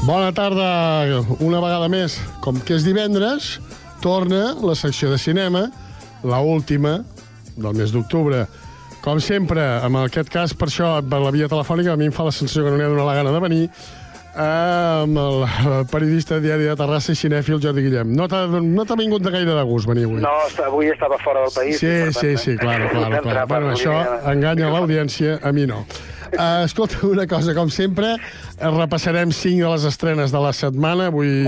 Bona 0.02 0.32
tarda, 0.34 1.22
una 1.38 1.60
vegada 1.62 1.86
més. 1.86 2.16
Com 2.42 2.56
que 2.66 2.74
és 2.74 2.82
divendres, 2.82 3.60
torna 4.02 4.48
la 4.58 4.74
secció 4.74 5.12
de 5.12 5.18
cinema, 5.22 5.68
la 6.26 6.40
última 6.42 6.96
del 7.54 7.76
mes 7.78 7.94
d'octubre. 7.94 8.40
Com 9.04 9.20
sempre, 9.22 9.62
en 9.86 9.98
aquest 10.00 10.30
cas, 10.30 10.54
per 10.58 10.66
això, 10.66 10.96
per 11.06 11.20
la 11.22 11.30
via 11.30 11.46
telefònica, 11.50 11.94
a 11.94 12.00
mi 12.00 12.10
em 12.10 12.14
fa 12.14 12.26
la 12.26 12.34
sensació 12.34 12.64
que 12.64 12.72
no 12.72 12.80
n'hi 12.80 12.86
ha 12.88 12.90
donat 12.90 13.06
la 13.12 13.14
gana 13.20 13.34
de 13.34 13.42
venir, 13.46 13.62
amb 14.42 15.18
el 15.22 15.86
periodista 15.92 16.34
de 16.34 16.48
diari 16.48 16.66
de 16.66 16.74
Terrassa 16.82 17.14
i 17.14 17.18
cinèfil 17.22 17.60
Jordi 17.62 17.84
Guillem. 17.86 18.14
No 18.18 18.26
t'ha 18.26 18.46
no 18.48 18.96
vingut 18.98 19.22
de 19.22 19.30
gaire 19.30 19.54
de 19.54 19.66
gust 19.68 19.86
venir 19.86 20.08
avui. 20.08 20.22
No, 20.24 20.32
avui 20.66 20.90
estava 20.90 21.18
fora 21.22 21.44
del 21.46 21.54
país. 21.54 21.78
Sí, 21.78 21.92
sí, 22.10 22.32
tant, 22.32 22.42
sí, 22.42 22.56
eh, 22.56 22.58
claro, 22.58 22.90
claro, 22.90 23.20
entrar 23.20 23.22
claro. 23.22 23.46
per 23.46 23.60
Bueno, 23.60 23.76
això 23.76 24.32
enganya 24.32 24.72
l'audiència, 24.74 25.38
a 25.42 25.52
mi 25.54 25.68
no. 25.70 25.84
Uh, 26.32 26.64
escolta, 26.64 26.96
una 27.06 27.26
cosa, 27.28 27.52
com 27.54 27.68
sempre, 27.70 28.14
repassarem 28.58 29.30
cinc 29.36 29.60
de 29.60 29.68
les 29.68 29.84
estrenes 29.84 30.32
de 30.32 30.40
la 30.40 30.52
setmana. 30.56 31.10
Avui 31.12 31.44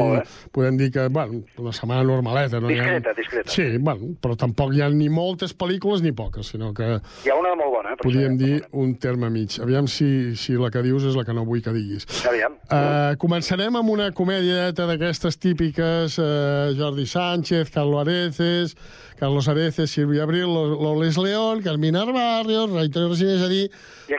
podem 0.52 0.76
dir 0.76 0.90
que, 0.92 1.06
bueno, 1.08 1.42
una 1.58 1.72
setmana 1.72 2.04
normaleta. 2.04 2.60
No? 2.60 2.68
Hi 2.70 2.78
ha- 2.78 2.84
Discreta, 2.84 3.14
discreta. 3.16 3.50
Sí, 3.50 3.78
bueno, 3.78 4.12
però 4.20 4.36
tampoc 4.36 4.74
hi 4.76 4.82
ha 4.84 4.88
ni 4.92 5.08
moltes 5.08 5.54
pel·lícules 5.56 6.02
ni 6.04 6.12
poques, 6.12 6.52
sinó 6.52 6.72
que 6.76 6.84
Hi 7.24 7.30
ha 7.32 7.38
una 7.40 7.54
molt 7.56 7.72
bona, 7.72 7.94
eh? 7.94 8.00
podríem 8.02 8.36
dir 8.38 8.60
un 8.72 8.94
terme 9.00 9.30
mig. 9.30 9.56
Aviam 9.62 9.88
si, 9.88 10.36
si 10.36 10.52
la 10.60 10.70
que 10.70 10.82
dius 10.84 11.04
és 11.08 11.16
la 11.16 11.24
que 11.24 11.32
no 11.34 11.44
vull 11.48 11.62
que 11.64 11.72
diguis. 11.72 12.04
Aviam. 12.28 12.58
Uh, 12.68 13.16
començarem 13.20 13.74
amb 13.80 13.90
una 13.90 14.10
comèdieta 14.12 14.86
d'aquestes 14.90 15.38
típiques, 15.40 16.18
uh, 16.20 16.74
Jordi 16.76 17.06
Sánchez, 17.08 17.70
Carlos 17.74 18.02
Areces, 18.04 18.76
Carlos 19.18 19.46
Areces, 19.48 19.90
Silvia 19.90 20.24
Abril, 20.24 20.44
Lo- 20.50 20.74
Loles 20.82 21.16
León, 21.16 21.62
Carmina 21.62 22.04
Barrios, 22.04 22.70
Ray 22.72 22.88
Torres, 22.90 23.20
és 23.22 23.42
a 23.42 23.48
dir, 23.48 23.68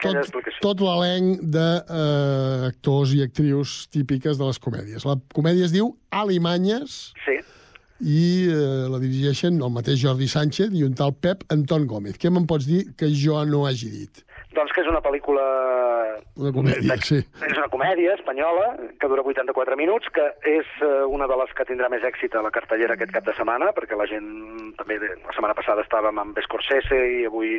tot, 0.02 0.40
tot 0.64 0.80
l'elenc 0.80 1.42
d'actors 1.52 3.12
i 3.16 3.22
actrius 3.26 3.86
típiques 3.92 4.38
de 4.40 4.48
les 4.48 4.58
comèdies. 4.62 5.04
La 5.06 5.18
comèdia 5.36 5.66
es 5.68 5.74
diu 5.74 5.92
Alimanyes 6.10 7.12
Sí. 7.26 7.36
i 8.00 8.22
eh, 8.52 8.86
la 8.92 8.98
dirigeixen 9.02 9.60
el 9.62 9.72
mateix 9.72 10.00
Jordi 10.02 10.28
Sánchez 10.28 10.72
i 10.76 10.82
un 10.84 10.94
tal 10.98 11.14
Pep 11.14 11.44
Anton 11.52 11.86
Gómez. 11.88 12.18
Què 12.20 12.32
me'n 12.32 12.46
pots 12.48 12.66
dir 12.68 12.86
que 12.96 13.08
jo 13.12 13.38
no 13.48 13.66
hagi 13.68 13.88
dit? 13.92 14.24
Doncs 14.56 14.72
que 14.72 14.80
és 14.80 14.88
una 14.88 15.02
pel·lícula... 15.04 15.44
Una 16.36 16.52
comèdia, 16.52 16.96
sí. 17.04 17.20
Una 17.66 17.72
comèdia 17.82 18.12
espanyola 18.14 18.76
que 19.00 19.08
dura 19.10 19.24
84 19.26 19.74
minuts, 19.74 20.06
que 20.14 20.22
és 20.46 20.68
eh, 20.86 21.02
una 21.10 21.26
de 21.26 21.34
les 21.40 21.50
que 21.50 21.64
tindrà 21.66 21.88
més 21.90 22.04
èxit 22.06 22.36
a 22.38 22.42
la 22.44 22.52
cartellera 22.54 22.94
aquest 22.94 23.10
cap 23.10 23.26
de 23.26 23.34
setmana, 23.34 23.72
perquè 23.74 23.98
la 23.98 24.06
gent 24.06 24.28
també... 24.78 25.00
La 25.02 25.34
setmana 25.34 25.56
passada 25.58 25.82
estàvem 25.82 26.20
amb 26.22 26.38
Scorsese 26.46 26.94
i 26.94 27.24
avui 27.26 27.56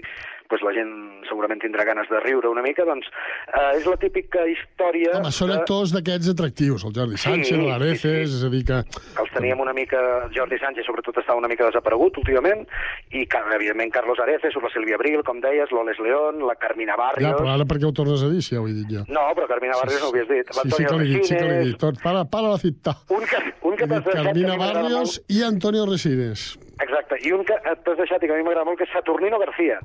pues, 0.50 0.64
la 0.66 0.74
gent 0.76 0.92
segurament 1.30 1.62
tindrà 1.64 1.86
ganes 1.88 2.10
de 2.12 2.20
riure 2.24 2.50
una 2.52 2.64
mica. 2.66 2.86
Doncs 2.88 3.08
eh, 3.08 3.78
és 3.80 3.86
la 3.90 3.98
típica 4.02 4.46
història... 4.50 5.18
Home, 5.20 5.32
són 5.36 5.52
de- 5.54 5.60
actors 5.60 5.94
d'aquests 5.96 6.34
atractius, 6.34 6.86
el 6.88 6.96
Jordi 6.96 7.18
Sí, 7.18 7.24
Sánchez, 7.28 7.54
sí, 7.54 7.62
l'Areces, 7.68 8.36
és 8.40 8.46
a 8.48 8.52
dir 8.54 8.64
que... 8.68 8.82
els 9.24 9.34
teníem 9.36 9.60
una 9.64 9.74
mica... 9.78 10.02
Jordi 10.36 10.60
Sánchez, 10.62 10.88
sobretot, 10.88 11.20
està 11.22 11.36
una 11.38 11.50
mica 11.52 11.68
desaparegut 11.70 12.18
últimament, 12.22 12.66
i, 13.12 13.26
evidentment, 13.56 13.92
Carlos 13.96 14.20
Areces, 14.24 14.56
la 14.62 14.72
Sílvia 14.74 14.98
Abril, 15.00 15.24
com 15.28 15.40
deies, 15.44 15.72
L'Oles 15.72 16.00
León, 16.04 16.44
la 16.48 16.56
Carmina 16.60 16.96
Ja, 16.98 17.02
Barrios... 17.04 17.36
però 17.40 17.54
ara 17.54 17.66
per 17.70 17.78
què 17.82 17.88
ho 17.90 17.94
tornes 17.96 18.24
a 18.24 18.30
dir, 18.32 18.42
si 18.46 18.56
ja 18.56 18.62
ho 18.62 18.68
he 18.70 18.74
dit 18.76 18.90
jo? 18.92 19.04
No, 19.12 19.26
però 19.38 19.48
Carmina 19.52 19.78
Barrios 19.80 20.02
no 20.02 20.10
ho 20.10 20.14
havies 20.16 20.30
dit. 20.32 20.54
Sí, 20.54 20.70
sí 20.72 20.86
que 20.86 20.96
l'he 20.98 21.08
dit, 21.12 21.26
sí 21.28 21.36
que 21.36 21.44
l'he 21.48 21.60
dit. 21.68 21.78
Tot, 21.82 22.00
para, 22.04 22.24
para 22.32 22.54
la 22.54 22.58
cita. 22.62 22.96
Un 23.14 23.26
que, 23.28 23.42
un 23.62 23.76
que 23.78 23.88
t'has 23.88 24.04
dit 24.04 24.12
deixat... 24.14 24.24
Carmina 24.32 24.58
Barrios 24.62 25.18
i 25.28 25.44
Antonio 25.48 25.86
Resines. 25.90 26.48
Exacte, 26.84 27.18
i 27.26 27.34
un 27.34 27.44
que 27.48 27.58
t'has 27.66 27.98
deixat 27.98 28.24
i 28.24 28.30
que 28.30 28.36
a 28.36 28.40
mi 28.40 28.46
m'agrada 28.46 28.68
molt, 28.68 28.78
que 28.80 28.86
és 28.88 28.94
Saturnino 28.94 29.40
García, 29.42 29.80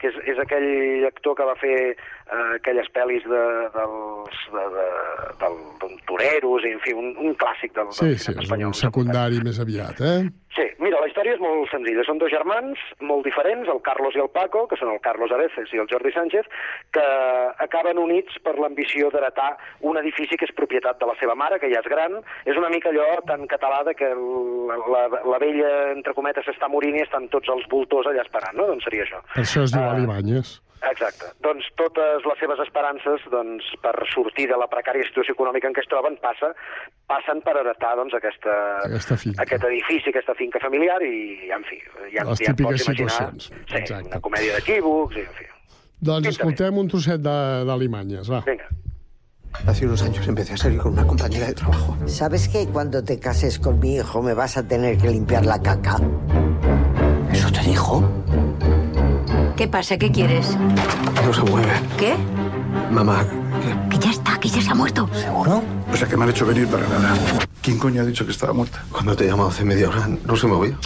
que 0.00 0.08
és, 0.08 0.16
és 0.32 0.38
aquell 0.40 1.04
actor 1.08 1.34
que 1.36 1.44
va 1.44 1.54
fer 1.60 1.74
eh, 1.92 2.44
aquelles 2.56 2.88
pel·lis 2.96 3.24
de, 3.28 3.42
dels, 3.76 4.38
de, 4.54 4.64
de, 4.76 4.86
del, 5.42 5.58
d'un 5.82 5.96
toreros, 6.08 6.64
i, 6.64 6.72
en 6.76 6.80
fi, 6.84 6.94
un, 6.96 7.12
un 7.20 7.34
clàssic 7.40 7.74
del, 7.76 7.90
Sí, 7.92 8.06
del 8.08 8.18
sí, 8.18 8.24
cinema 8.30 8.40
és 8.40 8.48
espanyol. 8.48 8.72
un 8.74 8.78
secundari 8.80 9.42
més 9.44 9.60
aviat, 9.60 10.00
eh? 10.00 10.20
Sí, 10.56 10.64
mira, 10.82 10.98
la 10.98 11.06
història 11.06 11.36
és 11.36 11.42
molt 11.42 11.70
senzilla. 11.70 12.02
Són 12.06 12.18
dos 12.18 12.32
germans 12.32 12.80
molt 13.06 13.22
diferents, 13.26 13.68
el 13.70 13.78
Carlos 13.86 14.16
i 14.18 14.22
el 14.22 14.30
Paco, 14.34 14.64
que 14.70 14.78
són 14.80 14.90
el 14.90 14.98
Carlos 15.04 15.30
Areces 15.30 15.70
i 15.70 15.78
el 15.78 15.86
Jordi 15.90 16.10
Sánchez, 16.10 16.48
que 16.96 17.04
acaben 17.66 18.00
units 18.02 18.40
per 18.42 18.56
l'ambició 18.58 19.12
d'heretar 19.14 19.52
un 19.86 20.00
edifici 20.00 20.38
que 20.40 20.48
és 20.48 20.56
propietat 20.58 20.98
de 20.98 21.06
la 21.06 21.14
seva 21.20 21.36
mare, 21.38 21.60
que 21.62 21.70
ja 21.70 21.84
és 21.84 21.90
gran. 21.90 22.18
És 22.50 22.58
una 22.58 22.72
mica 22.72 22.90
allò 22.90 23.06
tan 23.28 23.46
català 23.50 23.84
de 23.86 23.94
que 23.94 24.10
la, 24.10 24.80
la, 24.96 25.04
la 25.34 25.38
vella, 25.42 25.70
entre 25.94 26.16
cometes, 26.18 26.48
s'està 26.50 26.70
morint 26.72 26.98
i 26.98 27.04
estan 27.06 27.30
tots 27.30 27.52
els 27.54 27.70
voltors 27.70 28.10
allà 28.10 28.26
esperant, 28.26 28.58
no? 28.58 28.66
Doncs 28.72 28.90
seria 28.90 29.06
això. 29.06 29.22
Per 29.36 29.46
això 29.46 29.62
es 29.68 29.76
diu 29.76 29.86
Alimanyes. 29.86 30.58
Exacte. 30.88 31.26
Doncs 31.44 31.66
totes 31.76 32.24
les 32.24 32.38
seves 32.40 32.58
esperances 32.64 33.20
doncs, 33.30 33.64
per 33.82 33.92
sortir 34.14 34.46
de 34.48 34.56
la 34.56 34.66
precària 34.72 35.04
situació 35.04 35.34
econòmica 35.36 35.68
en 35.68 35.74
què 35.76 35.82
es 35.84 35.88
troben 35.92 36.16
passa, 36.22 36.54
passen 37.06 37.42
per 37.44 37.56
heretar 37.60 37.94
doncs, 38.00 38.14
aquesta, 38.16 38.54
Aquesta 38.88 39.16
finca. 39.20 39.42
aquest 39.44 39.64
edifici, 39.68 40.08
aquesta 40.08 40.34
finca 40.38 40.58
familiar 40.62 41.02
i, 41.04 41.50
en 41.52 41.64
fi, 41.68 41.76
ja, 42.14 42.24
Les 42.24 42.38
ja 42.40 42.54
típiques 42.54 42.64
pots 42.80 42.88
imaginar 42.88 43.10
situacions. 43.10 43.50
sí, 43.68 43.76
Exacte. 43.76 44.08
una 44.08 44.20
comèdia 44.20 44.54
d'equívocs, 44.56 45.16
i, 45.16 45.20
en 45.20 45.34
fi. 45.36 45.44
Doncs 46.00 46.28
escoltem 46.28 46.78
un 46.78 46.88
trosset 46.88 47.20
de- 47.20 47.64
d'Alimanyes, 47.68 48.30
va. 48.32 48.40
Venga. 48.46 48.68
Hace 49.66 49.84
unos 49.84 50.00
años 50.02 50.26
empecé 50.28 50.54
a 50.54 50.56
salir 50.56 50.78
con 50.78 50.92
una 50.92 51.04
compañera 51.06 51.46
de 51.48 51.54
trabajo. 51.54 51.96
¿Sabes 52.06 52.48
que 52.48 52.66
cuando 52.72 53.02
te 53.04 53.18
cases 53.20 53.58
con 53.58 53.80
mi 53.80 53.96
hijo 53.96 54.22
me 54.22 54.32
vas 54.32 54.56
a 54.56 54.66
tener 54.66 54.96
que 54.96 55.08
limpiar 55.08 55.44
la 55.44 55.60
caca? 55.60 55.96
¿Eso 57.32 57.50
te 57.52 57.60
dijo? 57.68 58.00
¿Qué 59.60 59.68
pasa? 59.68 59.98
¿Qué 59.98 60.10
quieres? 60.10 60.56
No 61.22 61.34
se 61.34 61.42
mueve. 61.42 61.68
¿Qué? 61.98 62.14
Mamá, 62.90 63.26
Que 63.90 63.98
ya 63.98 64.10
está, 64.10 64.40
que 64.40 64.48
ya 64.48 64.62
se 64.62 64.70
ha 64.70 64.74
muerto. 64.74 65.06
¿seguro? 65.12 65.62
O 65.92 65.96
sea, 65.98 66.08
que 66.08 66.16
me 66.16 66.24
han 66.24 66.30
hecho 66.30 66.46
venir 66.46 66.66
para 66.66 66.88
nada. 66.88 67.14
¿Quién 67.60 67.78
coño 67.78 68.00
ha 68.00 68.06
dicho 68.06 68.24
que 68.24 68.32
estaba 68.32 68.54
muerta? 68.54 68.82
Cuando 68.90 69.14
te 69.14 69.24
he 69.24 69.26
llamado 69.26 69.50
hace 69.50 69.66
media 69.66 69.90
hora 69.90 70.08
no 70.24 70.34
se 70.34 70.46
movía. 70.46 70.78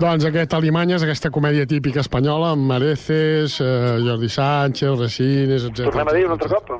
Doncs 0.00 0.24
aquest 0.24 0.54
Alimanyes, 0.56 1.02
aquesta 1.04 1.28
comèdia 1.28 1.66
típica 1.68 2.00
espanyola, 2.00 2.54
amb 2.54 2.72
Areces, 2.72 3.58
eh, 3.60 3.98
Jordi 4.00 4.30
Sánchez, 4.32 4.94
Resines, 4.96 5.66
etc. 5.68 5.90
Tornem 5.90 6.08
a 6.08 6.14
dir 6.16 6.22
un 6.24 6.30
altre 6.32 6.48
cop? 6.48 6.70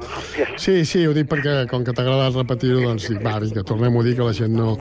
Sí, 0.56 0.86
sí, 0.88 1.02
ho 1.04 1.12
dic 1.12 1.26
perquè, 1.28 1.66
com 1.68 1.82
que 1.84 1.92
t'ha 1.92 2.00
agradat 2.00 2.38
repetir-ho, 2.38 2.78
doncs 2.80 3.10
dic, 3.10 3.18
va, 3.20 3.34
vinga, 3.42 3.60
tornem-ho 3.68 4.00
a 4.00 4.06
dir, 4.06 4.14
que 4.16 4.24
la 4.24 4.32
gent 4.32 4.54
no, 4.56 4.78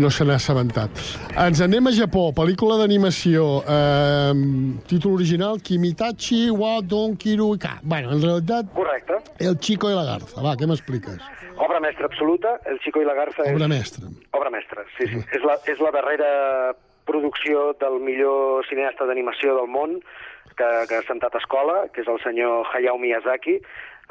no 0.00 0.08
se 0.08 0.24
n'ha 0.24 0.38
assabentat. 0.40 1.02
Ens 1.36 1.60
anem 1.66 1.90
a 1.90 1.92
Japó, 1.92 2.22
pel·lícula 2.32 2.78
d'animació, 2.80 3.44
eh, 3.60 4.32
títol 4.88 5.18
original, 5.18 5.60
Kimitachi 5.60 6.46
wa 6.48 6.78
Don 6.80 7.18
Kiru 7.20 7.50
Ka. 7.60 7.74
Bueno, 7.82 8.14
en 8.16 8.22
realitat... 8.22 8.72
Correcte. 8.72 9.18
El 9.36 9.58
Chico 9.58 9.90
i 9.92 9.98
la 9.98 10.06
Garza. 10.08 10.40
Va, 10.40 10.54
què 10.56 10.70
m'expliques? 10.70 11.20
Obra 11.60 11.82
mestra 11.84 12.08
absoluta, 12.08 12.56
El 12.64 12.80
Chico 12.80 13.04
i 13.04 13.04
la 13.04 13.18
Garza 13.20 13.44
Obra 13.52 13.68
és... 13.68 13.74
mestra. 13.74 14.08
Obra 14.32 14.48
mestra, 14.48 14.86
sí, 14.96 15.10
sí. 15.12 15.20
És 15.36 15.44
la, 15.44 15.58
és 15.68 15.84
la 15.84 15.92
darrera 15.92 16.32
producció 17.08 17.72
del 17.80 18.00
millor 18.00 18.66
cineasta 18.68 19.06
d'animació 19.08 19.56
del 19.58 19.70
món 19.70 20.00
que, 20.56 20.68
que 20.88 20.98
ha 20.98 21.06
sentat 21.06 21.34
a 21.34 21.40
escola, 21.42 21.86
que 21.92 22.02
és 22.04 22.10
el 22.10 22.20
senyor 22.24 22.68
Hayao 22.72 22.98
Miyazaki. 22.98 23.60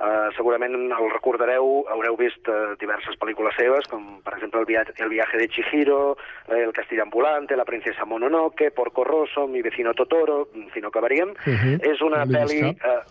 Uh, 0.02 0.32
segurament 0.34 0.74
el 0.74 1.10
recordareu, 1.12 1.84
haureu 1.94 2.16
vist 2.18 2.48
uh, 2.50 2.72
diverses 2.82 3.20
pel·lícules 3.22 3.54
seves, 3.60 3.86
com 3.92 4.16
per 4.26 4.34
exemple 4.34 4.64
El, 4.64 4.66
via 4.66 4.82
el 4.88 5.12
viaje 5.12 5.38
de 5.38 5.48
Chihiro, 5.52 6.16
eh, 6.48 6.64
El 6.64 6.74
castillo 6.74 7.04
ambulante, 7.04 7.58
La 7.60 7.68
princesa 7.68 8.06
Mononoke, 8.06 8.72
Porco 8.72 9.04
Rosso, 9.04 9.46
Mi 9.48 9.62
vecino 9.62 9.94
Totoro, 9.94 10.48
fi, 10.74 10.82
no 10.82 10.90
acabaríem. 10.90 11.36
Mhm. 11.46 11.86
És 11.92 12.02
una 12.02 12.26
pel·li... 12.26 12.64
Uh, 12.72 13.04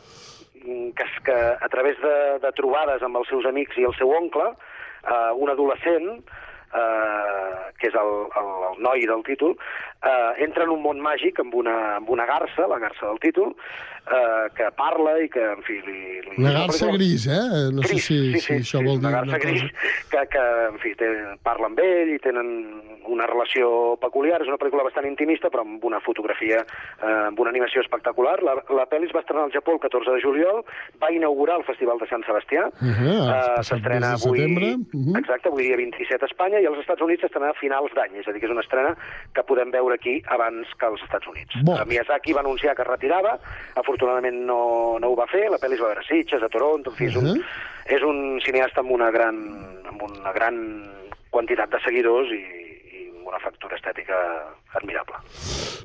que, 0.62 1.04
que 1.24 1.32
a 1.32 1.68
través 1.68 1.96
de, 2.00 2.38
de 2.42 2.52
trobades 2.52 3.02
amb 3.02 3.16
els 3.20 3.28
seus 3.32 3.46
amics 3.48 3.78
i 3.80 3.86
el 3.88 3.94
seu 3.96 4.10
oncle, 4.12 4.50
eh, 4.52 5.32
un 5.36 5.50
adolescent, 5.52 6.20
eh, 6.74 7.72
que 7.80 7.88
és 7.90 7.96
el, 7.98 8.12
el, 8.40 8.50
el 8.70 8.82
noi 8.86 9.06
del 9.10 9.24
títol, 9.26 9.56
eh, 10.02 10.44
entra 10.44 10.64
en 10.64 10.70
un 10.70 10.82
món 10.82 11.00
màgic 11.00 11.40
amb 11.40 11.54
una, 11.54 11.96
amb 11.96 12.10
una 12.10 12.26
garça, 12.26 12.66
la 12.68 12.78
garça 12.78 13.06
del 13.06 13.18
títol, 13.20 13.54
eh, 14.10 14.46
que 14.56 14.70
parla 14.76 15.18
i 15.22 15.28
que, 15.28 15.42
en 15.52 15.62
fi... 15.62 15.80
Li, 15.86 16.20
li, 16.24 16.36
Una 16.38 16.52
garça 16.52 16.86
pel·lícula- 16.86 16.98
gris, 16.98 17.26
eh? 17.26 17.70
No 17.72 17.82
sé 17.82 17.88
Gris, 17.94 18.04
si, 18.04 18.14
sí, 18.16 18.32
si 18.32 18.40
sí, 18.40 18.52
això 18.54 18.78
sí, 18.78 18.84
vol 18.84 18.98
dir 19.00 19.06
una 19.06 19.08
una 19.08 19.20
garça 19.20 19.38
gris 19.38 19.62
cosa. 19.62 20.06
que, 20.10 20.26
que 20.28 20.44
en 20.70 20.78
fi, 20.78 20.94
té, 20.94 21.10
parla 21.42 21.66
amb 21.66 21.78
ell 21.80 22.14
i 22.14 22.18
tenen 22.18 22.48
una 23.10 23.26
relació 23.26 23.96
peculiar. 24.00 24.40
És 24.42 24.48
una 24.48 24.56
pel·lícula 24.58 24.84
bastant 24.86 25.06
intimista, 25.08 25.50
però 25.50 25.64
amb 25.66 25.84
una 25.84 26.00
fotografia, 26.00 26.60
eh, 26.62 27.26
amb 27.28 27.40
una 27.40 27.50
animació 27.50 27.80
espectacular. 27.82 28.38
La, 28.46 28.54
la 28.70 28.86
pel·li 28.88 29.08
es 29.08 29.14
va 29.14 29.20
estrenar 29.20 29.44
al 29.48 29.52
Japó 29.52 29.72
el 29.74 29.80
14 29.82 30.10
de 30.16 30.22
juliol, 30.22 30.62
va 31.02 31.10
inaugurar 31.12 31.58
el 31.58 31.64
Festival 31.64 31.98
de 31.98 32.06
Sant 32.08 32.24
Sebastià. 32.24 32.68
Uh 32.80 32.94
-huh, 32.94 33.18
Eh, 33.30 33.62
S'estrena 33.62 34.12
avui, 34.14 34.38
setembre. 34.38 34.66
Uh 34.94 35.00
-huh. 35.12 35.18
exacte, 35.18 35.48
avui 35.48 35.62
dia 35.64 35.76
27 35.76 36.24
a 36.24 36.26
Espanya, 36.30 36.60
i 36.60 36.66
als 36.66 36.78
Estats 36.78 37.00
Units 37.02 37.20
s'estrenarà 37.22 37.50
a 37.50 37.60
finals 37.60 37.92
d'any, 37.94 38.14
és 38.16 38.28
a 38.28 38.32
dir, 38.32 38.40
que 38.40 38.46
és 38.46 38.52
una 38.52 38.60
estrena 38.62 38.96
que 39.34 39.42
podem 39.42 39.70
veure 39.70 39.89
aquí 39.94 40.18
abans 40.36 40.70
que 40.78 40.86
als 40.88 41.02
Estats 41.06 41.28
Units. 41.30 41.58
Bo. 41.66 41.76
Eh, 41.76 41.86
Miyazaki 41.88 42.36
va 42.36 42.44
anunciar 42.44 42.76
que 42.76 42.86
es 42.86 42.88
retirava, 42.88 43.36
afortunadament 43.80 44.40
no, 44.46 44.62
no 45.02 45.12
ho 45.12 45.18
va 45.18 45.28
fer, 45.30 45.46
la 45.52 45.60
pel·li 45.62 45.78
es 45.78 45.82
va 45.82 45.92
veure 45.92 46.04
a 46.04 46.08
Sitges, 46.08 46.42
a 46.42 46.52
Toronto, 46.52 46.94
en 46.94 46.98
fi, 46.98 47.10
és 47.10 47.18
un, 47.20 47.44
és 47.98 48.06
un 48.06 48.40
cineasta 48.44 48.84
amb 48.84 48.96
una 48.96 49.10
gran, 49.14 49.38
amb 49.90 50.08
una 50.08 50.34
gran 50.36 50.58
quantitat 51.30 51.70
de 51.70 51.82
seguidors 51.84 52.32
i, 52.34 52.42
una 53.30 53.38
factura 53.38 53.76
estètica 53.78 54.16
admirable. 54.74 55.18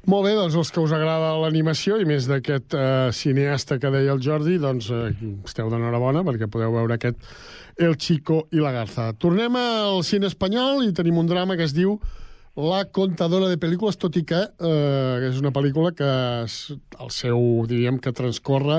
Molt 0.10 0.28
bé, 0.28 0.34
doncs 0.38 0.58
els 0.58 0.72
que 0.74 0.82
us 0.84 0.94
agrada 0.96 1.34
l'animació 1.42 1.98
i 2.02 2.08
més 2.10 2.28
d'aquest 2.30 2.76
eh, 2.78 3.12
cineasta 3.16 3.80
que 3.82 3.92
deia 3.94 4.14
el 4.16 4.22
Jordi, 4.26 4.58
doncs 4.62 4.90
eh, 4.94 5.10
esteu 5.46 5.70
d'enhorabona 5.72 6.26
perquè 6.28 6.50
podeu 6.52 6.76
veure 6.76 6.98
aquest 6.98 7.22
El 7.82 7.98
Chico 8.00 8.46
i 8.56 8.62
la 8.64 8.74
Garza. 8.76 9.10
Tornem 9.20 9.58
al 9.60 10.04
cine 10.08 10.30
espanyol 10.32 10.86
i 10.86 10.94
tenim 10.96 11.18
un 11.22 11.30
drama 11.30 11.58
que 11.58 11.68
es 11.68 11.76
diu 11.76 11.98
La 12.56 12.86
contadora 12.88 13.50
de 13.52 13.58
pel·lícules, 13.60 13.98
tot 14.00 14.16
i 14.16 14.22
que 14.24 14.38
eh, 14.40 15.28
és 15.28 15.42
una 15.42 15.52
pel·lícula 15.52 15.90
que 15.92 16.08
es, 16.46 16.72
el 17.04 17.10
seu, 17.12 17.42
diríem, 17.68 17.98
que 18.00 18.14
transcorre 18.16 18.78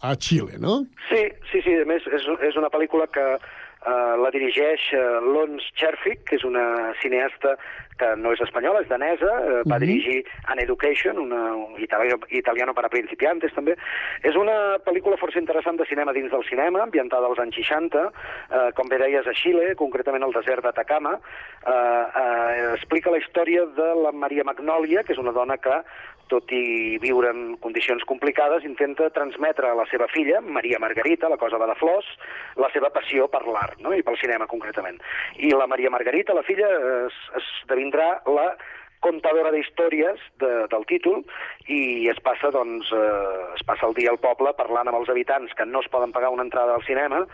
a 0.00 0.14
Xile, 0.16 0.56
no? 0.62 0.78
Sí, 1.10 1.26
sí, 1.50 1.60
sí, 1.60 1.74
a 1.76 1.84
més 1.84 2.06
és, 2.08 2.24
és 2.48 2.56
una 2.56 2.70
pel·lícula 2.72 3.04
que 3.12 3.26
eh, 3.36 4.14
la 4.22 4.30
dirigeix 4.32 4.86
eh, 4.96 5.02
Lons 5.34 5.66
Cherfic, 5.76 6.24
que 6.24 6.38
és 6.40 6.46
una 6.48 6.94
cineasta 7.02 7.58
que 7.98 8.16
no 8.16 8.32
és 8.32 8.40
espanyola, 8.40 8.80
és 8.80 8.88
danesa, 8.88 9.26
eh, 9.26 9.62
va 9.66 9.76
Mhm. 9.76 9.80
dirigir 9.80 10.24
An 10.46 10.60
Education, 10.60 11.18
una, 11.18 11.54
un 11.54 11.80
italiano, 11.80 12.20
italiano 12.30 12.74
para 12.74 12.88
principiantes 12.88 13.52
també. 13.54 13.76
És 14.22 14.36
una 14.36 14.78
pel·lícula 14.78 15.16
força 15.18 15.38
interessant 15.38 15.76
de 15.78 15.86
cinema 15.86 16.12
dins 16.12 16.30
del 16.30 16.44
cinema, 16.48 16.82
ambientada 16.82 17.26
als 17.26 17.38
anys 17.38 17.56
60, 17.56 18.10
eh, 18.50 18.72
com 18.74 18.88
bé 18.88 18.98
deies, 18.98 19.26
a 19.26 19.32
Xile, 19.32 19.74
concretament 19.74 20.22
al 20.22 20.32
desert 20.32 20.62
d'Atacama. 20.62 21.18
Eh, 21.66 22.04
eh, 22.16 22.74
explica 22.74 23.10
la 23.10 23.18
història 23.18 23.66
de 23.66 23.94
la 24.02 24.12
Maria 24.12 24.44
Magnòlia, 24.44 25.02
que 25.04 25.12
és 25.12 25.18
una 25.18 25.32
dona 25.32 25.56
que 25.58 25.82
tot 26.30 26.52
i 26.54 26.98
viure 27.02 27.32
en 27.34 27.56
condicions 27.62 28.04
complicades, 28.08 28.66
intenta 28.68 29.10
transmetre 29.14 29.70
a 29.70 29.76
la 29.78 29.86
seva 29.90 30.08
filla, 30.12 30.40
Maria 30.40 30.80
Margarita, 30.82 31.30
la 31.32 31.40
cosa 31.40 31.58
de 31.60 31.68
flors, 31.80 32.08
la 32.56 32.70
seva 32.74 32.92
passió 32.94 33.28
per 33.32 33.44
l'art, 33.46 33.80
no? 33.84 33.94
i 33.96 34.04
pel 34.06 34.18
cinema 34.20 34.48
concretament. 34.50 35.00
I 35.38 35.52
la 35.56 35.68
Maria 35.70 35.90
Margarita, 35.90 36.36
la 36.36 36.46
filla, 36.46 36.68
es, 37.08 37.22
esdevindrà 37.42 38.10
la 38.28 38.52
contadora 39.00 39.52
d'històries 39.54 40.20
de, 40.42 40.50
del 40.72 40.84
títol 40.90 41.22
i 41.68 42.08
es 42.10 42.18
passa, 42.24 42.50
doncs, 42.54 42.90
eh, 42.92 43.54
es 43.54 43.64
passa 43.68 43.86
el 43.88 43.94
dia 43.98 44.10
al 44.12 44.20
poble 44.22 44.52
parlant 44.58 44.88
amb 44.88 44.98
els 45.00 45.10
habitants 45.12 45.52
que 45.58 45.66
no 45.68 45.82
es 45.84 45.90
poden 45.92 46.12
pagar 46.12 46.32
una 46.34 46.46
entrada 46.46 46.74
al 46.74 46.84
cinema 46.86 47.24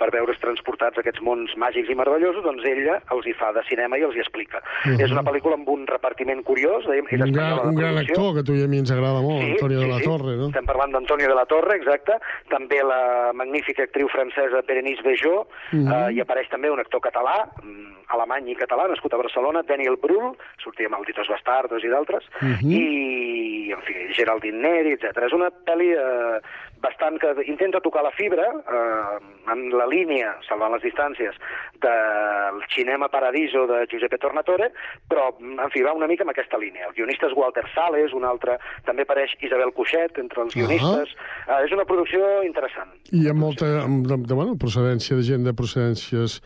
per 0.00 0.10
veure's 0.14 0.40
transportats 0.42 0.98
aquests 1.00 1.22
mons 1.24 1.54
màgics 1.60 1.90
i 1.90 1.96
meravellosos, 1.98 2.44
doncs 2.44 2.66
ella 2.68 2.98
els 3.14 3.28
hi 3.28 3.34
fa 3.38 3.52
de 3.56 3.62
cinema 3.68 3.98
i 3.98 4.06
els 4.06 4.16
hi 4.16 4.24
explica. 4.24 4.60
Mhm. 4.84 5.00
És 5.00 5.14
una 5.14 5.24
pel·lícula 5.26 5.58
amb 5.60 5.68
un 5.68 5.86
repartiment 5.86 6.42
curiós, 6.44 6.84
dèiem, 6.90 7.08
és 7.10 7.20
Un 7.24 7.32
gran, 7.32 7.60
un 7.68 7.74
gran 7.74 7.98
actor 7.98 8.34
que 8.34 8.40
a 8.40 8.44
tu 8.44 8.54
i 8.54 8.64
a 8.64 8.68
mi 8.68 8.78
ens 8.78 8.90
agrada 8.90 9.22
molt, 9.22 9.42
Antonio 9.42 9.80
de 9.80 9.88
la 9.88 9.98
sí. 9.98 10.04
Torre, 10.04 10.36
no? 10.36 10.48
Estem 10.52 10.66
parlant 10.66 10.92
d'Antonio 10.92 11.28
de 11.28 11.34
la 11.34 11.46
Torre, 11.46 11.76
exacte. 11.76 12.18
També 12.50 12.82
la 12.82 13.32
magnífica 13.32 13.84
actriu 13.84 14.08
francesa 14.08 14.62
Berenice 14.66 15.02
Bejo. 15.02 15.46
Mhm. 15.72 15.88
eh, 15.88 16.12
hi 16.14 16.20
apareix 16.20 16.48
també 16.50 16.70
un 16.70 16.80
actor 16.80 17.00
català, 17.00 17.48
mm, 17.62 18.04
alemany 18.08 18.50
i 18.50 18.56
català, 18.56 18.88
nascut 18.88 19.14
a 19.14 19.16
Barcelona, 19.16 19.62
Daniel 19.62 19.96
Brühl, 19.96 20.34
sortia 20.62 20.88
Malditos 21.14 21.28
Bastardos 21.28 21.84
i 21.84 21.88
d'altres, 21.88 22.24
Mhm. 22.40 22.70
i, 22.70 23.72
en 23.72 23.82
fi, 23.82 23.94
Geraldine 24.14 24.58
Neri, 24.58 24.92
etc. 24.92 25.24
És 25.26 25.32
una 25.32 25.50
pel·li 25.50 25.92
eh, 25.92 26.40
bastant 26.80 27.18
que 27.18 27.34
intenta 27.46 27.80
tocar 27.80 28.02
la 28.02 28.10
fibra 28.10 28.42
eh, 28.42 29.50
en 29.52 29.70
la 29.70 29.86
línia, 29.86 30.36
salvant 30.48 30.72
les 30.72 30.82
distàncies, 30.82 31.34
del 31.80 32.60
Cinema 32.74 33.08
Paradiso 33.08 33.66
de 33.66 33.86
Giuseppe 33.86 34.18
Tornatore, 34.18 34.72
però, 35.08 35.34
en 35.40 35.70
fi, 35.70 35.82
va 35.82 35.92
una 35.92 36.06
mica 36.06 36.22
amb 36.24 36.30
aquesta 36.30 36.58
línia. 36.58 36.86
El 36.88 36.94
guionista 36.94 37.26
és 37.26 37.36
Walter 37.36 37.64
Sales, 37.74 38.12
un 38.12 38.24
altre, 38.24 38.58
també 38.84 39.02
apareix 39.02 39.34
Isabel 39.40 39.72
Cuixet 39.72 40.18
entre 40.18 40.42
els 40.42 40.54
guionistes. 40.54 41.14
Eh, 41.48 41.64
és 41.64 41.72
una 41.72 41.84
producció 41.84 42.42
interessant. 42.44 42.90
I 43.12 43.28
amb 43.28 43.40
molta 43.40 43.66
amb, 43.84 44.06
de, 44.06 44.16
de, 44.16 44.34
bueno, 44.34 44.56
procedència 44.56 45.16
de 45.16 45.22
gent 45.22 45.44
de 45.44 45.54
procedències 45.54 46.40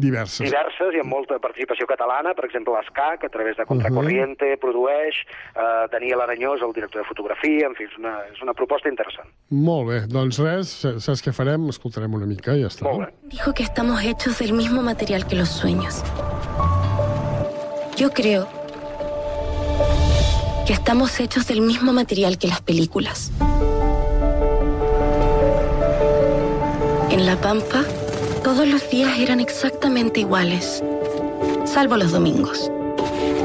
diverses. 0.00 0.44
diverses 0.48 0.96
i 0.96 1.02
amb 1.02 1.12
molta 1.12 1.38
participació 1.38 1.86
catalana, 1.86 2.34
per 2.34 2.46
exemple 2.48 2.74
l'ESCAC, 2.74 3.24
a 3.24 3.32
través 3.32 3.56
de 3.56 3.66
Contracorriente, 3.68 4.56
produeix, 4.62 5.22
eh, 5.54 5.86
Daniel 5.92 6.20
Aranyós, 6.26 6.62
el 6.62 6.72
director 6.72 7.02
de 7.02 7.08
fotografia, 7.08 7.66
en 7.66 7.74
fi, 7.78 7.84
és 7.84 7.96
una, 7.98 8.16
és 8.32 8.42
una 8.42 8.54
proposta 8.54 8.88
interessant. 8.88 9.28
Molt 9.50 9.88
bé, 9.88 10.00
doncs 10.10 10.40
res, 10.42 10.74
saps 10.98 11.22
què 11.24 11.34
farem? 11.36 11.68
Escoltarem 11.68 12.14
una 12.14 12.26
mica 12.26 12.56
i 12.56 12.64
ja 12.64 12.72
està. 12.72 12.90
Dijo 13.30 13.54
que 13.54 13.62
estamos 13.62 14.02
hechos 14.04 14.38
del 14.38 14.52
mismo 14.52 14.82
material 14.82 15.26
que 15.26 15.36
los 15.36 15.48
sueños. 15.48 16.02
Yo 17.96 18.10
creo 18.10 18.48
que 20.66 20.72
estamos 20.72 21.18
hechos 21.20 21.46
del 21.48 21.60
mismo 21.60 21.92
material 21.92 22.38
que 22.38 22.48
las 22.48 22.62
películas. 22.62 23.32
En 27.10 27.26
La 27.26 27.36
Pampa, 27.36 27.84
todos 28.42 28.66
los 28.66 28.88
días 28.90 29.18
eran 29.18 29.40
exactamente 29.40 30.20
iguales, 30.20 30.82
salvo 31.64 31.96
los 31.96 32.12
domingos. 32.12 32.70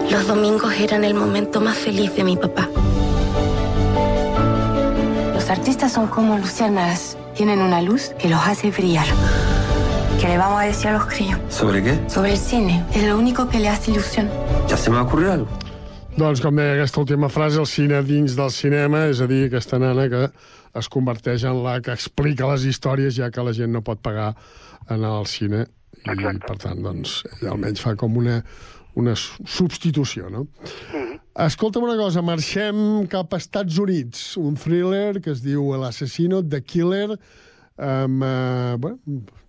Los 0.09 0.27
domingos 0.27 0.73
eran 0.79 1.03
el 1.03 1.13
momento 1.13 1.59
más 1.59 1.77
feliz 1.77 2.15
de 2.15 2.23
mi 2.23 2.37
papá. 2.37 2.69
Los 5.33 5.49
artistas 5.49 5.91
son 5.91 6.07
como 6.07 6.37
luciérnagas. 6.37 7.17
Tienen 7.35 7.59
una 7.59 7.81
luz 7.81 8.13
que 8.17 8.29
los 8.29 8.39
hace 8.39 8.71
brillar. 8.71 9.07
¿Qué 10.21 10.27
le 10.27 10.37
vamos 10.37 10.61
a 10.61 10.65
decir 10.65 10.87
a 10.87 10.93
los 10.93 11.05
críos? 11.07 11.39
¿Sobre 11.49 11.83
qué? 11.83 11.99
Sobre 12.07 12.31
el 12.31 12.37
cine. 12.37 12.85
Es 12.93 13.03
lo 13.03 13.17
único 13.17 13.49
que 13.49 13.59
le 13.59 13.67
hace 13.67 13.91
ilusión. 13.91 14.29
Ya 14.67 14.77
se 14.77 14.89
me 14.89 14.97
ha 14.97 15.01
ocurrido 15.01 15.33
algo. 15.33 15.47
Doncs, 16.15 16.39
com 16.39 16.55
deia 16.55 16.77
aquesta 16.77 17.01
última 17.01 17.27
frase, 17.27 17.59
el 17.59 17.67
cine 17.67 17.97
dins 18.07 18.37
del 18.37 18.51
cinema, 18.55 19.01
és 19.11 19.19
a 19.19 19.25
dir, 19.27 19.49
aquesta 19.49 19.75
nana 19.81 20.05
que 20.07 20.21
es 20.79 20.87
converteix 20.87 21.43
en 21.43 21.59
la 21.59 21.81
que 21.83 21.91
explica 21.91 22.47
les 22.53 22.63
històries 22.63 23.17
ja 23.17 23.27
que 23.35 23.43
la 23.43 23.51
gent 23.51 23.73
no 23.75 23.81
pot 23.83 23.99
pagar 23.99 24.29
anar 24.87 25.11
al 25.19 25.25
cine 25.29 25.65
i, 26.05 26.09
Exacte. 26.11 26.45
per 26.47 26.57
tant, 26.61 26.81
doncs, 26.85 27.23
almenys 27.49 27.81
fa 27.81 27.95
com 27.95 28.17
una, 28.17 28.39
una 28.95 29.15
su- 29.15 29.43
substitució, 29.47 30.29
no? 30.29 30.45
Escolta'm 31.35 31.83
una 31.83 31.97
cosa, 31.99 32.21
marxem 32.23 33.07
cap 33.11 33.33
a 33.33 33.39
Estats 33.41 33.77
Units, 33.81 34.37
un 34.39 34.55
thriller 34.55 35.19
que 35.21 35.31
es 35.33 35.41
diu 35.43 35.73
L'assassino, 35.81 36.41
The 36.47 36.61
Killer, 36.63 37.17
amb, 37.75 38.23
eh, 38.23 38.75
bueno, 38.79 38.99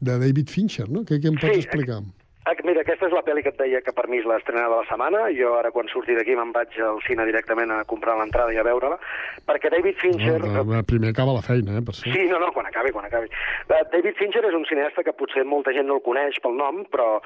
de 0.01 0.19
David 0.19 0.49
Fincher, 0.51 0.89
no? 0.91 1.05
Què, 1.07 1.21
què 1.23 1.31
em 1.31 1.37
pots 1.39 1.53
Sí, 1.55 1.61
explicar? 1.67 2.01
Ah, 2.47 2.55
mira, 2.63 2.85
aquesta 2.85 3.09
és 3.09 3.15
la 3.15 3.25
pel·li 3.27 3.43
que 3.43 3.51
et 3.51 3.57
deia 3.59 3.81
que 3.83 3.91
per 3.91 4.05
mi 4.07 4.21
és 4.21 4.27
l'estrena 4.31 4.69
de 4.69 4.77
la 4.79 4.85
setmana. 4.87 5.25
Jo 5.35 5.57
ara, 5.59 5.73
quan 5.75 5.89
surti 5.91 6.15
d'aquí, 6.15 6.37
me'n 6.39 6.53
vaig 6.55 6.77
al 6.79 7.01
cine 7.03 7.25
directament 7.27 7.73
a 7.75 7.81
comprar 7.91 8.15
l'entrada 8.21 8.55
i 8.55 8.61
a 8.63 8.65
veure-la, 8.67 9.01
perquè 9.49 9.73
David 9.75 9.99
Fincher... 9.99 10.37
No, 10.45 10.63
no, 10.63 10.83
primer 10.87 11.11
acaba 11.11 11.35
la 11.35 11.43
feina, 11.43 11.75
eh, 11.81 11.83
per 11.83 11.97
ser. 11.99 12.13
Sí, 12.15 12.29
no, 12.31 12.39
no, 12.39 12.53
quan 12.55 12.71
acabi, 12.71 12.95
quan 12.95 13.09
acabi. 13.09 13.33
Uh, 13.67 13.83
David 13.91 14.15
Fincher 14.21 14.45
és 14.47 14.55
un 14.55 14.63
cineasta 14.71 15.03
que 15.03 15.17
potser 15.19 15.43
molta 15.43 15.75
gent 15.75 15.91
no 15.91 15.99
el 15.99 16.05
coneix 16.07 16.39
pel 16.45 16.55
nom, 16.55 16.85
però 16.93 17.17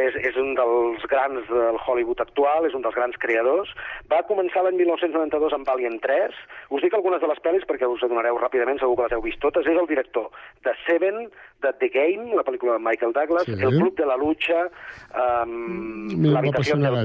és, 0.00 0.16
és 0.30 0.36
un 0.40 0.54
dels 0.58 1.04
grans 1.10 1.46
del 1.48 1.78
Hollywood 1.78 2.20
actual, 2.24 2.66
és 2.68 2.74
un 2.74 2.82
dels 2.84 2.96
grans 2.96 3.16
creadors. 3.22 3.70
Va 4.10 4.22
començar 4.28 4.64
l'any 4.64 4.78
1992 4.80 5.56
amb 5.56 5.70
Alien 5.70 5.98
3. 6.02 6.36
Us 6.74 6.84
dic 6.84 6.96
algunes 6.96 7.22
de 7.22 7.30
les 7.30 7.40
pel·lis 7.44 7.66
perquè 7.68 7.88
us 7.90 8.04
adonareu 8.06 8.38
ràpidament, 8.40 8.80
segur 8.82 8.96
que 8.98 9.08
les 9.08 9.16
heu 9.16 9.24
vist 9.24 9.40
totes. 9.44 9.66
És 9.66 9.78
el 9.78 9.90
director 9.90 10.30
de 10.66 10.74
Seven, 10.84 11.28
de 11.64 11.72
The 11.80 11.90
Game, 11.94 12.34
la 12.34 12.46
pel·lícula 12.46 12.78
de 12.78 12.84
Michael 12.84 13.16
Douglas, 13.16 13.44
Sí. 13.44 13.52
El 13.60 13.78
Club 13.78 13.96
de 13.96 14.06
la 14.06 14.16
Lucha, 14.16 14.70
um, 15.14 16.08
no 16.08 16.32
L'habitació 16.32 16.76
del 16.76 17.04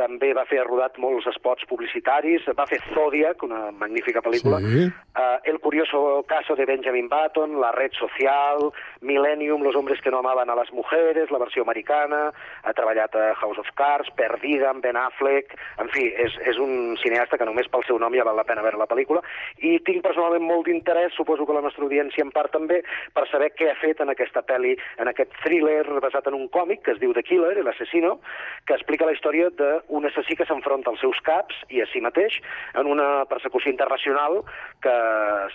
També 0.00 0.32
va 0.32 0.46
fer 0.48 0.62
rodat 0.64 0.96
molts 1.02 1.28
spots 1.36 1.66
publicitaris, 1.68 2.46
va 2.56 2.64
fer 2.70 2.78
Zodiac, 2.94 3.42
una 3.44 3.68
magnífica 3.70 4.22
pel·lícula, 4.24 4.60
Sí. 4.64 4.86
uh, 4.88 5.38
El 5.44 5.58
curioso 5.60 6.24
caso 6.26 6.56
de 6.56 6.64
Benjamin 6.64 7.08
Button, 7.08 7.60
La 7.60 7.72
red 7.72 7.92
social, 7.92 8.70
Millennium, 9.02 9.62
Los 9.62 9.76
hombres 9.76 10.00
que 10.00 10.10
no 10.10 10.18
amaban 10.18 10.48
a 10.48 10.54
las 10.54 10.72
mujeres, 10.72 11.30
la 11.30 11.38
versió 11.38 11.62
americana, 11.62 12.32
ha 12.62 12.72
treballat 12.72 13.14
a 13.14 13.34
House 13.34 13.58
of 13.58 13.68
Cards, 13.74 14.10
Perdida, 14.16 14.70
amb 14.70 14.82
Ben 14.82 14.96
Affleck, 14.96 15.52
en 15.78 15.88
fi, 15.90 16.06
és, 16.16 16.32
és 16.46 16.58
un 16.58 16.96
cineasta 17.02 17.36
que 17.38 17.44
només 17.44 17.68
pel 17.68 17.84
seu 17.84 17.98
nom 17.98 18.14
ja 18.14 18.24
val 18.24 18.36
la 18.36 18.44
pena 18.48 18.62
veure 18.62 18.78
la 18.80 18.88
pel·lícula, 18.88 19.20
i 19.58 19.78
tinc 19.84 20.02
personalment 20.02 20.46
molt 20.46 20.66
d'interès, 20.66 21.12
suposo 21.16 21.46
que 21.46 21.56
la 21.56 21.64
nostra 21.64 21.84
audiència 21.84 22.24
en 22.24 22.32
part 22.32 22.52
també, 22.52 22.82
per 23.12 23.26
saber 23.28 23.52
què 23.58 23.70
ha 23.70 23.78
fet 23.80 24.00
en 24.00 24.08
aquesta 24.14 24.42
pel·li, 24.46 24.76
en 24.98 25.08
aquest 25.08 25.32
thriller 25.44 25.84
basat 26.00 26.26
en 26.28 26.34
un 26.34 26.48
còmic 26.48 26.82
que 26.84 26.92
es 26.92 27.00
diu 27.00 27.12
The 27.12 27.22
Killer, 27.22 27.56
l'assassino, 27.64 28.20
que 28.66 28.74
explica 28.74 29.06
la 29.06 29.12
història 29.12 29.50
d'un 29.90 30.06
assassí 30.06 30.36
que 30.38 30.46
s'enfronta 30.48 30.92
als 30.92 31.02
seus 31.02 31.18
caps 31.26 31.56
i 31.68 31.82
a 31.82 31.86
si 31.90 32.00
mateix 32.04 32.38
en 32.78 32.88
una 32.90 33.26
persecució 33.30 33.72
internacional 33.72 34.40
que, 34.84 34.96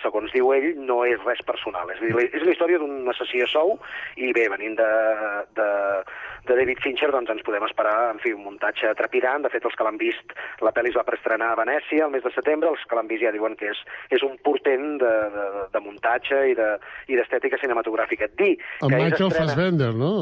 segons 0.02 0.32
diu 0.36 0.52
ell, 0.54 0.68
no 0.88 1.02
és 1.08 1.22
res 1.24 1.42
personal. 1.48 1.90
És, 1.94 2.02
dir, 2.04 2.28
és 2.28 2.44
la 2.44 2.52
història 2.54 2.80
d'un 2.82 3.08
assassí 3.12 3.42
a 3.42 3.48
sou 3.50 3.76
i 4.16 4.32
bé, 4.36 4.46
venint 4.52 4.76
de, 4.78 4.90
de, 5.58 5.68
de 6.46 6.56
David 6.56 6.78
Fincher, 6.82 7.10
doncs 7.12 7.30
ens 7.32 7.42
podem 7.46 7.64
esperar, 7.66 8.12
en 8.14 8.20
fi, 8.22 8.32
un 8.36 8.44
muntatge 8.46 8.92
trepidant. 8.98 9.42
De 9.46 9.50
fet, 9.52 9.64
els 9.66 9.74
que 9.76 9.84
l'han 9.86 9.98
vist, 10.00 10.34
la 10.64 10.72
pel·li 10.72 10.92
es 10.92 10.96
va 10.98 11.04
preestrenar 11.06 11.52
a 11.52 11.58
Venècia 11.60 12.06
el 12.06 12.12
mes 12.14 12.22
de 12.24 12.32
setembre, 12.34 12.70
els 12.70 12.82
que 12.88 12.96
l'han 12.98 13.08
vist 13.10 13.22
ja 13.24 13.32
diuen 13.34 13.56
que 13.56 13.70
és, 13.72 13.80
és 14.14 14.22
un 14.26 14.36
portent 14.46 14.96
de, 15.02 15.12
de, 15.36 15.46
de 15.74 15.80
muntatge 15.84 16.42
i 16.52 16.54
de- 16.58 16.76
i 17.08 17.16
d'estètica 17.18 17.58
cinematogràfica. 17.62 18.28
Dir 18.38 18.56
Amb 18.82 18.90
que 18.92 18.96
Michael 19.02 19.28
estrena- 19.30 19.46
Fassbender, 19.52 19.92
no? 19.94 20.12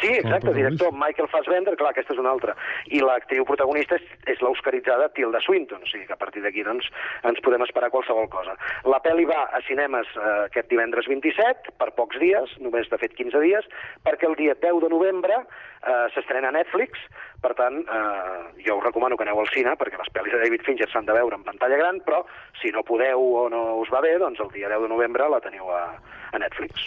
Sí, 0.00 0.12
exacte, 0.18 0.52
director 0.54 0.92
Michael 0.92 1.28
Fassbender, 1.32 1.76
clar, 1.76 1.90
aquesta 1.94 2.12
és 2.14 2.18
una 2.22 2.30
altra. 2.30 2.54
I 2.90 3.00
l'actriu 3.00 3.44
protagonista 3.48 3.96
és, 3.96 4.02
és 4.26 4.40
l'oscaritzada 4.44 5.08
Tilda 5.16 5.40
Swinton, 5.40 5.82
o 5.82 5.86
sigui 5.90 6.06
que 6.06 6.12
a 6.16 6.20
partir 6.20 6.42
d'aquí 6.42 6.62
doncs, 6.66 6.88
ens 7.24 7.40
podem 7.44 7.62
esperar 7.66 7.90
qualsevol 7.90 8.28
cosa. 8.32 8.56
La 8.88 9.00
pel·li 9.04 9.26
va 9.28 9.44
a 9.52 9.60
cinemes 9.66 10.06
eh, 10.16 10.46
aquest 10.48 10.68
divendres 10.70 11.06
27, 11.10 11.74
per 11.78 11.90
pocs 11.98 12.18
dies, 12.22 12.56
només 12.60 12.88
de 12.90 12.98
fet 12.98 13.14
15 13.18 13.40
dies, 13.44 13.66
perquè 14.04 14.28
el 14.28 14.36
dia 14.38 14.54
10 14.54 14.80
de 14.82 14.88
novembre 14.92 15.42
eh, 15.82 16.06
s'estrena 16.14 16.48
a 16.48 16.56
Netflix, 16.56 16.98
per 17.42 17.54
tant, 17.58 17.80
eh, 17.82 18.62
jo 18.62 18.76
us 18.78 18.84
recomano 18.84 19.16
que 19.18 19.24
aneu 19.26 19.40
al 19.42 19.50
cine, 19.50 19.74
perquè 19.78 19.98
les 19.98 20.10
pel·lis 20.14 20.34
de 20.34 20.42
David 20.44 20.62
Fincher 20.66 20.86
s'han 20.92 21.08
de 21.08 21.16
veure 21.16 21.34
en 21.34 21.42
pantalla 21.42 21.78
gran, 21.80 21.98
però 22.06 22.22
si 22.60 22.70
no 22.70 22.84
podeu 22.86 23.18
o 23.18 23.48
no 23.50 23.62
us 23.82 23.90
va 23.90 24.00
bé, 24.04 24.14
doncs 24.22 24.40
el 24.44 24.52
dia 24.54 24.70
10 24.70 24.86
de 24.86 24.92
novembre 24.92 25.26
la 25.28 25.42
teniu 25.42 25.66
a, 25.74 25.82
a 26.30 26.38
Netflix. 26.38 26.86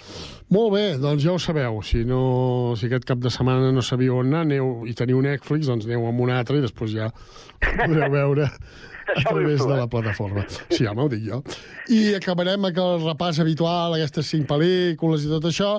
Molt 0.56 0.72
bé, 0.78 0.86
doncs 1.02 1.26
ja 1.26 1.36
ho 1.36 1.42
sabeu. 1.42 1.82
Si, 1.84 2.06
no, 2.08 2.74
si 2.80 2.88
aquest 2.88 3.08
cap 3.10 3.20
de 3.20 3.34
setmana 3.34 3.74
no 3.76 3.84
sabíeu 3.84 4.22
on 4.22 4.32
anar 4.32 4.46
aneu, 4.48 4.86
i 4.88 4.96
teniu 4.96 5.20
Netflix, 5.26 5.68
doncs 5.68 5.90
aneu 5.90 6.08
amb 6.08 6.24
un 6.24 6.32
altre 6.32 6.62
i 6.62 6.64
després 6.64 6.96
ja 6.96 7.12
podreu 7.60 8.08
veure 8.16 8.48
a 9.16 9.22
través 9.22 9.60
de 9.60 9.76
la 9.76 9.88
plataforma. 9.92 10.48
Sí, 10.70 10.86
home, 10.88 11.04
ho 11.04 11.12
dic 11.12 11.28
jo. 11.28 11.44
I 11.92 12.16
acabarem 12.16 12.64
amb 12.72 12.84
el 12.88 13.04
repàs 13.04 13.44
habitual, 13.44 14.00
aquestes 14.00 14.32
cinc 14.32 14.48
pel·lícules 14.50 15.28
i 15.28 15.36
tot 15.36 15.52
això, 15.52 15.76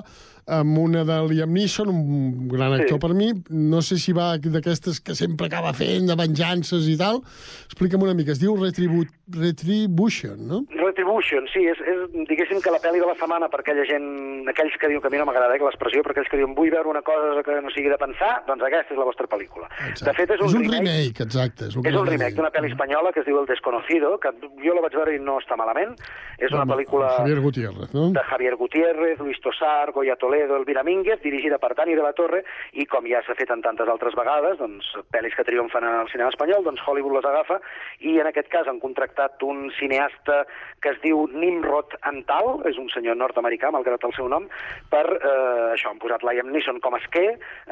amb 0.47 0.77
una 0.79 1.03
de 1.03 1.15
Liam 1.27 1.51
Neeson, 1.51 1.89
un 1.91 2.47
gran 2.47 2.73
actor 2.73 2.97
Sí. 2.97 2.99
per 3.03 3.13
mi. 3.13 3.33
No 3.49 3.81
sé 3.81 3.97
si 3.99 4.13
va 4.13 4.37
d'aquestes 4.37 5.01
que 5.01 5.13
sempre 5.15 5.47
acaba 5.47 5.73
fent, 5.73 6.07
de 6.07 6.15
venjances 6.15 6.87
i 6.87 6.95
tal. 6.97 7.21
Explica'm 7.65 8.01
una 8.01 8.13
mica. 8.13 8.31
Es 8.31 8.39
diu 8.39 8.55
Retribu 8.55 9.03
Retribution, 9.29 10.37
no? 10.47 10.65
Retribution, 10.87 11.47
sí, 11.51 11.65
és, 11.69 11.79
és, 11.83 12.03
diguéssim 12.29 12.61
que 12.63 12.73
la 12.73 12.81
pel·li 12.83 13.01
de 13.03 13.09
la 13.09 13.15
setmana 13.19 13.49
per 13.51 13.61
aquella 13.61 13.85
gent, 13.89 14.07
aquells 14.51 14.77
que 14.79 14.89
diuen 14.91 15.03
que 15.03 15.11
a 15.11 15.13
mi 15.13 15.21
no 15.21 15.27
m'agrada 15.29 15.55
eh, 15.55 15.61
que 15.61 15.67
l'expressió, 15.67 16.03
però 16.05 16.15
aquells 16.15 16.31
que 16.31 16.39
diuen 16.39 16.55
vull 16.57 16.71
veure 16.73 16.91
una 16.91 17.03
cosa 17.05 17.43
que 17.45 17.59
no 17.63 17.73
sigui 17.75 17.91
de 17.91 17.99
pensar, 18.01 18.33
doncs 18.47 18.65
aquesta 18.67 18.95
és 18.95 19.01
la 19.01 19.07
vostra 19.07 19.29
pel·lícula. 19.31 19.69
De 19.99 20.13
fet, 20.17 20.33
és 20.37 20.41
un, 20.41 20.49
és 20.49 20.55
un 20.55 20.63
remake, 20.63 20.85
remake, 20.85 21.27
exacte. 21.27 21.67
És 21.69 21.77
un, 21.77 21.85
és 21.87 21.97
un 21.99 22.07
remake 22.07 22.37
d'una 22.37 22.53
pel·li 22.55 22.71
espanyola 22.71 23.13
que 23.15 23.23
es 23.23 23.27
diu 23.27 23.39
El 23.41 23.49
Desconocido, 23.49 24.15
que 24.23 24.33
jo 24.63 24.77
la 24.77 24.85
vaig 24.85 24.97
veure 24.97 25.15
i 25.15 25.21
no 25.21 25.37
està 25.41 25.59
malament. 25.59 25.95
És 26.37 26.53
una 26.53 26.63
Amb 26.67 26.73
pel·lícula 26.75 27.09
Javier 27.17 27.41
Gutiérrez, 27.41 27.93
no? 27.97 28.09
de 28.13 28.23
Javier 28.29 28.55
Gutiérrez, 28.55 29.19
Luis 29.19 29.39
Tosar, 29.41 29.91
Goya 29.91 30.15
Toledo, 30.21 30.55
Elvira 30.55 30.83
Mínguez, 30.85 31.19
dirigida 31.23 31.57
per 31.57 31.73
Dani 31.75 31.95
de 31.97 32.05
la 32.05 32.13
Torre, 32.17 32.43
i 32.77 32.85
com 32.85 33.07
ja 33.09 33.23
s'ha 33.25 33.35
fet 33.37 33.51
en 33.53 33.63
tantes 33.65 33.89
altres 33.89 34.15
vegades, 34.17 34.59
doncs, 34.61 34.91
pel·lis 35.13 35.33
que 35.37 35.47
triomfen 35.47 35.87
al 35.87 36.11
cinema 36.13 36.29
espanyol, 36.33 36.63
doncs 36.67 36.83
Hollywood 36.85 37.17
les 37.17 37.29
agafa, 37.31 37.57
i 38.05 38.19
en 38.21 38.29
aquest 38.29 38.51
cas 38.53 38.69
han 38.69 38.81
contractat 38.83 39.41
un 39.47 39.71
cineasta 39.79 40.43
que 40.83 40.93
es 40.93 40.99
diu 41.03 41.25
Nimrod 41.33 41.95
Antal, 42.09 42.61
és 42.69 42.77
un 42.81 42.89
senyor 42.93 43.17
nord-americà, 43.19 43.71
malgrat 43.73 44.03
el 44.07 44.13
seu 44.17 44.29
nom, 44.31 44.45
per 44.91 45.05
eh, 45.17 45.73
això 45.73 45.91
han 45.91 46.01
posat 46.03 46.25
Liam 46.27 46.51
Neeson 46.53 46.81
com 46.83 46.97
a 46.97 47.01
esquer, 47.01 47.29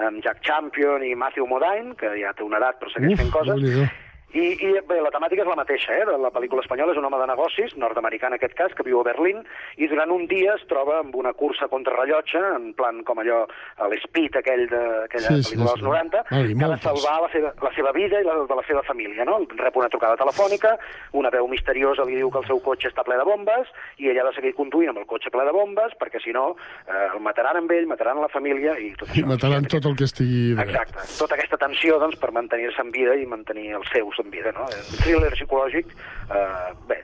amb 0.08 0.24
Jack 0.26 0.42
Champion 0.46 1.06
i 1.06 1.14
Matthew 1.20 1.48
Modine, 1.52 1.96
que 2.00 2.16
ja 2.20 2.34
té 2.36 2.46
una 2.46 2.62
edat 2.62 2.82
però 2.82 2.94
segueix 2.94 3.16
Uf, 3.16 3.24
fent 3.24 3.34
coses. 3.36 4.04
I, 4.36 4.46
I 4.68 4.72
bé, 4.88 4.98
la 5.02 5.12
temàtica 5.14 5.46
és 5.46 5.50
la 5.50 5.56
mateixa, 5.58 5.96
eh? 5.96 6.06
la 6.20 6.32
pel·lícula 6.36 6.62
espanyola 6.66 6.92
és 6.94 7.00
un 7.00 7.08
home 7.08 7.20
de 7.22 7.28
negocis, 7.32 7.76
nord-americà 7.80 8.28
en 8.28 8.36
aquest 8.38 8.56
cas, 8.58 8.74
que 8.76 8.84
viu 8.84 9.00
a 9.00 9.06
Berlín, 9.08 9.42
i 9.80 9.88
durant 9.88 10.12
un 10.12 10.26
dia 10.28 10.58
es 10.60 10.66
troba 10.68 11.00
amb 11.00 11.16
una 11.16 11.32
cursa 11.34 11.70
contra 11.72 11.96
rellotge, 11.96 12.42
en 12.58 12.74
plan 12.78 13.00
com 13.08 13.22
allò, 13.24 13.46
a 13.80 13.88
l'Speed 13.92 14.36
aquell 14.42 14.66
d'aquella 14.72 15.32
Sí, 15.40 15.56
pel·lícula 15.56 15.72
sí. 15.72 15.72
dels 15.72 15.86
90, 15.88 16.24
Ah, 16.36 16.42
i 16.44 16.54
que 16.58 16.66
ha 16.66 16.72
de 16.74 16.80
salvar 16.84 17.16
la 17.24 17.30
seva, 17.32 17.54
la 17.64 17.72
seva 17.76 17.92
vida 17.96 18.20
i 18.20 18.26
la 18.28 18.36
de 18.50 18.56
la 18.60 18.66
seva 18.68 18.84
família, 18.84 19.24
no? 19.26 19.40
Rep 19.56 19.76
una 19.80 19.90
trucada 19.90 20.18
telefònica, 20.20 20.76
una 21.14 21.30
veu 21.32 21.48
misteriosa 21.48 22.04
li 22.06 22.18
diu 22.20 22.32
que 22.34 22.42
el 22.44 22.48
seu 22.50 22.60
cotxe 22.66 22.90
està 22.92 23.04
ple 23.08 23.16
de 23.20 23.24
bombes, 23.28 23.72
i 24.04 24.10
ella 24.12 24.26
ha 24.26 24.30
de 24.30 24.36
seguir 24.36 24.54
conduint 24.58 24.92
amb 24.92 25.00
el 25.04 25.08
cotxe 25.10 25.32
ple 25.32 25.46
de 25.48 25.54
bombes, 25.56 25.96
perquè 26.02 26.20
si 26.24 26.34
no, 26.36 26.56
eh, 26.88 27.08
el 27.14 27.22
mataran 27.24 27.62
amb 27.62 27.72
ell, 27.72 27.88
mataran 27.88 28.20
la 28.22 28.30
família, 28.34 28.76
i 28.80 28.92
tot 29.00 29.10
I 29.16 29.22
això. 29.22 29.28
mataran 29.32 29.66
tot 29.72 29.86
el 29.86 29.96
que 29.96 30.10
estigui. 30.10 30.44
Exacte. 30.60 31.08
Tota 31.20 31.36
aquesta 31.40 31.58
tensió 31.62 32.00
doncs, 32.02 32.20
per 32.20 32.32
mantenir-se 32.36 32.82
en 32.84 32.92
vida 32.92 33.16
i 33.16 33.26
mantenir 33.26 33.72
els 33.80 33.88
seus 33.94 34.20
en 34.26 34.32
vida. 34.32 34.52
No? 34.52 34.66
Un 34.66 34.98
thriller 35.00 35.32
psicològic, 35.38 35.94
eh, 36.30 36.74
bé, 36.90 37.00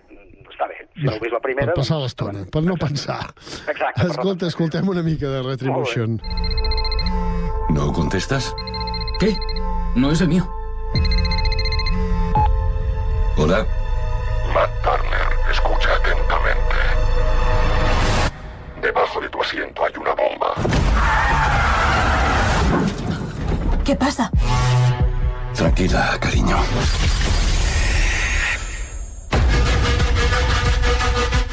està 0.50 0.68
bé. 0.68 0.82
Si 0.98 1.06
no 1.06 1.14
heu 1.16 1.24
vist 1.24 1.36
la 1.36 1.42
primera... 1.44 1.72
Per 1.72 1.82
passar 1.82 2.00
doncs, 2.00 2.10
l'estona, 2.10 2.46
per 2.52 2.64
no 2.66 2.78
pensar. 2.82 3.22
Exacte. 3.72 4.08
Escolta, 4.10 4.50
escoltem 4.52 4.90
una 4.92 5.04
mica 5.06 5.30
de 5.32 5.44
Retribution. 5.46 6.20
¿No 7.72 7.92
contestas? 7.94 8.54
¿Qué? 9.20 9.36
No 9.96 10.12
es 10.12 10.22
el 10.22 10.28
mío. 10.28 10.48
Hola. 13.38 13.66
Matt 14.54 14.72
Turner, 14.84 15.28
escucha 15.50 15.90
atentamente. 15.96 16.80
Debajo 18.82 19.22
de 19.22 19.30
tu 19.30 19.42
asiento 19.42 19.86
hay 19.86 19.94
una 19.98 20.14
bomba. 20.14 20.54
¿Qué 23.86 23.96
pasa? 23.96 24.30
Tranquila, 25.54 26.18
cariño. 26.20 26.58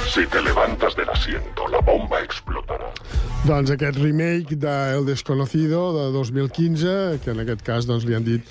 Si 0.07 0.27
te 0.27 0.43
levantas 0.43 0.97
del 0.97 1.09
asiento, 1.09 1.69
la 1.69 1.81
bomba 1.81 2.21
explotará. 2.23 2.93
Doncs 3.45 3.71
aquest 3.71 3.99
remake 3.99 4.57
de 4.57 4.95
El 4.95 5.07
Desconocido 5.07 5.93
de 5.97 6.13
2015, 6.13 7.21
que 7.25 7.31
en 7.31 7.41
aquest 7.45 7.63
cas 7.63 7.87
doncs, 7.87 8.07
li 8.07 8.15
han 8.15 8.25
dit 8.27 8.47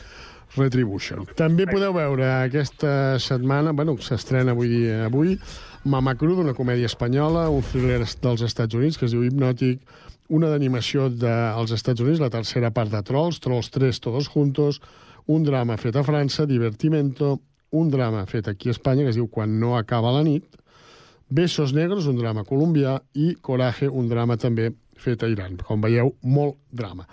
Retribution. 0.56 1.26
També 1.38 1.68
podeu 1.68 1.94
veure 1.96 2.28
aquesta 2.46 3.20
setmana, 3.20 3.74
bueno, 3.76 3.98
s'estrena 4.02 4.56
avui 4.56 4.72
dia 4.72 5.06
avui, 5.06 5.36
Mama 5.84 6.16
Crudo, 6.16 6.42
una 6.44 6.56
comèdia 6.56 6.88
espanyola, 6.88 7.50
un 7.50 7.64
thriller 7.64 8.04
dels 8.04 8.44
Estats 8.44 8.76
Units 8.76 8.98
que 8.98 9.08
es 9.08 9.16
diu 9.16 9.24
Hipnòtic, 9.24 9.84
una 10.30 10.50
d'animació 10.52 11.08
dels 11.12 11.72
Estats 11.76 12.04
Units, 12.04 12.20
la 12.24 12.32
tercera 12.34 12.72
part 12.76 12.92
de 12.92 13.04
Trolls, 13.04 13.40
Trolls 13.44 13.72
3, 13.72 14.02
Todos 14.04 14.28
Juntos, 14.28 14.82
un 15.28 15.44
drama 15.44 15.78
fet 15.78 15.96
a 15.96 16.04
França, 16.08 16.46
Divertimento, 16.48 17.38
un 17.72 17.92
drama 17.92 18.26
fet 18.26 18.48
aquí 18.48 18.70
a 18.70 18.76
Espanya 18.76 19.04
que 19.04 19.12
es 19.12 19.20
diu 19.20 19.28
Quan 19.28 19.60
no 19.60 19.76
acaba 19.78 20.14
la 20.16 20.24
nit, 20.24 20.46
Besos 21.30 21.74
negros, 21.76 22.06
un 22.08 22.16
drama 22.16 22.46
colombià, 22.48 23.02
i 23.20 23.34
Coraje, 23.44 23.90
un 23.92 24.08
drama 24.08 24.38
també 24.40 24.70
fet 24.96 25.24
a 25.24 25.28
Iran. 25.28 25.58
Com 25.60 25.82
veieu, 25.84 26.14
molt 26.24 26.56
drama. 26.72 27.04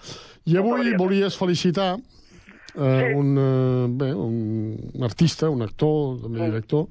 I 0.46 0.54
avui 0.60 0.92
volies 0.94 1.34
felicitar 1.34 1.96
eh, 1.96 3.14
un, 3.16 3.34
eh, 3.34 3.88
bé, 3.90 4.12
un 4.14 5.02
artista, 5.02 5.50
un 5.50 5.66
actor, 5.66 6.20
també 6.22 6.46
director, 6.46 6.86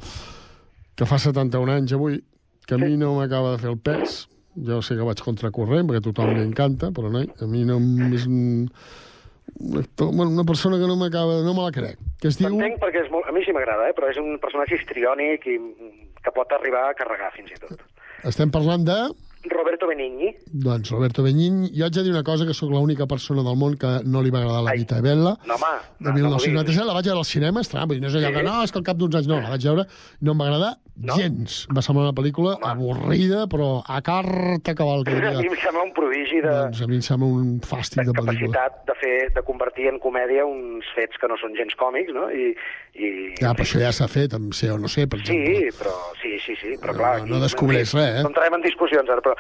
que 1.00 1.08
fa 1.08 1.20
71 1.22 1.78
anys 1.78 1.96
avui, 1.96 2.20
que 2.68 2.76
a 2.76 2.82
mi 2.82 2.98
no 3.00 3.16
m'acaba 3.16 3.56
de 3.56 3.64
fer 3.64 3.72
el 3.72 3.80
pes. 3.80 4.26
Jo 4.68 4.84
sé 4.86 5.00
que 5.00 5.08
vaig 5.08 5.24
contracorrent, 5.24 5.88
perquè 5.88 6.04
a 6.04 6.06
tothom 6.06 6.36
li 6.36 6.44
encanta, 6.44 6.92
però 6.94 7.10
no, 7.10 7.24
a 7.24 7.48
mi 7.50 7.64
no 7.66 7.80
és 8.14 8.28
una 9.64 10.46
persona 10.48 10.80
que 10.80 10.88
no 10.88 10.96
m'acaba, 11.00 11.42
no 11.44 11.54
me 11.54 11.66
la 11.66 11.74
crec. 11.76 12.00
Que 12.22 12.32
es 12.32 12.40
diu... 12.40 12.50
Entenc 12.52 12.80
perquè 12.82 13.04
és 13.06 13.12
molt, 13.12 13.28
a 13.28 13.36
mi 13.36 13.44
sí 13.46 13.56
m'agrada, 13.56 13.90
eh? 13.90 13.98
però 13.98 14.10
és 14.12 14.20
un 14.22 14.38
personatge 14.44 14.80
histriònic 14.80 15.48
i 15.48 15.60
mm, 15.60 16.08
que 16.24 16.34
pot 16.36 16.56
arribar 16.56 16.88
a 16.90 16.98
carregar 16.98 17.32
fins 17.36 17.54
i 17.56 17.62
tot. 17.62 17.86
Estem 18.28 18.52
parlant 18.54 18.88
de... 18.88 18.98
Roberto 19.52 19.90
Benigni, 19.90 20.30
Doncs 20.48 20.94
Roberto 20.94 21.24
Benigni, 21.26 21.68
jo 21.76 21.84
haig 21.84 21.96
de 21.98 22.04
dir 22.06 22.14
una 22.14 22.24
cosa, 22.24 22.46
que 22.48 22.54
sóc 22.56 22.70
l'única 22.72 23.04
persona 23.12 23.44
del 23.44 23.58
món 23.60 23.76
que 23.76 23.90
no 24.08 24.22
li 24.24 24.32
va 24.32 24.40
agradar 24.40 24.62
la 24.64 24.76
Vita 24.80 25.02
de 25.02 25.04
Bella, 25.04 25.34
no 25.50 25.58
home, 25.58 25.72
de 26.00 26.14
1997, 26.16 26.86
la 26.88 26.96
vaig 26.96 27.10
veure 27.10 27.20
al 27.20 27.28
cinema, 27.28 27.64
estrany, 27.66 27.98
no 28.00 28.08
és 28.08 28.16
allò 28.16 28.32
que 28.38 28.46
no, 28.48 28.54
és 28.64 28.72
que 28.72 28.80
al 28.80 28.86
cap 28.88 29.02
d'uns 29.02 29.20
anys 29.20 29.28
no, 29.28 29.42
la 29.44 29.52
vaig 29.52 29.68
veure, 29.68 29.84
no 30.24 30.32
em 30.32 30.40
va 30.40 30.48
agradar 30.48 30.72
No? 30.96 31.16
gens. 31.18 31.64
Va 31.74 31.82
semblar 31.82 32.04
una 32.06 32.14
pel·lícula 32.14 32.52
avorrida, 32.70 33.48
però 33.50 33.82
a 33.82 33.98
carta 34.06 34.76
cabal, 34.78 35.02
que 35.08 35.16
A 35.18 35.32
mi 35.40 35.48
em 35.50 35.56
sembla 35.58 35.82
un 35.88 35.94
prodigi 35.96 36.38
de, 36.44 36.52
Doncs 36.52 36.84
a 36.86 36.88
mi 36.88 37.00
em 37.00 37.02
sembla 37.02 37.30
un 37.34 37.56
fàstic 37.66 38.04
de 38.06 38.14
pel·lícula. 38.14 38.54
capacitat 38.54 38.86
de 38.92 38.96
fer 39.02 39.16
de 39.34 39.42
convertir 39.48 39.88
en 39.90 39.98
comèdia 40.00 40.46
uns 40.46 40.86
fets 40.94 41.18
que 41.18 41.28
no 41.28 41.38
són 41.42 41.58
gens 41.58 41.74
còmics, 41.80 42.14
no? 42.14 42.30
I, 42.30 42.54
i 42.94 43.10
Ja, 43.42 43.56
però 43.58 43.66
això 43.66 43.82
ja 43.82 43.90
s'ha 43.92 44.08
fet, 44.08 44.36
amb 44.38 44.54
ser 44.54 44.70
o 44.76 44.78
no 44.78 44.88
ser, 44.88 45.08
per 45.10 45.20
exemple. 45.24 45.56
Sí, 45.56 45.74
però 45.82 45.96
sí, 46.22 46.38
sí, 46.46 46.56
sí, 46.62 46.76
però 46.78 46.94
clar... 46.94 47.16
No, 47.26 47.36
no 47.36 47.42
descobreix 47.42 47.96
res, 47.98 48.20
eh? 48.20 48.22
No 48.22 48.30
entrarem 48.30 48.60
en 48.60 48.68
discussions 48.70 49.10
ara, 49.10 49.26
però... 49.26 49.34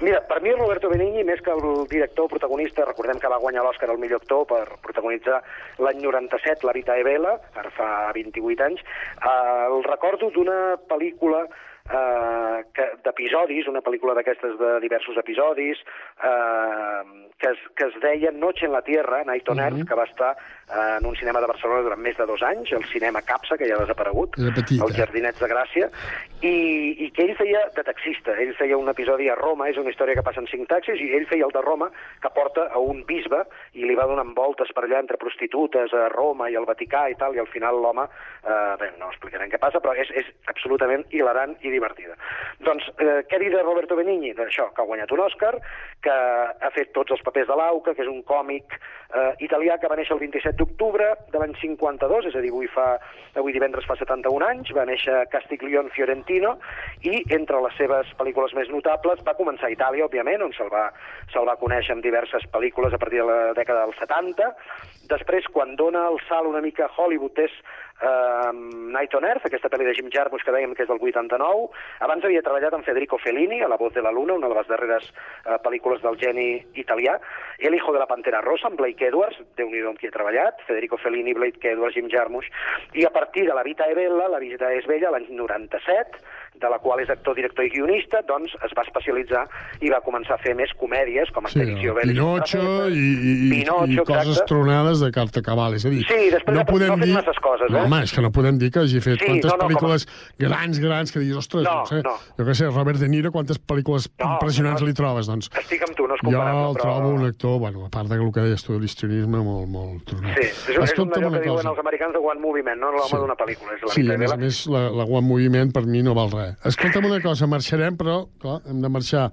Mira, 0.00 0.22
per 0.24 0.40
mi 0.40 0.48
Roberto 0.56 0.88
Benigni, 0.88 1.20
més 1.28 1.42
que 1.44 1.52
el 1.52 1.84
director 1.90 2.30
protagonista, 2.32 2.86
recordem 2.88 3.18
que 3.20 3.28
va 3.28 3.40
guanyar 3.42 3.66
l'Oscar 3.66 3.90
al 3.92 3.98
millor 4.00 4.22
actor 4.22 4.46
per 4.48 4.62
protagonitzar 4.80 5.42
l'any 5.84 6.00
97 6.00 6.64
La 6.64 6.72
Vita 6.72 6.96
e 6.96 7.04
Bella, 7.04 7.34
ara 7.60 7.72
fa 7.76 7.88
28 8.16 8.64
anys, 8.64 8.80
eh, 8.80 9.66
el 9.66 9.84
recordo 9.84 10.30
d'una 10.32 10.78
pel·lícula 10.88 11.42
eh, 11.44 12.86
d'episodis, 13.04 13.68
una 13.68 13.84
pel·lícula 13.84 14.14
d'aquestes 14.16 14.56
de 14.56 14.72
diversos 14.80 15.20
episodis, 15.20 15.84
eh, 16.24 17.28
que, 17.36 17.52
es, 17.52 17.68
que 17.76 17.90
es 17.90 18.00
deia 18.00 18.32
Noche 18.32 18.70
en 18.70 18.72
la 18.72 18.82
Tierra, 18.86 19.20
Night 19.28 19.52
on 19.52 19.60
Earth, 19.60 19.84
que 19.84 20.00
va 20.00 20.08
estar 20.08 20.32
en 20.70 21.06
un 21.06 21.16
cinema 21.16 21.40
de 21.40 21.48
Barcelona 21.50 21.82
durant 21.82 22.00
més 22.00 22.16
de 22.16 22.26
dos 22.26 22.42
anys, 22.46 22.70
el 22.72 22.84
cinema 22.92 23.22
Capsa, 23.26 23.56
que 23.58 23.68
ja 23.68 23.76
ha 23.76 23.82
desaparegut, 23.82 24.38
els? 24.86 24.96
Jardinets 24.96 25.40
de 25.42 25.48
Gràcia, 25.50 25.88
i, 26.40 26.54
i 27.06 27.10
que 27.14 27.26
ell 27.26 27.34
feia 27.38 27.64
de 27.76 27.84
taxista. 27.86 28.36
Ell 28.40 28.54
feia 28.58 28.78
un 28.78 28.88
episodi 28.92 29.28
a 29.28 29.36
Roma, 29.38 29.68
és 29.70 29.80
una 29.80 29.90
història 29.90 30.16
que 30.18 30.24
passa 30.26 30.42
en 30.42 30.48
cinc 30.50 30.68
taxis, 30.70 31.00
i 31.02 31.10
ell 31.16 31.26
feia 31.30 31.48
el 31.48 31.54
de 31.54 31.62
Roma, 31.64 31.90
que 32.22 32.32
porta 32.36 32.68
a 32.70 32.82
un 32.82 33.02
bisbe 33.08 33.42
i 33.74 33.86
li 33.88 33.96
va 33.98 34.06
donant 34.10 34.32
voltes 34.36 34.70
per 34.76 34.86
allà 34.86 35.02
entre 35.02 35.18
prostitutes 35.20 35.94
a 35.96 36.06
Roma 36.14 36.50
i 36.50 36.56
al 36.58 36.68
Vaticà 36.68 37.06
i 37.10 37.18
tal, 37.18 37.34
i 37.36 37.42
al 37.42 37.50
final 37.50 37.80
l'home, 37.82 38.06
eh, 38.44 38.76
bé, 38.80 38.92
no 39.00 39.10
explicarem 39.10 39.50
què 39.50 39.60
passa, 39.62 39.82
però 39.82 39.96
és, 39.98 40.12
és 40.14 40.30
absolutament 40.52 41.04
hilarant 41.10 41.56
i 41.60 41.74
divertida. 41.74 42.16
Doncs, 42.62 42.88
eh, 42.98 43.20
què 43.28 43.42
dir 43.42 43.50
de 43.54 43.64
Roberto 43.66 43.98
Benigni? 43.98 44.32
D'això, 44.38 44.70
que 44.74 44.84
ha 44.84 44.88
guanyat 44.88 45.12
un 45.16 45.24
Òscar, 45.26 45.54
que 46.04 46.14
ha 46.14 46.72
fet 46.76 46.94
tots 46.96 47.12
els 47.16 47.22
papers 47.26 47.48
de 47.50 47.58
l'Auca, 47.58 47.94
que 47.94 48.04
és 48.06 48.10
un 48.10 48.22
còmic 48.26 48.76
eh, 48.78 49.32
italià 49.46 49.76
que 49.80 49.88
va 49.90 49.98
néixer 49.98 50.16
el 50.16 50.22
27 50.22 50.59
d'octubre 50.60 51.08
de 51.32 51.40
l'any 51.40 51.54
52, 51.60 52.28
és 52.30 52.36
a 52.36 52.42
dir, 52.44 52.52
avui, 52.52 52.68
fa, 52.70 52.86
avui 53.40 53.54
divendres 53.56 53.88
fa 53.88 53.96
71 53.98 54.46
anys, 54.46 54.72
va 54.76 54.86
néixer 54.88 55.24
Castiglione 55.32 55.92
Fiorentino, 55.96 56.56
i 57.02 57.24
entre 57.36 57.62
les 57.64 57.76
seves 57.80 58.12
pel·lícules 58.20 58.54
més 58.58 58.70
notables 58.72 59.24
va 59.26 59.36
començar 59.38 59.70
a 59.70 59.74
Itàlia, 59.74 60.06
òbviament, 60.06 60.44
on 60.44 60.54
se'l 60.56 60.72
va, 60.72 60.88
se 61.32 61.44
va 61.48 61.58
conèixer 61.60 61.96
amb 61.96 62.04
diverses 62.04 62.46
pel·lícules 62.52 62.94
a 62.94 63.02
partir 63.02 63.22
de 63.22 63.28
la 63.30 63.40
dècada 63.56 63.86
dels 63.86 64.00
70. 64.04 64.50
Després, 65.10 65.48
quan 65.50 65.74
dona 65.80 66.06
el 66.12 66.20
salt 66.28 66.46
una 66.46 66.62
mica 66.62 66.86
a 66.86 66.92
Hollywood, 66.94 67.38
és 67.42 67.54
eh, 68.00 68.52
Night 68.90 69.14
on 69.14 69.24
Earth, 69.24 69.46
aquesta 69.46 69.70
pel·li 69.72 69.86
de 69.86 69.94
Jim 69.96 70.10
Jarmusch 70.12 70.44
que 70.46 70.54
dèiem 70.54 70.74
que 70.74 70.84
és 70.84 70.90
del 70.90 71.00
89. 71.00 71.68
Abans 72.06 72.24
havia 72.24 72.42
treballat 72.44 72.74
amb 72.76 72.86
Federico 72.86 73.18
Fellini, 73.22 73.60
a 73.62 73.68
La 73.68 73.78
voz 73.80 73.94
de 73.94 74.02
la 74.02 74.12
luna, 74.12 74.34
una 74.40 74.48
de 74.48 74.58
les 74.58 74.68
darreres 74.68 75.06
eh, 75.10 75.58
pel·lícules 75.64 76.02
del 76.02 76.18
geni 76.20 76.48
italià. 76.74 77.18
El 77.58 77.74
hijo 77.74 77.92
de 77.92 78.02
la 78.02 78.08
pantera 78.10 78.40
rosa, 78.40 78.68
amb 78.68 78.80
Blake 78.80 79.10
Edwards, 79.10 79.40
déu 79.60 79.70
nhi 79.70 79.84
amb 79.86 80.00
qui 80.00 80.08
he 80.08 80.14
treballat, 80.14 80.62
Federico 80.68 80.98
Fellini, 80.98 81.36
Blake 81.36 81.74
Edwards, 81.74 81.96
Jim 81.96 82.10
Jarmusch. 82.12 82.50
I 82.94 83.06
a 83.06 83.14
partir 83.14 83.46
de 83.46 83.54
La 83.54 83.66
vita 83.66 83.86
è 83.86 83.94
bella, 83.94 84.28
La 84.28 84.40
vida 84.42 84.72
és 84.72 84.86
bella, 84.86 85.12
l'any 85.14 85.28
97, 85.30 86.24
de 86.60 86.68
la 86.70 86.78
qual 86.78 87.00
és 87.00 87.08
actor, 87.10 87.34
director 87.34 87.64
i 87.64 87.70
guionista, 87.72 88.20
doncs 88.28 88.52
es 88.66 88.72
va 88.76 88.82
especialitzar 88.86 89.46
i 89.80 89.88
va 89.92 90.00
començar 90.04 90.34
a 90.36 90.42
fer 90.42 90.54
més 90.54 90.72
comèdies, 90.78 91.30
com 91.32 91.46
Sí, 91.50 91.58
Expedició 91.58 91.94
el 91.94 91.98
Bèl·lica 91.98 92.20
Pinocho 92.20 92.88
i, 92.92 92.98
i, 93.00 93.32
i, 93.46 93.50
Pinotxo, 93.50 93.90
i 93.90 93.96
coses 94.04 94.28
exacte. 94.36 94.48
tronades 94.52 95.00
de 95.00 95.10
carta 95.10 95.42
cabal. 95.42 95.74
És 95.74 95.86
a 95.86 95.90
dir, 95.90 96.04
Sí, 96.06 96.28
després 96.30 96.54
no 96.54 96.60
no- 96.62 96.66
podem 96.68 96.92
no 96.98 97.04
dir... 97.06 97.14
masses 97.16 97.38
coses, 97.42 97.70
no, 97.70 97.78
eh? 97.78 97.84
home, 97.88 98.02
és 98.04 98.12
que 98.12 98.20
no 98.22 98.30
podem 98.30 98.58
dir 98.60 98.70
que 98.70 98.80
hagi 98.84 99.00
fet 99.00 99.18
Sí, 99.20 99.26
quantes 99.26 99.50
no, 99.50 99.56
no, 99.56 99.62
com 99.64 99.68
pel·lícules 99.72 100.06
grans, 100.38 100.78
grans, 100.84 101.12
que 101.12 101.18
diguis, 101.24 101.36
ostres, 101.40 101.64
No, 101.64 101.74
no, 101.80 101.86
sé, 101.86 102.02
no. 102.04 102.14
jo 102.38 102.44
què 102.46 102.54
sé, 102.60 102.68
Robert 102.70 102.98
De 103.00 103.08
Niro, 103.08 103.32
quantes 103.32 103.58
pel·lícules 103.58 104.10
No, 104.20 104.34
impressionants 104.34 104.80
no. 104.82 104.86
li 104.86 104.94
trobes, 104.94 105.26
doncs? 105.26 105.50
Estic 105.58 105.82
amb 105.88 105.96
tu, 105.96 106.06
no 106.06 106.14
és 106.14 106.20
Jo 106.22 106.28
comparable, 106.30 106.68
el 106.70 106.76
però... 106.76 106.82
trobo 106.84 107.08
un 107.16 107.26
actor, 107.26 107.58
bueno, 107.58 107.84
a 107.86 107.90
part 107.90 108.08
de 108.12 108.20
el 108.20 108.32
que 108.32 108.40
deies 108.46 108.62
tu, 108.64 108.78
l'histrionisme, 108.78 109.40
molt, 109.42 109.68
molt 109.68 110.04
tronat. 110.04 110.36
Sí, 110.36 110.46
és, 110.74 110.92
és 110.92 110.98
un 110.98 111.10
allò 111.16 111.30
que 111.32 111.40
diuen 111.48 111.66
els 111.72 111.78
americans 111.82 112.12
de 112.12 112.18
One 112.20 112.40
Moviment, 112.40 112.78
no 112.80 112.92
l'home 112.92 113.08
Sí. 113.10 113.16
d'una 113.16 113.34
pel·lícula, 113.36 113.74
és 113.76 113.82
la 113.82 113.92
Sí, 113.94 114.02
vita 114.02 114.14
a 114.14 114.18
més 114.18 114.32
a 114.32 114.36
més, 114.36 114.66
la, 114.68 114.82
la 114.90 115.04
One 115.04 115.26
Moviment 115.26 115.72
per 115.72 115.84
mi 115.86 116.02
no 116.02 116.14
val 116.14 116.30
res. 116.30 116.49
Escolta'm 116.70 117.06
una 117.08 117.20
cosa, 117.24 117.46
marxarem, 117.50 117.96
però, 117.98 118.22
clar, 118.40 118.60
hem 118.70 118.80
de 118.82 118.90
marxar 118.92 119.26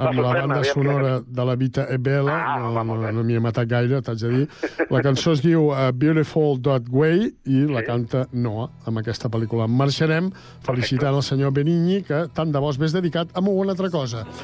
amb 0.00 0.20
la 0.20 0.32
banda 0.38 0.60
sonora 0.64 1.12
de 1.26 1.44
la 1.48 1.56
Vita 1.60 1.86
e 1.90 1.98
Bella, 1.98 2.36
Ah, 2.40 2.58
no, 2.60 2.84
no, 2.84 2.96
no 3.12 3.24
m'hi 3.26 3.36
he 3.36 3.42
matat 3.44 3.68
gaire, 3.70 4.00
t'haig 4.02 4.22
de 4.24 4.30
dir. 4.34 4.46
La 4.90 5.02
cançó 5.04 5.32
es 5.36 5.42
diu 5.44 5.68
uh, 5.70 5.90
Beautiful 5.92 6.58
Dot 6.60 6.88
Way 6.90 7.26
i 7.52 7.64
la 7.70 7.82
canta 7.86 8.26
Noah, 8.32 8.70
amb 8.86 9.02
aquesta 9.02 9.28
pel·lícula. 9.32 9.68
Marxarem 9.68 10.30
felicitant 10.66 11.14
el 11.20 11.22
senyor 11.26 11.52
Benigni, 11.56 12.02
que 12.06 12.24
tant 12.34 12.52
de 12.52 12.60
bo 12.62 12.70
es 12.70 12.92
dedicat 12.96 13.28
a 13.34 13.40
bona 13.44 13.72
altra 13.76 13.90
cosa. 13.90 14.24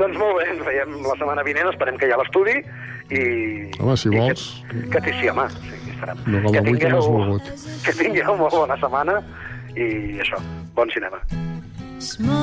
Doncs 0.00 0.16
molt 0.20 0.36
bé, 0.38 0.46
ens 0.52 0.64
veiem 0.66 0.96
la 1.04 1.14
setmana 1.16 1.42
vinent, 1.46 1.68
esperem 1.72 1.96
que 2.00 2.08
hi 2.08 2.12
ha 2.12 2.18
l'estudi 2.20 2.56
i... 3.10 3.22
Home, 3.80 3.96
si 3.96 4.10
i 4.10 4.12
vols, 4.14 4.42
Que, 4.70 4.82
que 4.92 5.00
sí, 5.06 5.14
sí, 5.20 5.30
home, 5.32 5.46
sí, 5.54 5.78
estarem. 5.94 6.20
no 6.28 6.42
com 6.44 6.58
avui 6.60 6.78
que 6.80 6.90
no 6.92 6.98
has 7.00 7.08
volgut. 7.08 7.48
que 7.86 7.94
tingueu 7.98 8.36
molt 8.36 8.52
bona 8.54 8.76
setmana 8.80 9.16
i 9.76 10.18
això, 10.20 10.38
bon 10.74 10.90
cinema. 10.94 11.20
Smile, 12.00 12.40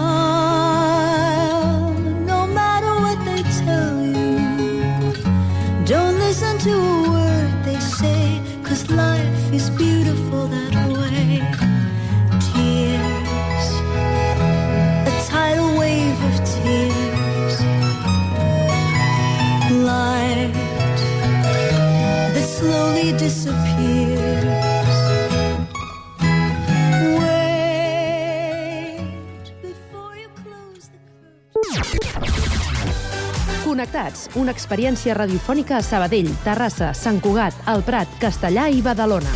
Connectats, 34.18 34.36
una 34.36 34.52
experiència 34.52 35.14
radiofònica 35.14 35.78
a 35.78 35.84
Sabadell, 35.84 36.30
Terrassa, 36.44 36.94
Sant 36.94 37.20
Cugat, 37.22 37.54
El 37.68 37.84
Prat, 37.84 38.08
Castellà 38.20 38.68
i 38.70 38.82
Badalona. 38.82 39.30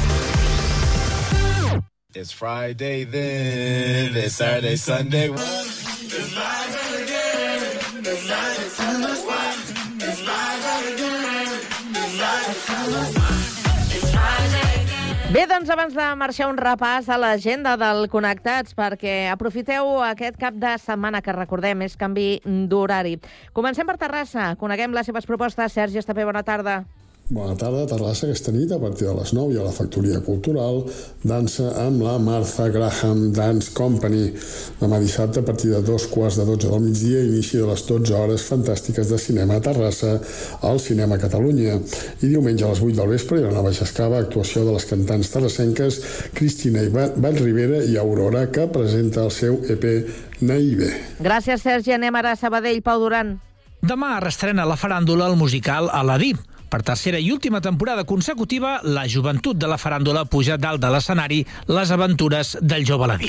It's 2.13 2.33
Friday 2.33 3.05
then, 3.05 4.17
it's 4.17 4.35
Saturday, 4.35 4.75
Sunday. 4.75 5.80
Doncs 15.51 15.69
abans 15.73 15.91
de 15.91 16.03
marxar 16.15 16.45
un 16.47 16.55
repàs 16.55 17.09
a 17.11 17.17
l'agenda 17.19 17.73
del 17.75 18.05
Connectats 18.13 18.71
perquè 18.77 19.25
aprofiteu 19.33 19.99
aquest 20.07 20.37
cap 20.39 20.55
de 20.55 20.71
setmana 20.79 21.19
que 21.25 21.35
recordem 21.35 21.83
és 21.83 21.97
canvi 21.99 22.39
d'horari. 22.71 23.17
Comencem 23.51 23.89
per 23.89 23.97
Terrassa. 23.99 24.53
Coneguem 24.61 24.95
les 24.95 25.11
seves 25.11 25.27
propostes. 25.27 25.75
Sergi 25.75 25.99
Estapé, 25.99 26.23
bona 26.23 26.45
tarda. 26.47 26.79
Bona 27.31 27.53
tarda 27.55 27.85
a 27.85 27.87
Terrassa 27.87 28.25
aquesta 28.27 28.51
nit, 28.51 28.73
a 28.75 28.77
partir 28.79 29.05
de 29.07 29.13
les 29.15 29.29
9 29.31 29.53
hi 29.53 29.59
ha 29.61 29.63
la 29.63 29.71
Factoria 29.71 30.17
Cultural, 30.25 30.81
dansa 31.23 31.69
amb 31.79 32.01
la 32.03 32.17
Martha 32.19 32.65
Graham 32.67 33.21
Dance 33.31 33.71
Company. 33.71 34.33
Demà 34.81 34.99
dissabte, 34.99 35.39
a 35.39 35.47
partir 35.47 35.71
de 35.71 35.79
dos 35.87 36.09
quarts 36.11 36.41
de 36.41 36.45
12 36.49 36.67
del 36.73 36.83
migdia, 36.83 37.21
inici 37.23 37.61
de 37.61 37.69
les 37.69 37.85
12 37.87 38.17
hores 38.17 38.43
fantàstiques 38.49 39.13
de 39.13 39.19
cinema 39.27 39.61
a 39.61 39.63
Terrassa, 39.63 40.17
al 40.67 40.83
Cinema 40.83 41.21
Catalunya. 41.23 41.77
I 42.19 42.33
diumenge 42.33 42.67
a 42.67 42.73
les 42.73 42.83
8 42.83 42.99
del 42.99 43.15
vespre 43.15 43.39
hi 43.39 43.47
ha 43.47 43.55
una 43.55 43.63
Baixa 43.63 43.87
Escava, 43.87 44.19
actuació 44.19 44.65
de 44.67 44.75
les 44.75 44.89
cantants 44.91 45.31
terrassenques 45.31 46.03
Cristina 46.35 46.83
i 46.83 46.91
Vall 46.91 47.39
Rivera 47.39 47.79
i 47.79 47.95
Aurora, 47.95 48.49
que 48.51 48.67
presenta 48.67 49.23
el 49.23 49.31
seu 49.31 49.61
EP 49.71 49.87
Naive. 50.43 50.91
Gràcies, 51.23 51.63
Sergi. 51.63 51.95
Anem 51.95 52.19
ara 52.19 52.35
a 52.35 52.43
Sabadell. 52.43 52.83
Pau 52.83 52.99
Duran. 52.99 53.37
Demà 53.81 54.17
restrena 54.19 54.67
la 54.67 54.75
faràndula 54.75 55.31
el 55.31 55.39
musical 55.39 55.87
Aladí. 55.95 56.35
Per 56.71 56.79
tercera 56.87 57.19
i 57.19 57.33
última 57.33 57.59
temporada 57.59 58.05
consecutiva, 58.07 58.77
la 58.83 59.03
joventut 59.11 59.57
de 59.59 59.67
la 59.67 59.75
faràndula 59.75 60.23
puja 60.31 60.55
dalt 60.55 60.79
de 60.79 60.87
l'escenari 60.93 61.41
les 61.67 61.91
aventures 61.91 62.55
del 62.61 62.87
jove 62.87 63.09
Aladí. 63.09 63.27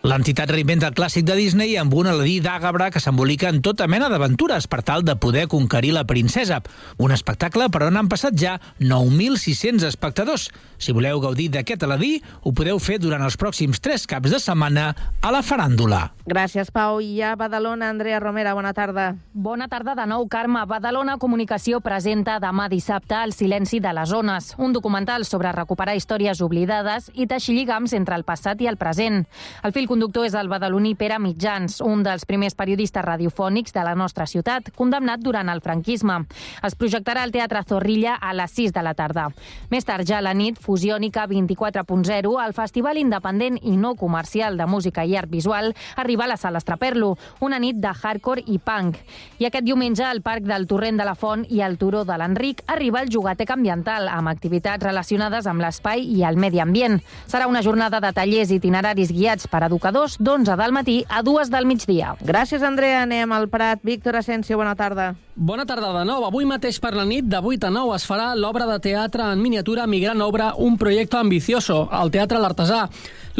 L'entitat 0.00 0.48
reinventa 0.48 0.88
el 0.88 0.94
clàssic 0.96 1.26
de 1.28 1.34
Disney 1.36 1.74
amb 1.76 1.92
un 1.94 2.08
Aladí 2.08 2.38
d'àgabre 2.40 2.88
que 2.90 3.02
s'embolica 3.04 3.50
en 3.52 3.60
tota 3.62 3.86
mena 3.86 4.08
d'aventures 4.08 4.66
per 4.66 4.80
tal 4.82 5.04
de 5.04 5.14
poder 5.20 5.44
conquerir 5.52 5.92
la 5.92 6.06
princesa. 6.08 6.62
Un 6.96 7.12
espectacle 7.12 7.68
per 7.68 7.84
on 7.84 8.00
han 8.00 8.08
passat 8.08 8.34
ja 8.34 8.56
9.600 8.80 9.84
espectadors. 9.86 10.48
Si 10.80 10.96
voleu 10.96 11.20
gaudir 11.20 11.50
d'aquest 11.52 11.84
Aladí, 11.84 12.14
ho 12.42 12.54
podeu 12.56 12.80
fer 12.80 12.96
durant 12.98 13.22
els 13.22 13.36
pròxims 13.36 13.78
tres 13.84 14.08
caps 14.08 14.32
de 14.32 14.40
setmana 14.40 14.88
a 15.20 15.30
la 15.30 15.44
faràndula. 15.44 16.00
Gràcies, 16.24 16.72
Pau. 16.72 17.02
I 17.04 17.20
a 17.20 17.36
Badalona, 17.36 17.92
Andrea 17.92 18.22
Romera, 18.24 18.56
bona 18.56 18.72
tarda. 18.72 19.12
Bona 19.34 19.68
tarda 19.68 19.94
de 19.94 20.08
nou, 20.08 20.24
Carme. 20.32 20.64
Badalona 20.66 21.18
Comunicació 21.20 21.84
presenta 21.84 22.40
demà 22.40 22.70
dissabte 22.72 22.79
dissabte 22.80 23.14
El 23.22 23.34
silenci 23.34 23.78
de 23.78 23.92
les 23.92 24.12
ones, 24.12 24.54
un 24.56 24.72
documental 24.72 25.26
sobre 25.28 25.50
recuperar 25.52 25.92
històries 25.98 26.38
oblidades 26.40 27.10
i 27.12 27.26
teixir 27.28 27.52
lligams 27.58 27.92
entre 27.92 28.16
el 28.16 28.22
passat 28.24 28.62
i 28.64 28.68
el 28.70 28.78
present. 28.80 29.26
El 29.66 29.74
fil 29.76 29.84
conductor 29.90 30.24
és 30.24 30.36
el 30.38 30.48
badaloní 30.48 30.94
Pere 30.96 31.18
Mitjans, 31.20 31.82
un 31.84 32.00
dels 32.06 32.24
primers 32.24 32.56
periodistes 32.56 33.04
radiofònics 33.04 33.76
de 33.76 33.84
la 33.84 33.92
nostra 33.92 34.24
ciutat, 34.24 34.70
condemnat 34.78 35.20
durant 35.20 35.50
el 35.52 35.60
franquisme. 35.60 36.22
Es 36.64 36.76
projectarà 36.80 37.26
al 37.26 37.34
Teatre 37.34 37.60
Zorrilla 37.68 38.14
a 38.16 38.32
les 38.38 38.56
6 38.56 38.72
de 38.72 38.86
la 38.86 38.94
tarda. 38.96 39.26
Més 39.68 39.84
tard, 39.84 40.08
ja 40.08 40.22
a 40.22 40.24
la 40.24 40.32
nit, 40.32 40.56
Fusiònica 40.56 41.26
24.0, 41.28 42.32
el 42.46 42.56
festival 42.56 43.02
independent 43.02 43.60
i 43.60 43.76
no 43.76 43.92
comercial 43.92 44.56
de 44.56 44.64
música 44.64 45.04
i 45.04 45.18
art 45.20 45.28
visual, 45.28 45.74
arriba 45.96 46.24
a 46.24 46.32
la 46.32 46.40
Sala 46.40 46.64
Estraperlo, 46.64 47.12
una 47.44 47.60
nit 47.60 47.76
de 47.76 47.92
hardcore 47.92 48.46
i 48.46 48.56
punk. 48.56 48.96
I 49.36 49.50
aquest 49.50 49.68
diumenge, 49.68 50.06
al 50.06 50.24
Parc 50.24 50.48
del 50.48 50.64
Torrent 50.70 50.96
de 50.96 51.04
la 51.04 51.16
Font 51.18 51.44
i 51.50 51.60
al 51.60 51.76
Turó 51.76 52.06
de 52.08 52.16
l'Enric, 52.16 52.64
arriba 52.70 53.00
el 53.02 53.10
Jugatec 53.12 53.50
Ambiental, 53.50 54.06
amb 54.08 54.30
activitats 54.30 54.84
relacionades 54.84 55.48
amb 55.50 55.62
l'espai 55.64 56.04
i 56.06 56.22
el 56.26 56.38
medi 56.38 56.62
ambient. 56.62 57.00
Serà 57.26 57.48
una 57.50 57.64
jornada 57.66 58.00
de 58.00 58.12
tallers 58.14 58.52
itineraris 58.54 59.10
guiats 59.12 59.48
per 59.50 59.64
educadors 59.66 60.16
d'11 60.20 60.56
del 60.60 60.76
matí 60.76 61.00
a 61.08 61.24
2 61.26 61.50
del 61.50 61.66
migdia. 61.66 62.14
Gràcies, 62.22 62.62
Andrea. 62.62 63.02
Anem 63.02 63.32
al 63.32 63.48
Prat. 63.50 63.82
Víctor 63.82 64.20
Asensio, 64.22 64.56
bona 64.60 64.76
tarda. 64.78 65.14
Bona 65.34 65.64
tarda 65.64 65.94
de 65.94 66.04
nou. 66.04 66.26
Avui 66.26 66.44
mateix 66.44 66.76
per 66.84 66.92
la 66.92 67.06
nit, 67.08 67.24
de 67.24 67.38
8 67.40 67.70
a 67.70 67.70
9, 67.72 67.94
es 67.96 68.04
farà 68.04 68.34
l'obra 68.36 68.66
de 68.68 68.76
teatre 68.84 69.24
en 69.32 69.40
miniatura 69.40 69.86
Migrant 69.88 70.20
Obra, 70.20 70.52
un 70.58 70.76
projecte 70.76 71.16
ambicioso, 71.16 71.86
al 71.90 72.10
Teatre 72.12 72.38
L'Artesà. 72.38 72.88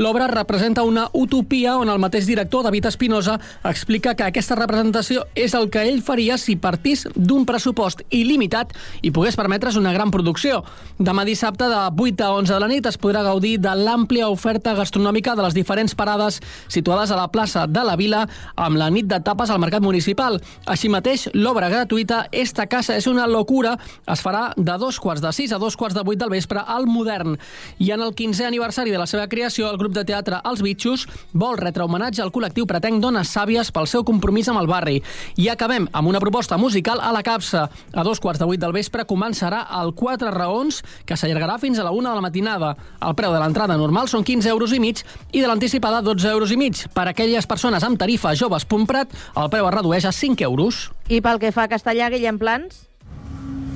L'obra 0.01 0.29
representa 0.31 0.85
una 0.87 1.09
utopia 1.13 1.75
on 1.77 1.91
el 1.93 1.99
mateix 2.01 2.25
director, 2.25 2.63
David 2.65 2.87
Espinosa, 2.89 3.35
explica 3.69 4.15
que 4.15 4.25
aquesta 4.25 4.57
representació 4.57 5.27
és 5.35 5.53
el 5.59 5.69
que 5.69 5.83
ell 5.91 6.01
faria 6.01 6.39
si 6.39 6.55
partís 6.57 7.05
d'un 7.17 7.45
pressupost 7.45 8.01
il·limitat 8.09 8.73
i 9.03 9.11
pogués 9.21 9.37
permetre's 9.37 9.77
una 9.77 9.93
gran 9.93 10.09
producció. 10.09 10.63
Demà 10.97 11.27
dissabte, 11.29 11.67
de 11.69 11.81
8 11.93 12.25
a 12.25 12.31
11 12.39 12.55
de 12.55 12.61
la 12.63 12.69
nit, 12.71 12.87
es 12.89 12.97
podrà 12.97 13.21
gaudir 13.21 13.59
de 13.61 13.75
l'àmplia 13.77 14.31
oferta 14.33 14.73
gastronòmica 14.73 15.35
de 15.37 15.45
les 15.45 15.53
diferents 15.53 15.93
parades 15.95 16.39
situades 16.73 17.11
a 17.13 17.19
la 17.19 17.27
plaça 17.29 17.67
de 17.69 17.83
la 17.85 17.99
Vila 18.01 18.23
amb 18.57 18.81
la 18.81 18.89
nit 18.89 19.11
de 19.11 19.19
tapes 19.21 19.53
al 19.53 19.61
Mercat 19.61 19.85
Municipal. 19.85 20.39
Així 20.65 20.89
mateix, 20.89 21.27
l'obra 21.35 21.69
gratuïta 21.69 22.23
Esta 22.33 22.65
casa 22.71 22.97
és 22.97 23.07
una 23.11 23.27
locura 23.27 23.75
es 24.09 24.23
farà 24.25 24.55
de 24.57 24.79
dos 24.81 24.97
quarts 25.03 25.21
de 25.21 25.35
sis 25.37 25.53
a 25.53 25.59
dos 25.61 25.77
quarts 25.77 25.99
de 25.99 26.05
vuit 26.07 26.19
del 26.19 26.33
vespre 26.33 26.63
al 26.65 26.87
Modern. 26.89 27.37
I 27.79 27.91
en 27.93 28.01
el 28.01 28.15
15è 28.17 28.49
aniversari 28.49 28.91
de 28.95 29.03
la 29.03 29.09
seva 29.11 29.29
creació, 29.29 29.69
el 29.69 29.77
grup 29.77 29.93
de 29.93 30.07
teatre 30.09 30.41
Els 30.49 30.63
Bitxos 30.65 31.07
vol 31.35 31.61
retre 31.61 31.85
homenatge 31.85 32.23
al 32.25 32.33
col·lectiu 32.33 32.65
Pretenc 32.71 33.03
Dones 33.05 33.35
Sàvies 33.37 33.69
pel 33.69 33.91
seu 33.91 34.07
compromís 34.07 34.49
amb 34.49 34.63
el 34.63 34.71
barri. 34.71 34.97
I 35.37 35.51
acabem 35.53 35.91
amb 35.93 36.09
una 36.09 36.25
proposta 36.25 36.57
musical 36.57 37.05
a 37.05 37.13
la 37.13 37.23
capsa. 37.27 37.69
A 37.93 38.07
dos 38.07 38.21
quarts 38.21 38.41
de 38.41 38.49
vuit 38.49 38.61
del 38.61 38.73
vespre 38.73 39.05
començarà 39.11 39.65
el 39.83 39.93
Quatre 39.99 40.31
Raons, 40.35 40.83
que 41.07 41.19
s'allargarà 41.19 41.59
fins 41.59 41.79
a 41.79 41.87
la 41.87 41.95
una 41.95 42.15
de 42.15 42.21
la 42.21 42.27
matinada. 42.27 42.75
El 43.03 43.17
preu 43.19 43.35
de 43.35 43.43
l'entrada 43.43 43.79
normal 43.81 44.11
són 44.13 44.27
15 44.27 44.53
euros 44.55 44.75
i 44.77 44.81
mig 44.83 45.03
i 45.33 45.41
de 45.43 45.49
l'anticipada 45.51 46.03
12 46.07 46.31
euros 46.31 46.55
i 46.55 46.61
mig. 46.61 46.85
Per 46.95 47.07
a 47.09 47.15
aquelles 47.15 47.51
persones 47.51 47.87
amb 47.87 47.99
tarifa 47.99 48.37
joves.prat, 48.39 49.17
el 49.37 49.51
preu 49.51 49.67
es 49.67 49.75
redueix 49.81 50.07
a 50.07 50.15
5 50.15 50.47
euros. 50.47 50.87
I 51.09 51.23
pel 51.25 51.43
que 51.43 51.53
fa 51.53 51.67
a 51.67 51.73
Castellà, 51.73 52.13
Guillem 52.13 52.39
Plans? 52.39 52.90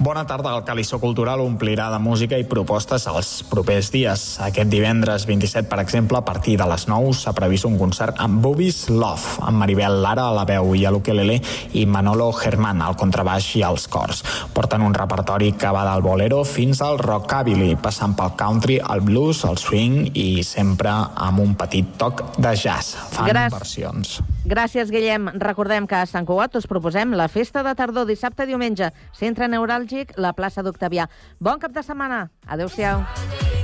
Bona 0.04 0.26
tarda. 0.26 0.54
El 0.54 0.64
Calissó 0.68 0.98
Cultural 1.00 1.40
omplirà 1.40 1.86
de 1.88 1.96
música 1.98 2.36
i 2.36 2.44
propostes 2.44 3.06
els 3.08 3.28
propers 3.48 3.88
dies. 3.88 4.24
Aquest 4.44 4.68
divendres 4.68 5.24
27, 5.24 5.64
per 5.70 5.78
exemple, 5.80 6.18
a 6.18 6.26
partir 6.26 6.58
de 6.60 6.66
les 6.68 6.84
9 6.90 7.14
s'ha 7.16 7.32
previst 7.32 7.64
un 7.64 7.78
concert 7.80 8.20
amb 8.20 8.42
Bobby's 8.44 8.90
Love, 8.90 9.38
amb 9.40 9.62
Maribel 9.62 10.02
Lara 10.04 10.26
a 10.28 10.36
la 10.36 10.44
veu 10.44 10.74
i 10.76 10.84
a 10.84 10.92
l'ukelele 10.92 11.38
i 11.80 11.86
Manolo 11.88 12.28
Germán 12.36 12.84
al 12.84 13.00
contrabaix 13.00 13.48
i 13.56 13.64
als 13.64 13.88
cors. 13.88 14.20
Porten 14.52 14.84
un 14.84 14.92
repertori 14.92 15.54
que 15.56 15.72
va 15.72 15.88
del 15.88 16.04
bolero 16.04 16.44
fins 16.44 16.84
al 16.84 17.00
rockabilly, 17.00 17.72
passant 17.80 18.12
pel 18.12 18.36
country, 18.36 18.82
el 18.84 19.00
blues, 19.08 19.40
el 19.48 19.56
swing 19.56 20.10
i 20.12 20.44
sempre 20.44 20.92
amb 20.92 21.40
un 21.48 21.56
petit 21.56 21.96
toc 21.96 22.26
de 22.36 22.52
jazz. 22.52 22.92
Fan 23.16 23.32
Gràcies. 23.32 23.56
versions. 23.56 24.18
Gràcies, 24.44 24.90
Guillem. 24.92 25.30
Recordem 25.40 25.86
que 25.88 25.96
a 25.96 26.04
Sant 26.04 26.26
Cugat 26.28 26.58
us 26.60 26.68
proposem 26.68 27.14
la 27.16 27.30
festa 27.32 27.62
de 27.64 27.72
tardor 27.78 28.04
dissabte 28.04 28.44
i 28.44 28.50
diumenge. 28.52 28.90
Centre 29.16 29.48
neuràlgic, 29.48 30.12
la 30.20 30.34
plaça 30.36 30.62
d'Octavià. 30.62 31.08
Bon 31.40 31.56
cap 31.62 31.72
de 31.72 31.82
setmana. 31.86 32.26
Adéu-siau. 32.44 33.63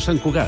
Sant 0.00 0.18
Cugat. 0.18 0.38